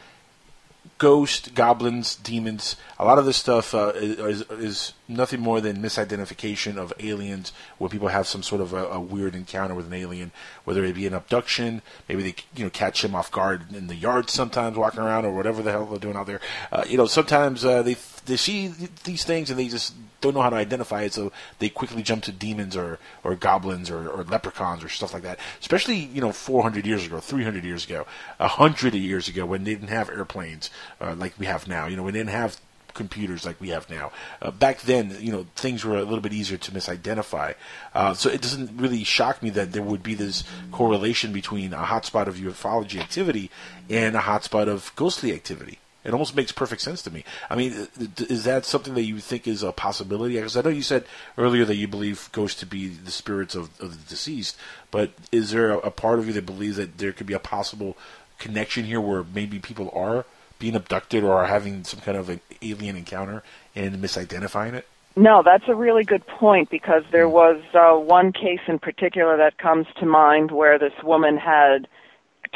[1.01, 6.77] ghost, goblins, demons, a lot of this stuff uh, is, is nothing more than misidentification
[6.77, 10.31] of aliens where people have some sort of a, a weird encounter with an alien,
[10.63, 13.95] whether it be an abduction, maybe they you know catch him off guard in the
[13.95, 16.39] yard sometimes walking around or whatever the hell they're doing out there.
[16.71, 17.95] Uh, you know, sometimes uh, they
[18.27, 18.71] they see
[19.03, 22.23] these things and they just don't know how to identify it, so they quickly jump
[22.23, 25.39] to demons or, or goblins or, or leprechauns or stuff like that.
[25.59, 28.05] Especially you know 400 years ago, 300 years ago,
[28.37, 30.69] 100 years ago when they didn't have airplanes
[30.99, 31.87] uh, like we have now.
[31.87, 32.57] You know, when they didn't have
[32.93, 34.11] computers like we have now.
[34.41, 37.55] Uh, back then, you know, things were a little bit easier to misidentify.
[37.93, 41.83] Uh, so it doesn't really shock me that there would be this correlation between a
[41.83, 43.49] hotspot of ufology activity
[43.89, 45.79] and a hotspot of ghostly activity.
[46.03, 47.23] It almost makes perfect sense to me.
[47.49, 47.87] I mean,
[48.17, 50.35] is that something that you think is a possibility?
[50.35, 51.05] Because I know you said
[51.37, 54.57] earlier that you believe ghosts to be the spirits of, of the deceased,
[54.89, 57.39] but is there a, a part of you that believes that there could be a
[57.39, 57.97] possible
[58.39, 60.25] connection here where maybe people are
[60.57, 63.43] being abducted or are having some kind of an alien encounter
[63.75, 64.87] and misidentifying it?
[65.15, 69.57] No, that's a really good point because there was uh, one case in particular that
[69.57, 71.87] comes to mind where this woman had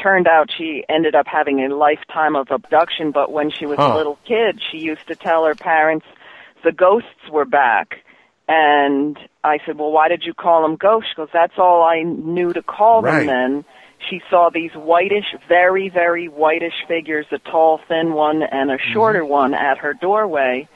[0.00, 3.92] turned out she ended up having a lifetime of abduction, but when she was Huh.
[3.92, 6.06] a little kid, she used to tell her parents
[6.62, 7.98] the ghosts were back.
[8.48, 12.02] And I said, "Well, why did you call them ghosts?" She goes, "That's all I
[12.02, 13.64] knew to call them then."
[13.98, 19.22] She saw these whitish, very, very whitish figures, a tall, thin one and a shorter
[19.22, 19.30] mm-hmm.
[19.32, 20.68] one at her doorway,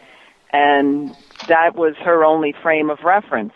[0.53, 1.15] and
[1.47, 3.53] that was her only frame of reference.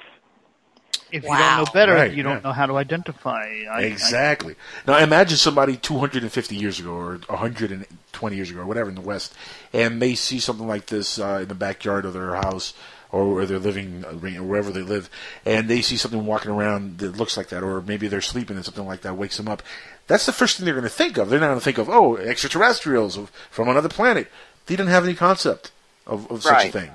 [1.14, 2.40] If you don't know better, Right, you don't yeah.
[2.40, 3.46] know how to identify.
[3.70, 4.56] I, exactly.
[4.84, 9.32] now imagine somebody 250 years ago or 120 years ago or whatever in the West,
[9.72, 12.74] and they see something like this uh, in the backyard of their house
[13.12, 15.08] or where they're living, uh, or wherever they live,
[15.46, 18.64] and they see something walking around that looks like that, or maybe they're sleeping and
[18.64, 19.62] something like that wakes them up.
[20.08, 21.30] That's the first thing they're going to think of.
[21.30, 23.16] They're not going to think of, oh, extraterrestrials
[23.52, 24.26] from another planet.
[24.66, 25.70] They didn't have any concept
[26.08, 26.90] of, of such a thing.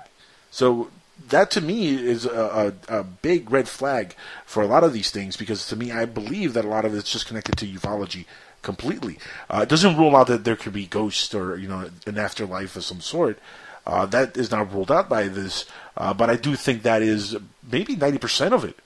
[0.51, 0.89] So
[1.27, 4.15] that to me is a, a, a big red flag
[4.45, 6.95] for a lot of these things because to me I believe that a lot of
[6.95, 8.25] it's just connected to ufology
[8.61, 9.17] completely.
[9.49, 12.75] Uh, it doesn't rule out that there could be ghosts or you know an afterlife
[12.75, 13.39] of some sort.
[13.85, 15.65] Uh, that is not ruled out by this,
[15.97, 17.37] uh, but I do think that is
[17.71, 18.77] maybe ninety percent of it,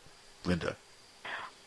[0.45, 0.76] Linda.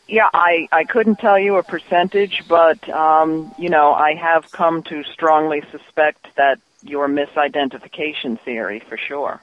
[0.07, 4.83] Yeah, I I couldn't tell you a percentage, but um, you know, I have come
[4.83, 9.41] to strongly suspect that your misidentification theory for sure.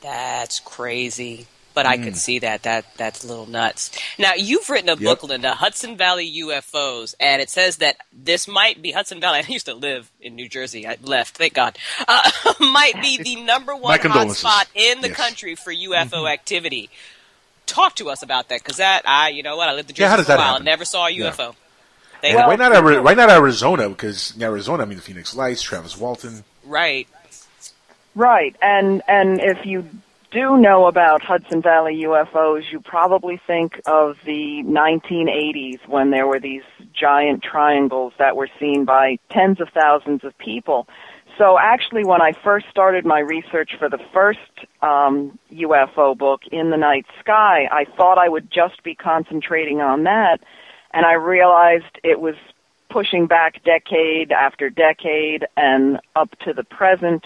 [0.00, 1.46] That's crazy.
[1.74, 2.04] But I Hmm.
[2.04, 2.64] could see that.
[2.64, 3.90] That that's a little nuts.
[4.18, 5.04] Now you've written a Yep.
[5.04, 9.38] book, Linda, Hudson Valley UFOs, and it says that this might be Hudson Valley.
[9.48, 10.88] I used to live in New Jersey.
[10.88, 11.78] I left, thank God.
[12.08, 12.30] Uh,
[12.60, 15.16] might be the number one hotspot in the Yes.
[15.16, 16.90] country for UFO activity.
[17.66, 20.16] Talk to us about that, because that I, you know what, I lived in Jersey
[20.16, 20.64] Yeah, for a while, happen?
[20.64, 21.30] never saw a Yeah.
[21.30, 21.54] UFO.
[22.24, 23.88] And Thank why not why not Arizona?
[23.88, 26.42] Because in Arizona, I mean the Phoenix Lights, Travis Walton.
[26.64, 27.06] Right.
[28.18, 29.88] Right, and and if you
[30.32, 36.40] do know about Hudson Valley UFOs, you probably think of the 1980s when there were
[36.40, 40.88] these giant triangles that were seen by tens of thousands of people.
[41.38, 44.40] So actually, when I first started my research for the first
[44.82, 50.02] um, UFO book, In the Night Sky, I thought I would just be concentrating on
[50.02, 50.40] that,
[50.92, 52.34] and I realized it was
[52.90, 57.24] pushing back decade after decade and up to the present.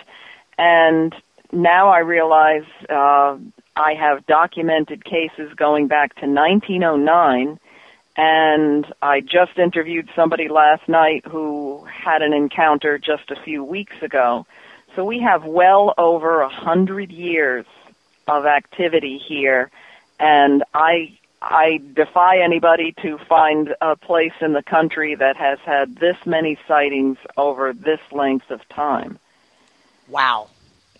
[0.58, 1.14] And
[1.52, 3.36] now I realize uh,
[3.76, 7.58] I have documented cases going back to 1909
[8.16, 13.96] And I just interviewed somebody last night who had an encounter just a few weeks
[14.02, 14.46] ago.
[14.94, 17.64] So we have well over a hundred years
[18.28, 19.70] of activity here,
[20.20, 25.96] and I I defy anybody to find a place in the country that has had
[25.96, 29.18] this many sightings over this length of time.
[30.08, 30.48] Wow.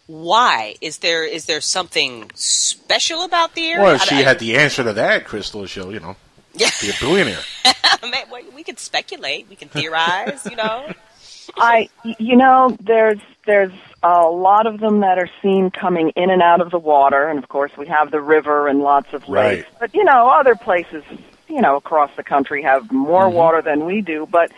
[0.07, 3.83] Why is there is there something special about the area?
[3.85, 6.17] Well, if I- she I- had the answer to that, Crystal, she'll, you know,
[6.57, 7.39] be a billionaire.
[8.03, 10.93] Man, well, we can speculate, we can theorize, you know.
[11.57, 11.89] I,
[12.19, 13.73] you know, there's there's
[14.03, 17.39] a lot of them that are seen coming in and out of the water, and
[17.39, 19.59] of course we have the river and lots of Right.
[19.59, 19.69] lakes.
[19.79, 21.05] But you know, other places,
[21.49, 23.33] you know, across the country have more Mhm.
[23.33, 24.27] water than we do.
[24.31, 24.51] But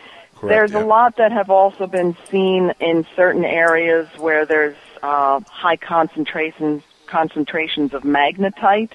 [0.44, 0.78] Correct, there's yeah.
[0.78, 6.82] a lot that have also been seen in certain areas where there's uh, high concentrations
[7.06, 8.92] concentrations of magnetite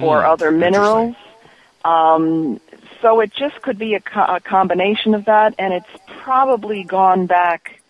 [0.00, 1.16] or Hmm, other minerals.
[1.84, 2.60] Um,
[3.00, 7.26] so it just could be a, co- a combination of that, and it's probably gone
[7.26, 7.80] back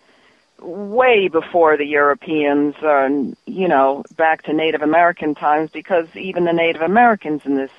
[0.59, 3.09] way before the Europeans, uh,
[3.47, 7.71] you know, back to Native American times, because even the Native Americans in this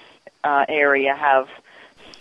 [0.43, 1.47] uh, area have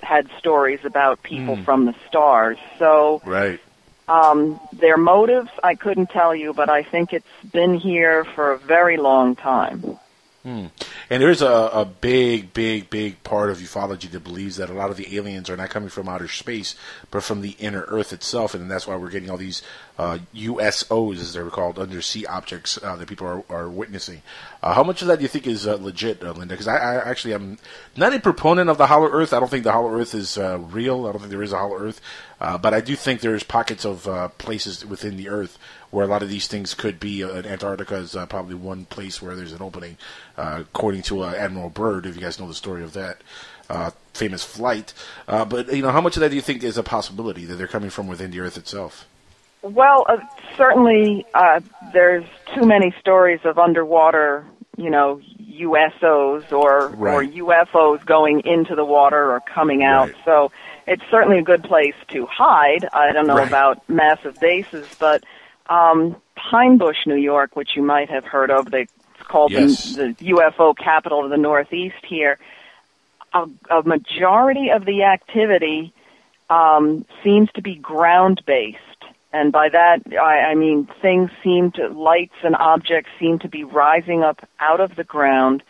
[0.02, 1.62] had stories about people Hmm.
[1.62, 2.58] from the stars.
[2.78, 3.60] So Right.
[4.08, 8.58] um, their motives, I couldn't tell you, but I think it's been here for a
[8.58, 9.98] very long time.
[10.42, 10.66] Hmm.
[11.08, 14.90] And there's a, a big, big, big part of ufology that believes that a lot
[14.90, 16.74] of the aliens are not coming from outer space,
[17.12, 19.62] but from the inner Earth itself, and that's why we're getting all these
[19.98, 24.22] uh, USOs, as they're called, undersea objects uh, that people are, are witnessing.
[24.64, 26.54] Uh, how much of that do you think is uh, legit, uh, Linda?
[26.54, 27.58] Because I, I actually am
[27.96, 29.32] not a proponent of the Hollow Earth.
[29.32, 31.06] I don't think the Hollow Earth is uh, real.
[31.06, 32.00] I don't think there is a Hollow Earth,
[32.40, 35.56] but I do think there's pockets of places within the Earth
[35.92, 37.22] where a lot of these things could be.
[37.22, 39.96] Uh, Antarctica is uh, probably one place where there's an opening,
[40.36, 43.18] uh, according to uh, Admiral Byrd, if you guys know the story of that
[43.70, 44.92] uh, famous flight.
[45.28, 47.54] Uh, but you know, how much of that do you think is a possibility that
[47.54, 49.06] they're coming from within the Earth itself?
[49.62, 50.16] Well, uh,
[50.56, 51.60] certainly uh,
[51.92, 52.24] there's
[52.54, 54.44] too many stories of underwater,
[54.76, 60.08] you know, USOs or or UFOs going into the water or coming out.
[60.08, 60.16] Right.
[60.24, 60.52] So
[60.86, 62.88] it's certainly a good place to hide.
[62.92, 63.46] I don't know Right.
[63.46, 65.22] about massive bases, but
[65.72, 69.94] um, Pine Bush, New York, which you might have heard of, they, it's called Yes.
[69.94, 72.38] the, the UFO capital of the Northeast here.
[73.32, 75.94] A, a majority of the activity
[76.50, 78.78] um, seems to be ground based.
[79.32, 83.64] And by that, I, I mean things seem to, lights and objects seem to be
[83.64, 85.62] rising up out of the ground.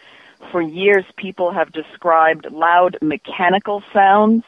[0.50, 4.42] For years, people have described loud mechanical sounds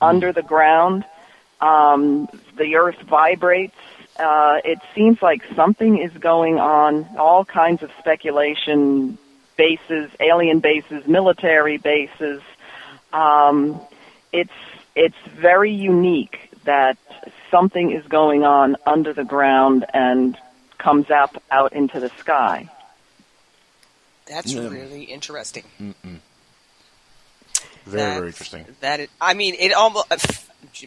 [0.00, 1.04] under the ground.
[1.60, 3.76] Um, the earth vibrates.
[4.18, 7.06] Uh, it seems like something is going on.
[7.18, 9.18] All kinds of speculation,
[9.56, 12.42] bases, alien bases, military bases.
[13.12, 13.80] Um,
[14.32, 14.52] it's
[14.94, 16.96] it's very unique that
[17.50, 20.36] something is going on under the ground and
[20.78, 22.68] comes up out into the sky.
[24.26, 24.68] That's Yeah.
[24.68, 25.64] really interesting.
[25.80, 26.20] Mm-mm.
[27.86, 28.64] Very, very interesting.
[28.80, 30.06] That it, I mean, it almost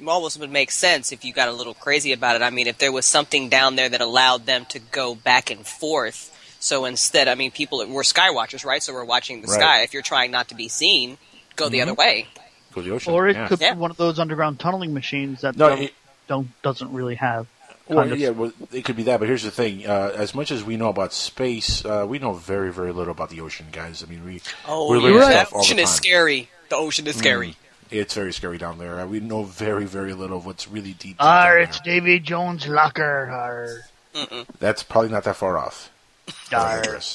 [0.06, 2.42] almost would make sense if you got a little crazy about it.
[2.42, 5.66] I mean, if there was something down there that allowed them to go back and
[5.66, 6.34] forth.
[6.60, 8.82] So instead, I mean, people we're sky watchers, right?
[8.82, 9.60] So we're watching the Right.
[9.60, 9.82] sky.
[9.84, 11.18] If you're trying not to be seen,
[11.56, 11.84] go the Mhm.
[11.84, 12.28] other way.
[12.74, 13.14] Go the ocean.
[13.14, 13.48] Or it yeah.
[13.48, 13.74] could Yeah.
[13.76, 15.94] be one of those underground tunneling machines that No, don't, it-
[16.28, 17.46] don't doesn't really have.
[17.88, 20.52] Well, of- yeah, well, it could be that, but here's the thing: uh, as much
[20.52, 24.04] as we know about space, uh, we know very, very little about the ocean, guys.
[24.04, 25.34] I mean, we Oh, we're you're learning right.
[25.36, 25.84] stuff The all the ocean time.
[25.86, 26.50] is scary.
[26.70, 27.50] The ocean is scary.
[27.50, 27.56] Mm.
[27.90, 29.06] It's very scary down there.
[29.08, 31.18] We know very, very little of what's really deep.
[31.18, 33.30] deep Arr, down it's Davy Jones' locker.
[33.32, 33.86] Arr.
[34.14, 34.46] there.
[34.60, 35.90] That's probably not that far off.
[36.54, 37.00] Arr.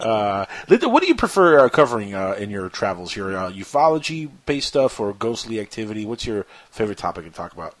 [0.00, 3.14] Uh, Linda, what do you prefer uh, covering uh, in your travels?
[3.14, 6.06] Your uh, ufology-based stuff or ghostly activity?
[6.06, 7.74] What's your favorite topic to talk about?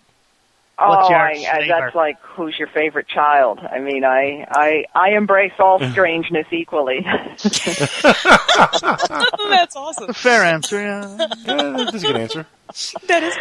[0.88, 3.58] What's oh, your I, I, that's like who's your favorite child?
[3.58, 7.00] I mean, I I I embrace all strangeness equally.
[9.50, 10.10] That's awesome.
[10.10, 10.80] A fair answer.
[10.80, 11.16] Yeah.
[11.44, 12.46] Yeah, that's a good answer.
[13.08, 13.36] That is.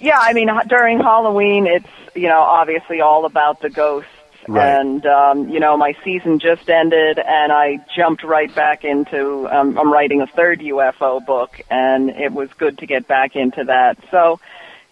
[0.00, 4.08] yeah, I mean, h- during Halloween, it's you know obviously all about the ghosts.
[4.48, 4.80] Right.
[4.80, 9.48] And um, you know, my season just ended, and I jumped right back into.
[9.48, 13.64] Um, I'm writing a third UFO book, and it was good to get back into
[13.64, 13.98] that.
[14.10, 14.40] So,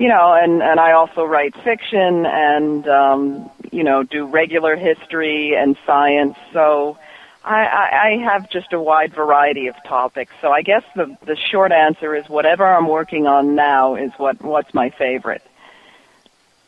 [0.01, 5.55] you know, and and I also write fiction, and um, you know, do regular history
[5.55, 6.39] and science.
[6.55, 6.97] So,
[7.45, 10.33] I, I, I have just a wide variety of topics.
[10.41, 14.41] So, I guess the the short answer is whatever I'm working on now is what
[14.43, 15.43] what's my favorite.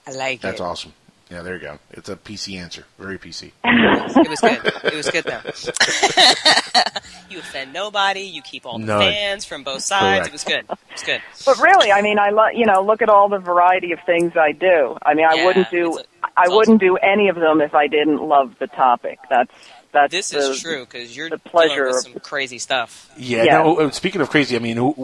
[0.07, 0.43] I like That's it.
[0.43, 0.93] That's awesome.
[1.33, 1.79] Yeah, there you go.
[1.93, 2.85] It's a PC answer.
[2.99, 3.53] Very PC.
[3.65, 4.61] It was good.
[4.85, 5.41] It was good though.
[7.31, 8.21] you offend nobody.
[8.21, 9.01] You keep all the None.
[9.01, 10.19] fans from both sides.
[10.19, 10.27] Correct.
[10.29, 10.65] It was good.
[10.71, 11.23] It was good.
[11.47, 14.37] But really, I mean, I lo- you know, look at all the variety of things
[14.37, 14.99] I do.
[15.07, 15.99] I mean, I Yeah, wouldn't do
[16.37, 19.19] I wouldn't do any of them if I didn't love the topic.
[19.31, 19.51] That's
[19.91, 23.11] that's This the, is true because you're the pleasure dealing with of some crazy stuff.
[23.17, 23.45] Yeah.
[23.45, 23.53] Yeah.
[23.63, 24.97] Now, uh, speaking of crazy, I mean, wh-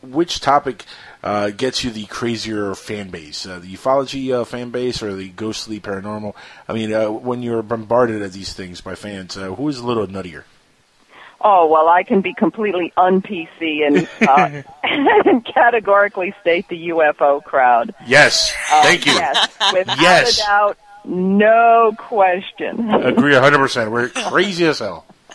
[0.00, 0.84] wh- which topic
[1.26, 3.46] uh, gets you the crazier fan base?
[3.46, 6.34] Uh, the ufology uh, fan base or the ghostly paranormal?
[6.68, 9.86] I mean, uh, when you're bombarded at these things by fans, uh, who is a
[9.86, 10.44] little nuttier?
[11.40, 17.94] Oh well, I can be completely un-PC and, uh, and categorically state the UFO crowd.
[18.06, 18.52] Yes.
[18.82, 19.12] Thank you.
[19.12, 20.38] Yes, without Yes.
[20.38, 22.90] a doubt, no question.
[22.90, 23.90] Agree 100%.
[23.90, 25.04] We're crazy as hell.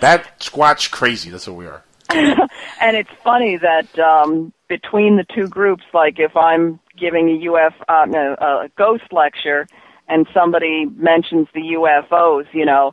[0.00, 1.30] That squatch crazy.
[1.30, 1.82] That's what we are.
[2.80, 7.74] and it's funny that um, between the two groups, like if I'm giving a UF
[7.88, 9.66] uh, no, a ghost lecture
[10.08, 12.92] and somebody mentions the UFOs, you know,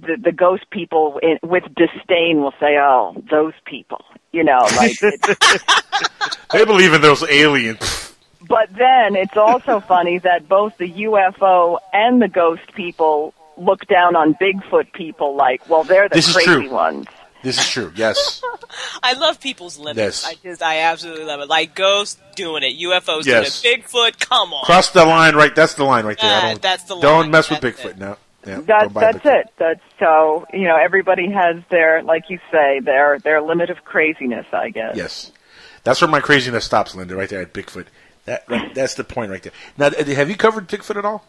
[0.00, 4.98] the, the ghost people in, with disdain will say, "Oh, those people," you know, like.
[6.52, 8.14] They believe in those aliens.
[8.46, 14.16] but then it's also funny that both the UFO and the ghost people look down
[14.16, 17.06] on Bigfoot people, like, well, they're the This crazy ones.
[17.42, 17.92] This is true.
[17.96, 18.42] Yes.
[19.02, 20.24] I love people's limits.
[20.24, 20.26] Yes.
[20.26, 21.48] I just, I absolutely love it.
[21.48, 23.62] Like Ghost doing it, UFOs Yes.
[23.62, 24.18] doing it, Bigfoot.
[24.28, 24.64] Come on.
[24.64, 25.54] Cross the line right.
[25.54, 26.40] That's the line right there.
[26.40, 27.02] I don't, that's the line.
[27.02, 27.30] Don't line.
[27.32, 28.16] mess with That's Bigfoot now.
[28.46, 29.40] Yeah, That, that's Bigfoot.
[29.40, 29.46] it.
[29.58, 34.46] That's so you know everybody has their like you say their their limit of craziness.
[34.52, 34.96] I guess.
[34.96, 35.32] Yes.
[35.84, 37.86] That's where my craziness stops, Linda, right there at Bigfoot.
[38.24, 39.52] That, right, that's the point right there.
[39.76, 41.24] Now, uh, have you covered Bigfoot at all?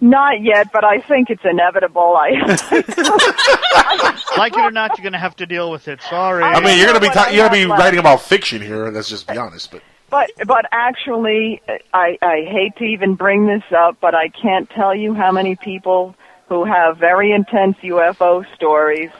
[0.00, 2.16] Not yet, but I think it's inevitable.
[2.16, 2.30] I
[4.38, 6.00] like it or not, you're going to have to deal with it.
[6.02, 6.42] Sorry.
[6.42, 7.80] I mean, you're gonna be what ta- you're gonna be left.
[7.80, 8.90] writing about fiction here.
[8.90, 9.70] Let's just be honest.
[9.70, 11.60] But But but actually,
[11.92, 15.56] I I hate to even bring this up, but I can't tell you how many
[15.56, 16.14] people
[16.48, 19.10] who have very intense UFO stories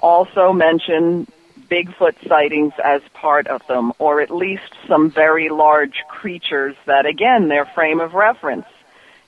[0.00, 1.26] also mention
[1.68, 7.48] Bigfoot sightings as part of them, or at least some very large creatures that, again,
[7.48, 8.64] their frame of reference.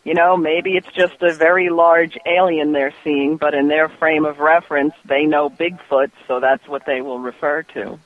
[0.03, 4.25] You know, maybe it's just a very large alien they're seeing, but in their frame
[4.25, 7.99] of reference, they know Bigfoot, so that's what they will refer to.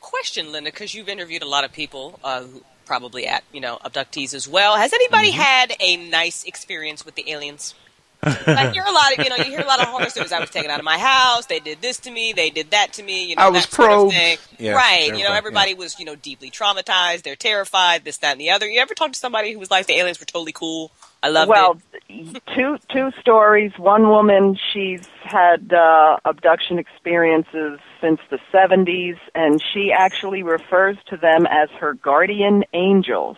[0.00, 2.44] Question, Linda, because you've interviewed a lot of people, uh,
[2.86, 4.76] probably at you know abductees as well.
[4.76, 5.40] Has anybody Mm-hmm.
[5.40, 7.74] had a nice experience with the aliens?
[8.22, 10.32] I hear a lot of you know you hear a lot of horror stories.
[10.32, 11.46] I was taken out of my house.
[11.46, 12.32] They did this to me.
[12.32, 13.30] They did that to me.
[13.30, 14.14] You know I was that sort of probed.
[14.14, 14.38] thing.
[14.58, 15.06] Yeah, right.
[15.06, 17.22] You know terrified, everybody was you know deeply traumatized.
[17.22, 18.04] They're terrified.
[18.04, 18.68] This, that, and the other.
[18.68, 20.90] You ever talk to somebody who was like the aliens were totally cool?
[21.22, 22.42] I love well, it.
[22.54, 23.72] two two stories.
[23.76, 31.16] One woman, she's had uh, abduction experiences since the 70s, and she actually refers to
[31.16, 33.36] them as her guardian angels.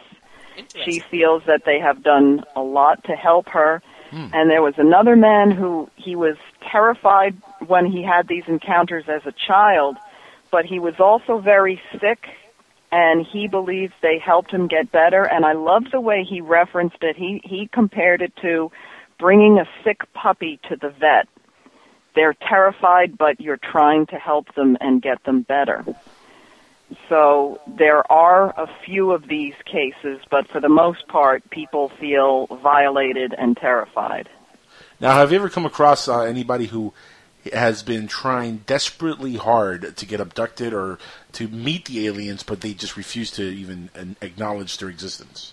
[0.85, 3.83] She feels that they have done a lot to help her.
[4.11, 4.27] Hmm.
[4.33, 6.37] And there was another man who he was
[6.71, 9.97] terrified when he had these encounters as a child,
[10.51, 12.27] but he was also very sick
[12.93, 17.03] and he believes they helped him get better and I love the way he referenced
[17.03, 17.17] it.
[17.17, 18.73] He he compared it to
[19.19, 21.29] bringing a sick puppy to the vet.
[22.17, 25.85] They're terrified but you're trying to help them and get them better.
[27.09, 32.47] So there are a few of these cases, but for the most part people feel
[32.47, 34.29] violated and terrified.
[35.01, 36.93] now, have you ever come across uh, anybody who
[37.53, 40.99] has been trying desperately hard to get abducted or
[41.33, 45.53] to meet the aliens, but they just refuse to even uh, acknowledge their existence?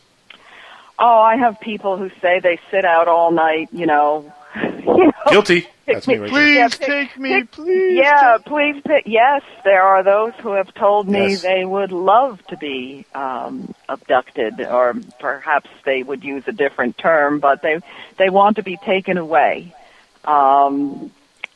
[0.99, 4.34] Oh, I have people who say they sit out all night, you know.
[4.55, 5.68] you know Guilty.
[5.88, 6.69] Pick That's me me- right Please there.
[6.69, 7.95] pick- take me, pick- please.
[7.97, 9.03] Yeah, please pick.
[9.07, 11.41] Yes, there are those who have told me Yes.
[11.41, 17.39] they would love to be um, abducted, or perhaps they would use a different term,
[17.39, 17.80] but they
[18.18, 19.73] they want to be taken away.
[20.26, 21.11] Um,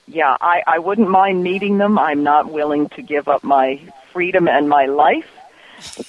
[0.07, 1.99] yeah, I, I wouldn't mind meeting them.
[1.99, 3.79] I'm not willing to give up my
[4.13, 5.29] freedom and my life,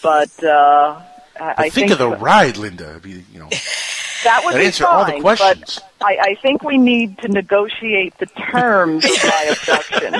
[0.02, 1.00] but uh,
[1.40, 2.90] I, I think, of the ride, Linda.
[2.96, 3.48] It'd you know,
[4.24, 5.80] that would that be answer fine, all the questions.
[5.98, 10.14] but I, I think we need to negotiate the terms of my abduction.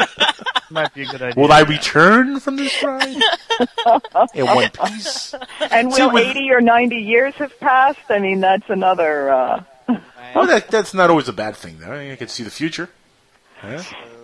[0.71, 1.43] Might be a good idea.
[1.43, 3.09] will I return from this ride
[4.35, 5.35] in one piece?
[5.71, 7.99] And See, will with- 80 or 90 years have passed?
[8.09, 9.31] I mean, that's another.
[9.31, 9.65] Uh,
[10.35, 11.93] Well, that, that's not always a bad thing, though.
[11.93, 12.89] I can see the future.
[13.63, 13.83] Yeah.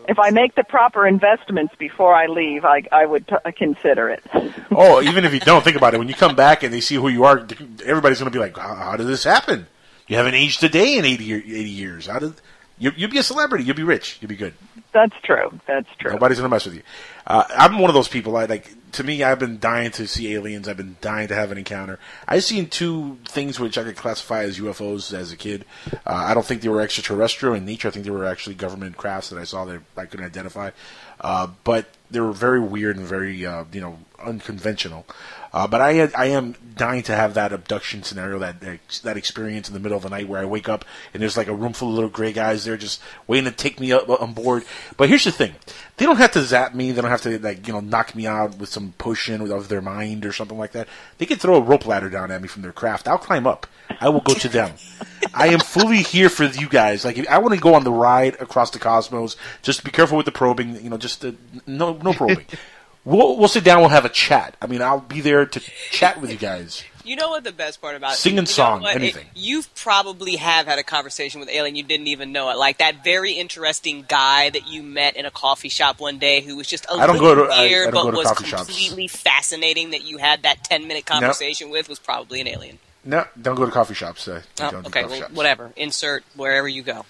[0.08, 4.24] If I make the proper investments before I leave, I, I would t- consider it.
[4.70, 6.94] Oh, even if you don't think about it, when you come back and they see
[6.94, 7.38] who you are,
[7.84, 9.66] everybody's going to be like, how, "How did this happen?
[10.06, 12.06] You haven't aged a day in 80, 80 years.
[12.06, 12.34] How did
[12.78, 13.64] you, you'll be a celebrity?
[13.64, 14.18] You'd be rich.
[14.20, 14.54] You'd be good."
[14.92, 15.60] That's true.
[15.66, 16.12] That's true.
[16.12, 16.82] Nobody's gonna mess with you.
[17.26, 18.36] Uh, I'm one of those people.
[18.36, 18.74] I like.
[18.92, 20.66] To me, I've been dying to see aliens.
[20.66, 21.98] I've been dying to have an encounter.
[22.26, 25.66] I've seen two things which I could classify as UFOs as a kid.
[25.92, 27.88] Uh, I don't think they were extraterrestrial in nature.
[27.88, 30.70] I think they were actually government crafts that I saw that I couldn't identify.
[31.20, 35.04] Uh, but they were very weird and very, uh, you know, unconventional.
[35.58, 38.60] Uh, but I, I am dying to have that abduction scenario, that
[39.02, 41.48] that experience in the middle of the night where I wake up and there's like
[41.48, 44.34] a room full of little gray guys there just waiting to take me up on
[44.34, 44.62] board.
[44.96, 45.56] But here's the thing:
[45.96, 46.92] they don't have to zap me.
[46.92, 49.82] They don't have to like you know knock me out with some potion of their
[49.82, 50.86] mind or something like that.
[51.18, 53.08] They can throw a rope ladder down at me from their craft.
[53.08, 53.66] I'll climb up.
[54.00, 54.74] I will go to them.
[55.34, 57.04] I am fully here for you guys.
[57.04, 59.36] Like I want to go on the ride across the cosmos.
[59.62, 60.80] Just be careful with the probing.
[60.80, 61.32] You know, just uh,
[61.66, 62.46] no no probing.
[63.04, 63.80] We'll, we'll sit down.
[63.80, 64.56] We'll have a chat.
[64.60, 65.60] I mean, I'll be there to
[65.90, 66.84] chat with you guys.
[67.04, 68.94] You know what the best part about Sing you know song, what?
[68.94, 69.26] It- anything.
[69.34, 72.58] you probably have had a conversation with alien you didn't even know it.
[72.58, 76.54] Like that very interesting guy that you met in a coffee shop one day who
[76.56, 78.16] was just a I don't little go to- I- I weird don't but go to
[78.18, 78.66] was coffee shops.
[78.66, 82.78] completely fascinating that you had that 10 minute conversation with was probably an alien.
[83.04, 84.28] No, don't go to coffee shops.
[84.28, 85.32] Uh, Oh, don't do okay, coffee well, shops.
[85.34, 85.72] whatever.
[85.76, 87.06] Insert wherever you go.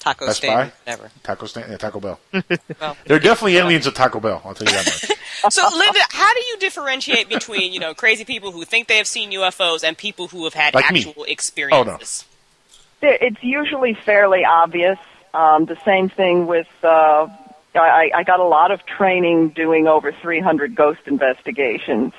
[0.00, 0.72] Taco Best stand, Buy?
[0.92, 1.10] whatever.
[1.22, 2.18] Taco stand, yeah, Taco Bell.
[2.80, 2.96] Well.
[3.06, 4.40] There are definitely aliens at Taco Bell.
[4.44, 5.18] I'll tell you that much.
[5.50, 9.06] So, Linda, how do you differentiate between you know crazy people who think they have
[9.06, 11.00] seen UFOs and people who have had Like me.
[11.06, 12.24] actual experiences?
[13.00, 14.98] There- It's usually fairly obvious.
[15.32, 16.66] Um, the same thing with.
[16.82, 17.28] Uh,
[17.74, 22.12] I, I got a lot of training doing over 300 ghost investigations.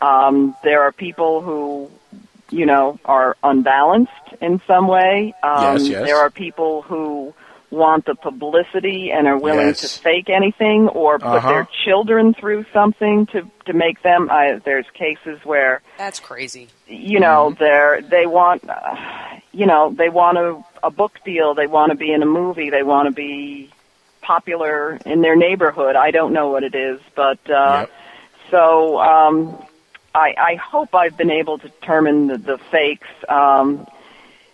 [0.00, 1.90] Um, there are people who,
[2.50, 5.34] you know, are unbalanced in some way.
[5.42, 6.04] Um, Yes, yes.
[6.04, 7.34] There are people who
[7.70, 9.80] want the publicity and are willing Yes.
[9.80, 11.48] to fake anything or put Uh-huh.
[11.48, 14.28] their children through something to to make them.
[14.30, 16.68] I, there's cases where That's crazy.
[16.86, 18.94] you know they're they want uh,
[19.52, 22.70] you know they want a, a book deal they want to be in a movie
[22.70, 23.70] they want to be
[24.22, 27.86] popular in their neighborhood i don't know what it is but uh
[28.50, 29.56] so um
[30.16, 33.86] i i hope i've been able to determine the, the fakes um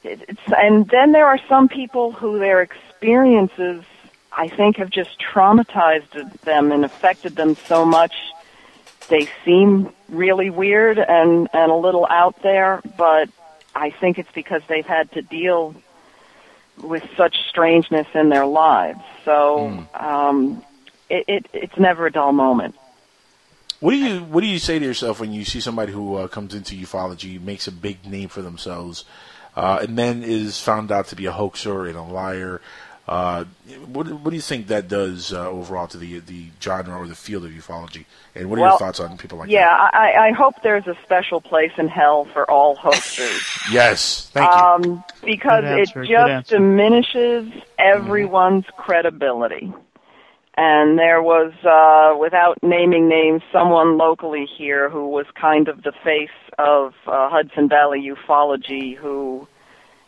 [0.02, 3.84] it, it's and then there are some people who their experiences
[4.32, 8.14] i think have just traumatized them and affected them so much
[9.09, 13.28] they seem really weird and and a little out there, but
[13.74, 15.74] I think it's because they've had to deal
[16.82, 19.01] with such strangeness in their lives.
[19.24, 20.64] So um,
[21.09, 22.74] it, it it's never a dull moment.
[23.82, 26.28] What do you What do you say to yourself when you see somebody who uh,
[26.28, 29.04] comes into ufology, makes a big name for themselves,
[29.56, 32.60] uh, and then is found out to be a hoaxer and a liar?
[33.09, 33.42] Uh,
[33.92, 37.16] what What do you think that does uh, overall to the the genre or the
[37.16, 38.04] field of ufology?
[38.36, 39.52] And what are Well, your thoughts on people like that?
[39.52, 43.42] yeah, I, I hope there's a special place in hell for all hoaxers.
[43.72, 44.56] Yes, thank you.
[44.56, 47.50] um, because Good it just diminishes
[47.80, 49.72] everyone's credibility.
[50.54, 55.92] And there was, uh, without naming names, someone locally here who was kind of the
[56.04, 59.48] face of uh, Hudson Valley ufology who,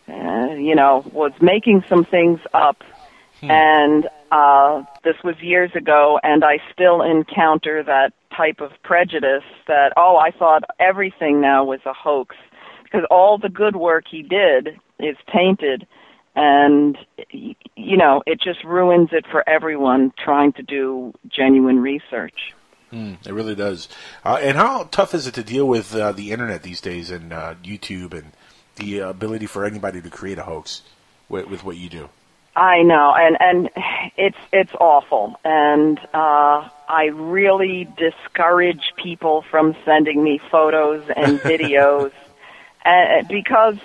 [0.06, 2.82] uh, you know, was making some things up.
[3.42, 9.92] And uh, this was years ago, and I still encounter that type of prejudice that,
[9.96, 12.36] oh, I thought everything now was a hoax.
[12.82, 15.86] Because all the good work he did is tainted,
[16.34, 16.98] and,
[17.30, 22.54] you know, it just ruins it for everyone trying to do genuine research.
[22.92, 23.88] Mm, it really does.
[24.24, 27.32] Uh, and how tough is it to deal with uh, the internet these days and
[27.32, 28.32] uh, YouTube and
[28.76, 30.82] the ability for anybody to create a hoax
[31.28, 32.08] with, with what you do?
[32.56, 33.70] I know, and and
[34.16, 42.12] it's it's awful, and uh, I really discourage people from sending me photos and videos,
[42.84, 43.78] uh, because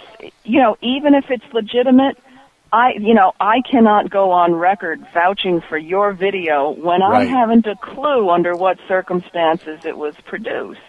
[0.44, 2.20] you know even if it's legitimate,
[2.72, 7.66] I you know I cannot go on record vouching for your video when I haven't
[7.68, 10.80] a clue under what circumstances it was produced.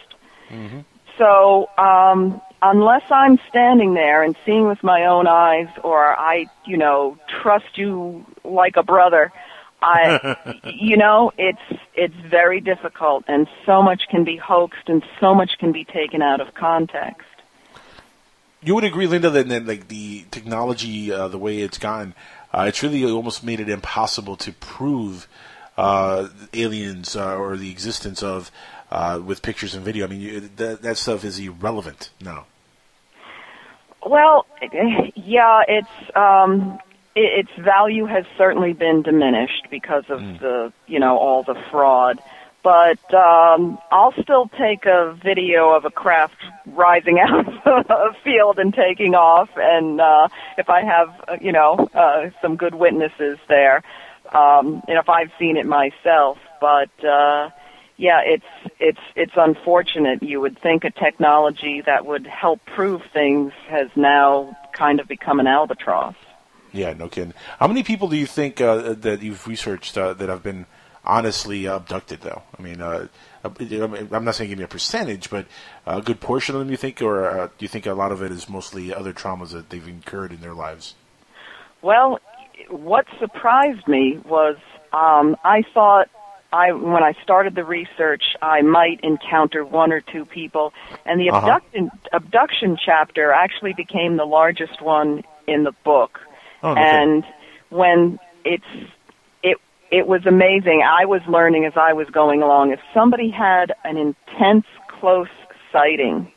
[0.50, 0.80] Mm-hmm.
[1.20, 6.76] So, um, unless I'm standing there and seeing with my own eyes, or I, you
[6.76, 9.30] know, trust you like a brother,
[9.82, 15.34] I, you know, it's it's very difficult, and so much can be hoaxed, and so
[15.34, 17.26] much can be taken out of context.
[18.62, 22.14] You would agree, Linda, that, that like the technology, uh, the way it's gone,
[22.52, 25.26] uh, it's really almost made it impossible to prove
[25.78, 28.50] uh, aliens uh, or the existence of
[28.90, 30.06] uh, with pictures and video.
[30.06, 32.46] I mean, you, that that stuff is irrelevant now.
[34.04, 34.46] Well,
[35.14, 36.78] yeah, it's um,
[37.14, 42.18] it, its value has certainly been diminished because of the you know all the fraud.
[42.62, 48.58] But um, I'll still take a video of a craft rising out of a field
[48.58, 50.28] and taking off, and uh,
[50.58, 53.82] if I have uh, you know uh, some good witnesses there.
[54.32, 57.50] um, and if I've seen it myself, but uh,
[57.96, 58.44] yeah, it's
[58.78, 60.22] it's it's unfortunate.
[60.22, 65.40] You would think a technology that would help prove things has now kind of become
[65.40, 66.14] an albatross.
[66.72, 67.34] Yeah, no kidding.
[67.58, 70.66] How many people do you think uh, that you've researched uh, that have been
[71.04, 72.42] honestly abducted, though?
[72.58, 73.06] I mean, uh,
[73.44, 75.46] I'm not saying give me a percentage, but
[75.86, 78.22] a good portion of them, you think, or uh, do you think a lot of
[78.22, 80.94] it is mostly other traumas that they've incurred in their lives?
[81.82, 82.18] Well,
[82.68, 84.56] what surprised me was
[84.92, 86.08] um, I thought
[86.52, 90.72] I when I started the research I might encounter one or two people,
[91.06, 91.46] and the Uh-huh.
[91.46, 96.20] abduction abduction chapter actually became the largest one in the book.
[96.62, 96.82] Oh, okay.
[96.82, 97.24] and
[97.70, 98.64] when it's
[99.90, 100.82] it was amazing.
[100.86, 102.72] I was learning as I was going along.
[102.72, 105.28] If somebody had an intense close
[105.72, 106.30] sighting,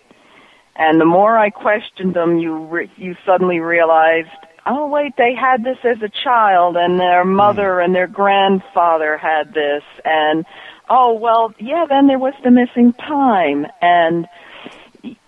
[0.75, 4.29] and the more I questioned them, you re- you suddenly realized,
[4.65, 7.35] oh wait, they had this as a child, and their hmm.
[7.35, 10.45] mother and their grandfather had this, and
[10.89, 14.27] oh well, yeah, then there was the missing time, and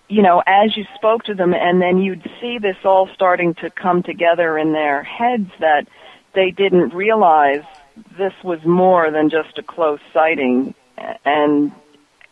[0.08, 3.70] you know, as you spoke to them, and then you'd see this all starting to
[3.70, 5.86] come together in their heads that
[6.34, 7.64] they didn't realize
[8.18, 10.74] this was more than just a close sighting,
[11.24, 11.72] and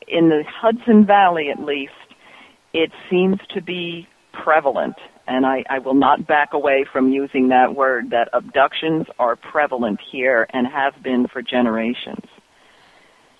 [0.06, 1.92] in the Hudson Valley at least,
[2.72, 4.96] it seems to be prevalent.
[5.26, 10.00] And I, I will not back away from using that word, that abductions are prevalent
[10.12, 12.26] here and have been for generations.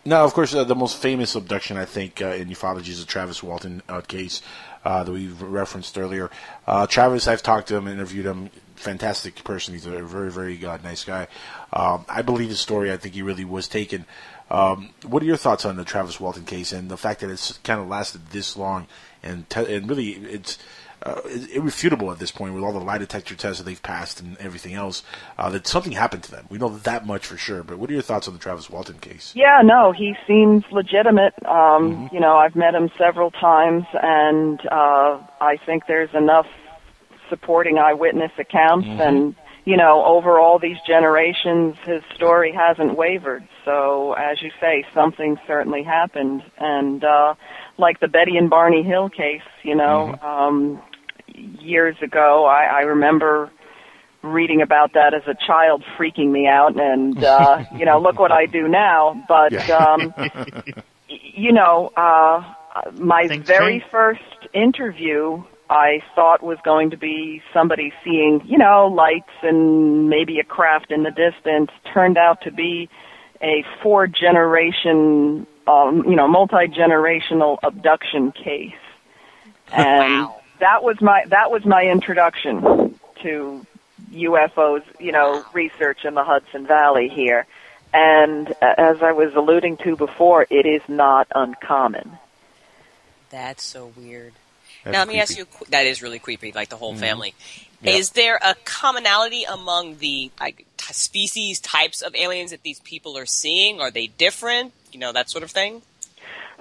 [0.06, 3.06] Now, of course, uh, the most famous abduction, I think, uh, in ufology is the
[3.06, 4.42] Travis Walton uh, case
[4.84, 6.30] uh, that we referenced earlier.
[6.66, 8.50] Uh, Travis, I've talked to him, interviewed him.
[8.76, 9.74] Fantastic person.
[9.74, 11.28] He's a very, very uh, nice guy.
[11.72, 12.92] Um, I believe his story.
[12.92, 14.04] I think he really was taken.
[14.50, 17.58] Um, what are your thoughts on the Travis Walton case and the fact that it's
[17.58, 18.86] kind of lasted this long
[19.22, 20.58] and te- and really it's
[21.02, 21.20] uh,
[21.52, 24.74] irrefutable at this point with all the lie detector tests that they've passed and everything
[24.74, 25.02] else
[25.38, 26.46] uh, that something happened to them.
[26.50, 27.62] We know that much for sure.
[27.62, 29.32] But what are your thoughts on the Travis Walton case?
[29.34, 31.34] Yeah, no, he seems legitimate.
[31.46, 36.46] Um, You know, I've met him several times, and uh, I think there's enough
[37.34, 39.00] supporting eyewitness accounts, Mhm.
[39.00, 39.34] and
[39.66, 43.42] you know, over all these generations, his story hasn't wavered.
[43.64, 47.32] So, as you say, something certainly happened, and uh,
[47.78, 50.82] like the Betty and Barney Hill case, you know, um,
[51.60, 53.50] years ago, I, I remember
[54.22, 58.32] reading about that as a child freaking me out and uh you know look what
[58.32, 59.22] I do now.
[59.28, 60.14] But um
[61.08, 62.42] you know uh
[62.94, 64.22] my very first
[64.54, 70.44] interview I thought was going to be somebody seeing you know lights and maybe a
[70.44, 72.88] craft in the distance turned out to be
[73.40, 78.72] a four generation um you know multi-generational abduction case
[79.72, 80.28] and
[80.60, 83.66] that was my that was my introduction to
[84.12, 87.46] UFOs, you know, research in the Hudson Valley here.
[87.92, 92.18] And uh, as I was alluding to before, it is not uncommon.
[93.30, 94.32] That's so weird.
[94.84, 95.46] That's now let me ask you.
[95.70, 96.52] That is really creepy.
[96.52, 97.00] Like the whole Mhm.
[97.00, 97.34] family.
[97.80, 97.92] Yeah.
[97.92, 103.18] Is there a commonality among the like t- species types of aliens that these people
[103.18, 103.80] are seeing?
[103.80, 104.72] Are they different?
[104.92, 105.82] You know that sort of thing.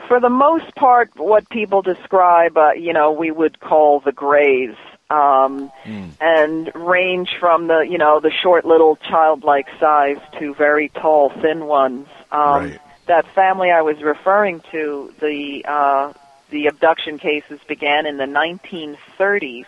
[0.07, 4.75] For the most part, what people describe, uh, you know, we would call the grays.
[5.09, 5.71] Um,
[6.19, 11.65] and range from the you know the short little childlike size to very tall thin
[11.65, 12.73] ones um
[13.05, 16.13] that family i was referring to the uh
[16.53, 19.65] the abduction cases began in the 1930s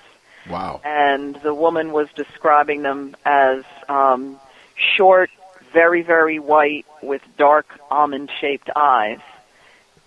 [0.48, 0.80] Wow.
[0.86, 4.40] and the woman was describing them as um
[4.76, 5.32] short
[5.74, 9.20] very very white with dark almond shaped eyes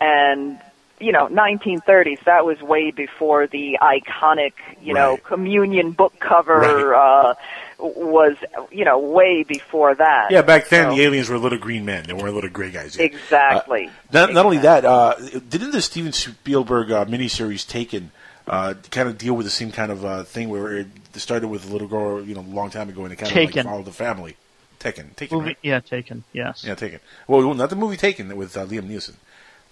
[0.00, 0.60] and
[1.00, 4.52] you know 1930s that was way before the iconic
[4.82, 7.34] you know communion book cover uh
[7.78, 8.36] was
[8.72, 12.04] you know way before that Yeah, back then So- the aliens were little green men.
[12.04, 12.96] They weren't little gray guys.
[12.96, 13.04] yet.
[13.12, 15.14] exactly Uh, not, not only that, uh,
[15.48, 18.10] didn't the Steven Spielberg uh, miniseries Taken
[18.48, 21.68] uh, kind of deal with the same kind of uh, thing where it started with
[21.68, 23.84] a little girl, you know, a long time ago, and it kind of like followed
[23.84, 24.36] the family.
[24.78, 25.58] Taken, Taken, Movie, right?
[25.62, 26.22] yeah, Taken.
[26.32, 26.64] Yes.
[26.64, 27.00] Yeah, Taken.
[27.26, 29.14] Well, not the movie Taken with uh, Liam Neeson.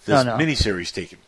[0.08, 0.36] No, This no.
[0.38, 1.18] miniseries Taken.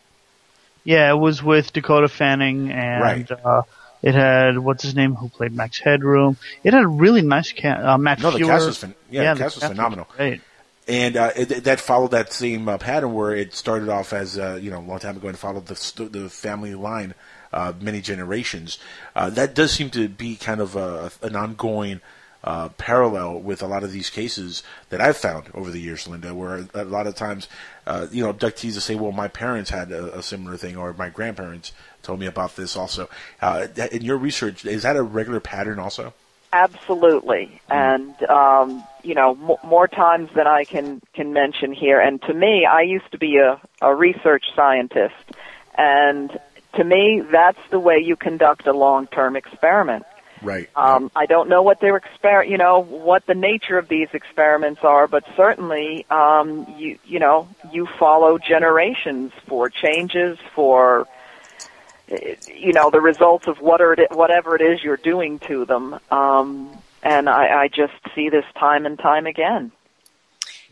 [0.83, 3.31] Yeah, it was with Dakota Fanning and Right.
[3.31, 3.63] uh,
[4.01, 6.37] it had what's his name who played Max Headroom.
[6.63, 7.83] It had a really nice cast.
[7.85, 8.47] Uh, Matt No, the Frewer.
[8.47, 10.07] cast was fin- yeah, the cast was was phenomenal.
[10.15, 10.41] Great.
[10.87, 14.57] And uh, it, that followed that same uh, pattern where it started off as uh,
[14.59, 17.13] you know a long time ago and followed the st- the family line
[17.53, 18.79] uh, many generations.
[19.15, 21.99] Uh, that does seem to be kind of a, an ongoing
[22.43, 26.33] uh, parallel with a lot of these cases that I've found over the years, Linda.
[26.33, 27.47] Where a lot of times,
[27.89, 30.93] uh, you know, abductees will say, "Well, my parents had a, a similar thing," or
[30.93, 31.71] "My grandparents
[32.03, 33.09] told me about this." Also,
[33.41, 35.79] uh, in your research, is that a regular pattern?
[35.79, 36.13] Also,
[36.53, 41.99] Absolutely, and um, you know m- more times than I can can mention here.
[41.99, 45.15] And to me, I used to be a, a research scientist,
[45.75, 46.39] and
[46.75, 50.05] to me, that's the way you conduct a long term experiment.
[50.41, 50.69] Right.
[50.75, 54.81] Um, I don't know what their exper- you know, what the nature of these experiments
[54.83, 61.07] are, but certainly, um, you you know, you follow generations for changes, for
[62.09, 65.65] eh, you know, the results of what are it, whatever it is you're doing to
[65.65, 65.99] them.
[66.09, 69.71] Um, and I, I just see this time and time again.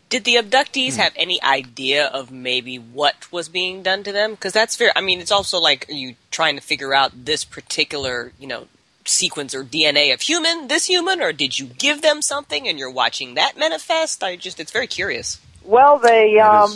[0.08, 4.30] Did the abductees have any idea of maybe what was being done to them?
[4.30, 4.90] Because that's fair.
[4.96, 8.68] I mean, it's also like are you trying to figure out this particular, you know,
[9.08, 12.90] sequence or DNA of human, this human, or did you give them something and you're
[12.90, 14.22] watching that manifest?
[14.22, 15.40] I just, it's very curious.
[15.64, 16.70] Well, they um,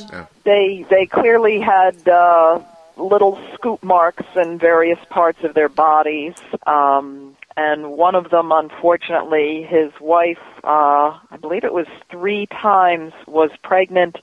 [0.45, 2.61] they they clearly had uh,
[2.99, 6.35] little scoop marks in various parts of their bodies,
[6.67, 13.15] um, and one of them, unfortunately, his wife, uh, I believe it was three times,
[13.27, 14.17] was pregnant,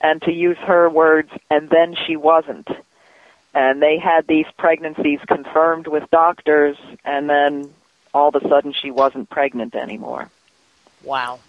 [0.00, 2.68] and to use her words, and then she wasn't.
[3.56, 6.76] And they had these pregnancies confirmed with doctors,
[7.06, 7.70] and then
[8.12, 10.28] all of a sudden she wasn't pregnant anymore.
[11.02, 11.40] Wow.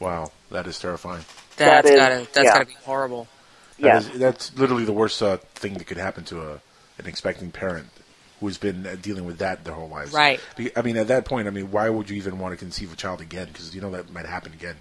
[0.00, 1.24] Wow, that is terrifying.
[1.56, 2.52] That's That is- gotta, that's yeah.
[2.54, 3.28] gotta be horrible.
[3.78, 3.96] That Yeah.
[3.98, 6.60] is- that's literally the worst uh, thing that could happen to a
[6.98, 7.88] an expecting parent
[8.40, 10.12] who's been uh, dealing with that their whole lives.
[10.12, 10.40] Right.
[10.76, 12.96] I mean, at that point, I mean, why would you even want to conceive a
[12.96, 13.46] child again?
[13.46, 14.76] Because you know that might happen again.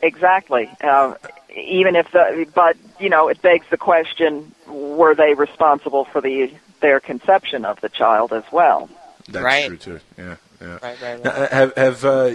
[0.00, 0.70] Exactly.
[0.82, 1.14] Uh,
[1.54, 6.52] even if the, but you know, it begs the question: Were they responsible for the
[6.80, 8.88] their conception of the child as well?
[9.28, 9.66] That's Right.
[9.66, 10.00] true too.
[10.16, 10.78] Yeah, yeah.
[10.82, 12.30] Right, right, Now, uh, have have uh,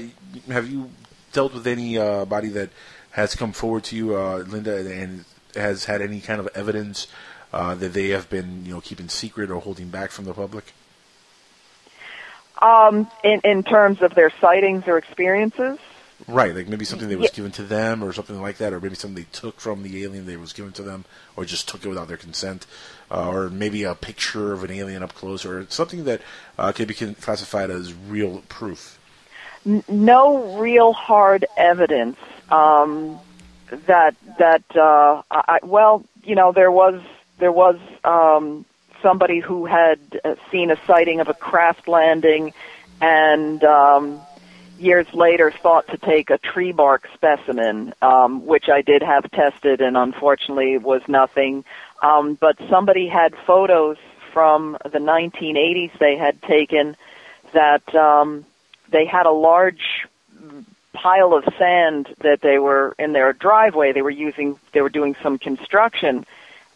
[0.50, 0.90] have you
[1.32, 2.70] dealt with any uh, body that
[3.12, 5.26] has come forward to you, uh, Linda, and
[5.56, 7.08] has had any kind of evidence
[7.54, 10.74] uh, that they have been, you know, keeping secret or holding back from the public?
[12.62, 15.80] Um, in in terms of their sightings or experiences,
[16.28, 17.36] Right, like maybe something that was Yeah.
[17.36, 20.26] given to them, or something like that, or maybe something they took from the alien
[20.26, 21.04] that was given to them,
[21.36, 22.66] or just took it without their consent,
[23.12, 26.22] uh, or maybe a picture of an alien up close, or something that
[26.58, 28.98] uh, can be classified as real proof.
[29.88, 32.18] No real hard evidence
[32.50, 33.20] um,
[33.88, 37.02] that that uh, I, well, you know, there was
[37.40, 38.66] there was um,
[39.02, 42.54] somebody who had uh, seen a sighting of a craft landing,
[43.02, 44.22] and um,
[44.84, 49.82] years later thought to take a tree bark specimen, um, which I did have tested,
[49.82, 51.64] and unfortunately was nothing.
[52.02, 53.98] Um, but somebody had photos
[54.34, 56.98] from the 1980s they had taken
[57.54, 58.46] that um,
[58.90, 60.06] they had a large
[60.94, 63.92] pile of sand that they were in their driveway.
[63.94, 66.26] They were using, they were doing some construction,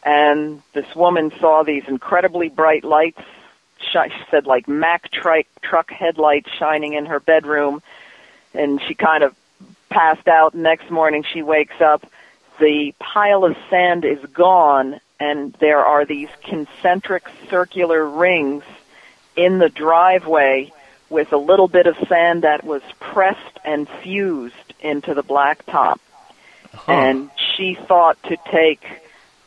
[0.04, 3.22] and this woman saw these incredibly bright lights.
[3.80, 4.00] She
[4.32, 7.82] said like Mack tri- truck headlights shining in her bedroom,
[8.58, 9.36] and she kind of
[9.90, 10.54] passed out.
[10.54, 12.06] Next morning, she wakes up.
[12.60, 18.64] The pile of sand is gone, and there are these concentric circular rings
[19.36, 20.72] in the driveway
[21.10, 26.00] with a little bit of sand that was pressed and fused into the blacktop.
[26.88, 28.86] And she thought to take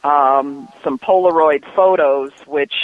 [0.03, 2.75] um, some Polaroid photos, which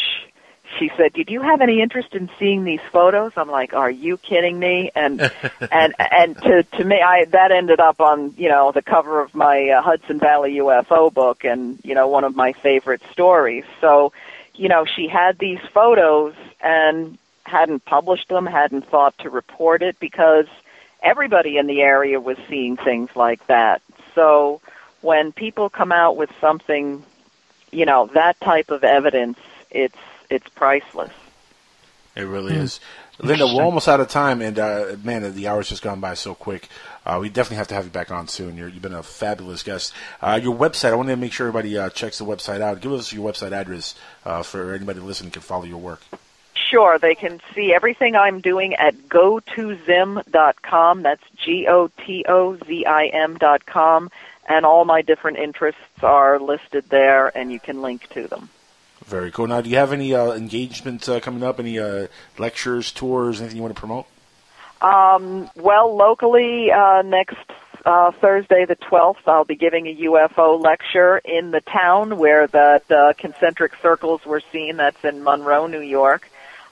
[0.78, 4.16] she said, "Did you have any interest in seeing these photos?" I'm like, "Are you
[4.16, 5.20] kidding me?" And
[5.72, 9.34] and and to to me, I that ended up on you know the cover of
[9.34, 13.64] my uh, Hudson Valley UFO book, and you know one of my favorite stories.
[13.80, 14.12] So,
[14.54, 19.98] you know, she had these photos and hadn't published them, hadn't thought to report it
[20.00, 20.46] because
[21.02, 23.82] everybody in the area was seeing things like that.
[24.14, 24.60] So
[25.00, 27.04] when people come out with something,
[27.70, 29.38] you know, that type of evidence,
[29.70, 29.96] it's
[30.30, 31.12] it's priceless.
[32.14, 32.80] It really is.
[33.18, 36.34] Linda, we're almost out of time, and uh, man, the hour's just gone by so
[36.34, 36.68] quick.
[37.04, 38.56] Uh, we definitely have to have you back on soon.
[38.56, 39.92] You're, you've been a fabulous guest.
[40.20, 42.80] Uh, your website, I want to make sure everybody uh, checks the website out.
[42.80, 43.94] Give us your website address
[44.24, 46.02] uh, for anybody listening can follow your work.
[46.54, 51.02] Sure, they can see everything I'm doing at gotozim.com.
[51.02, 54.10] That's G O T O Z I M dot com,
[54.48, 58.48] and all my different interests are listed there, and you can link to them.
[59.06, 59.46] Very cool.
[59.46, 61.60] Now, do you have any uh, engagements uh, coming up?
[61.60, 62.08] Any uh,
[62.38, 64.06] lectures, tours, anything you want to promote?
[64.82, 67.36] Um, well, locally, uh, next
[67.84, 72.82] uh, Thursday, the 12th, I'll be giving a UFO lecture in the town where the,
[72.88, 74.76] the concentric circles were seen.
[74.76, 76.28] That's in Monroe, New York.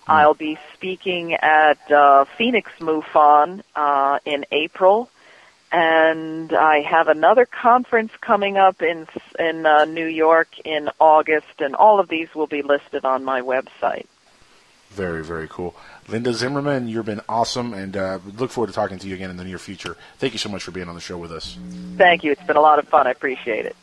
[0.07, 5.09] I'll be speaking at uh, Phoenix MUFON uh, in April,
[5.75, 9.09] and I have another conference coming up in
[9.41, 13.41] in uh, New York in August, and all of these will be listed on my
[13.41, 14.07] website.
[14.91, 15.75] Very, very cool.
[16.07, 19.37] Linda Zimmerman, you've been awesome, and uh, look forward to talking to you again in
[19.37, 19.97] the near future.
[20.19, 21.59] Thank you so much for being on the show with us.
[21.97, 22.31] Thank you.
[22.31, 23.09] It's been a lot of fun.
[23.09, 23.77] I appreciate it.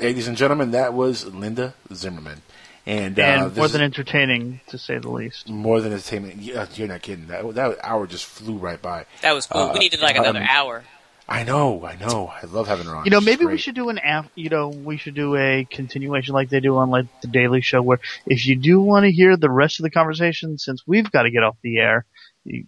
[0.00, 2.42] Ladies and gentlemen, that was Linda Zimmerman.
[2.84, 5.48] And, uh, and this more than entertaining, to say the least.
[5.48, 6.36] more than entertainment.
[6.38, 7.28] Yeah, you're not kidding.
[7.28, 9.06] That, that hour just flew right by.
[9.20, 9.62] That was cool.
[9.62, 10.82] Uh, we needed like um, another hour.
[11.28, 12.32] I know, I know.
[12.42, 13.04] I love having her on.
[13.04, 16.34] You know, maybe we should do an af- you know, we should do a continuation
[16.34, 19.36] like they do on like the Daily Show, where if you do want to hear
[19.36, 22.04] the rest of the conversation, since we've got to get off the air,
[22.44, 22.66] you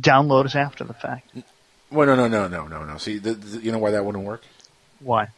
[0.00, 1.34] download us after the fact.
[1.90, 2.98] Well, no, no, no, no, no, no.
[2.98, 4.44] See, the, the, you know why that wouldn't work?
[5.00, 5.28] Why?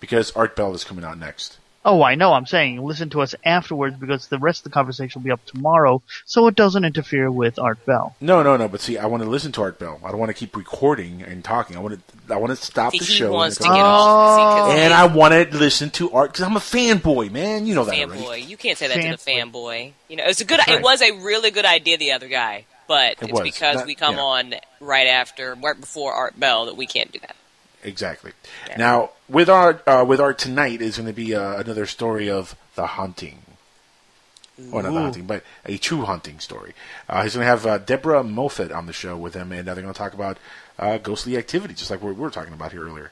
[0.00, 1.58] Because Art Bell is coming out next.
[1.84, 2.32] Oh, I know.
[2.32, 5.44] I'm saying listen to us afterwards because the rest of the conversation will be up
[5.44, 8.16] tomorrow, so it doesn't interfere with Art Bell.
[8.20, 8.68] No, no, no.
[8.68, 10.00] But see, I want to listen to Art Bell.
[10.02, 11.76] I don't want to keep recording and talking.
[11.76, 13.32] I want to, I want to stop think the he show.
[13.32, 13.84] wants and, to get oh.
[13.84, 14.70] off.
[14.74, 17.66] and I want to listen to Art because I'm a fanboy, man.
[17.66, 18.22] You know that already.
[18.22, 18.48] fanboy.
[18.48, 19.92] You can't say that to the fanboy.
[20.08, 20.60] You know, it's a good.
[20.60, 21.98] That's It was a really good idea.
[21.98, 23.42] The other guy, but It it's was.
[23.42, 24.22] because That- we come yeah.
[24.22, 27.36] on right after, right before Art Bell that we can't do that.
[27.84, 28.32] Exactly.
[28.78, 32.56] Now, with our uh, with Art tonight is going to be uh, another story of
[32.74, 33.42] the hunting.
[34.56, 35.02] Well, not the Ooh.
[35.02, 36.74] hunting, but a true hunting story.
[37.08, 39.74] Uh, he's going to have uh, Deborah Moffat on the show with him, and uh,
[39.74, 40.38] they're going to talk about
[40.78, 43.10] uh, ghostly activity, just like we were talking about here earlier.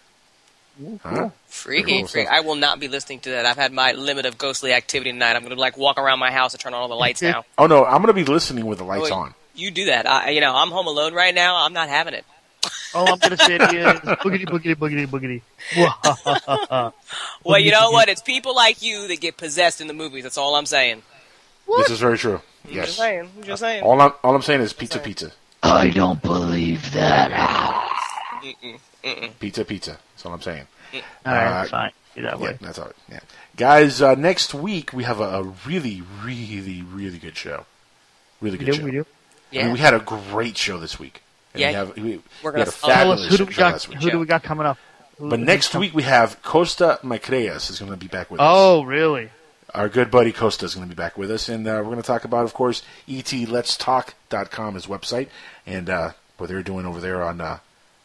[1.03, 1.31] Huh?
[1.47, 2.29] Freaky, cool freaky.
[2.29, 3.45] I will not be listening to that.
[3.45, 5.35] I've had my limit of ghostly activity tonight.
[5.37, 7.45] I'm going to like walk around my house and turn on all the lights now.
[7.59, 9.35] Oh no, I'm going to be listening with the lights Oh, on.
[9.55, 10.09] You do that.
[10.09, 11.57] I, you know, I'm home alone right now.
[11.57, 12.25] I'm not having it.
[12.95, 16.93] All I'm going to say to you is boogity, boogity, boogity, boogity.
[17.45, 18.09] Well, you know what?
[18.09, 20.23] It's people like you that get possessed in the movies.
[20.25, 21.03] That's all I'm saying.
[21.79, 22.41] This is very true.
[22.67, 22.97] I'm just Yes.
[22.97, 23.31] saying.
[23.37, 23.83] I'm just saying.
[23.83, 25.33] All I'm all I'm saying is pizza, pizza,
[25.63, 27.31] I don't believe that.
[28.43, 29.39] Mm-mm, mm-mm.
[29.41, 29.99] pizza, pizza.
[30.15, 30.67] That's all I'm saying.
[30.95, 31.01] All
[31.33, 31.91] right, Uh, fine.
[32.15, 32.59] Be that yeah, way.
[32.61, 32.95] that's all right.
[33.11, 33.21] Yeah,
[33.57, 34.03] guys.
[34.03, 37.65] Uh, next week we have a, a really, really, really good show.
[38.41, 38.85] Really We good do, show.
[38.85, 38.99] we do.
[39.53, 39.73] I mean, Yeah.
[39.73, 41.23] we had a great show this week.
[41.55, 41.69] And Yeah.
[41.69, 43.59] we have we, We're gonna had a follow- Tell us fabulous who do we show
[43.61, 43.73] got?
[43.73, 44.03] last week.
[44.03, 44.79] Who do we got coming up?
[45.19, 48.47] Who- But next week we have Costa Macreas is going to be back with us.
[48.49, 49.31] Oh, really?
[49.75, 51.97] Our good buddy Costa is going to be back with us, and uh, we're going
[51.97, 55.29] to talk about, of course, E etletstalk.com, his website,
[55.67, 57.59] and uh, what they're doing over there on uh,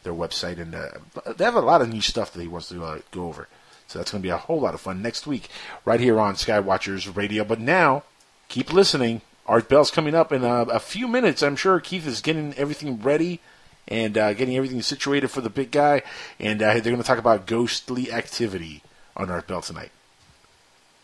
[0.04, 0.60] their website.
[0.60, 0.88] And uh,
[1.36, 3.48] they have a lot of new stuff that he wants to uh, go over.
[3.88, 5.50] So that's going to be a whole lot of fun next week,
[5.86, 7.44] right here on Skywatchers Radio.
[7.44, 8.04] But now,
[8.50, 9.22] keep listening.
[9.48, 11.42] Art Bell's coming up in a, a few minutes.
[11.42, 13.40] I'm sure Keith is getting everything ready
[13.88, 16.02] and uh, getting everything situated for the big guy.
[16.40, 18.84] And uh, they're going to talk about ghostly activity
[19.16, 19.92] on Art Bell tonight.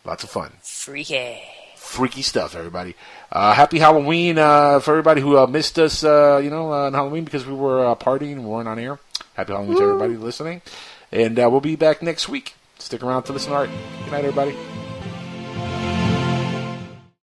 [0.06, 1.40] Lots of fun Freaky.
[1.78, 2.96] freaky stuff, everybody.
[3.32, 6.94] Uh, happy Halloween uh, for everybody who uh, missed us, uh, you know, uh, on
[6.94, 9.00] Halloween because we were uh, partying and we weren't on air.
[9.36, 10.62] Happy Halloween to everybody listening.
[11.12, 12.56] And uh, we'll be back next week.
[12.80, 13.70] Stick around to listen to art.
[14.04, 14.58] Good night, everybody.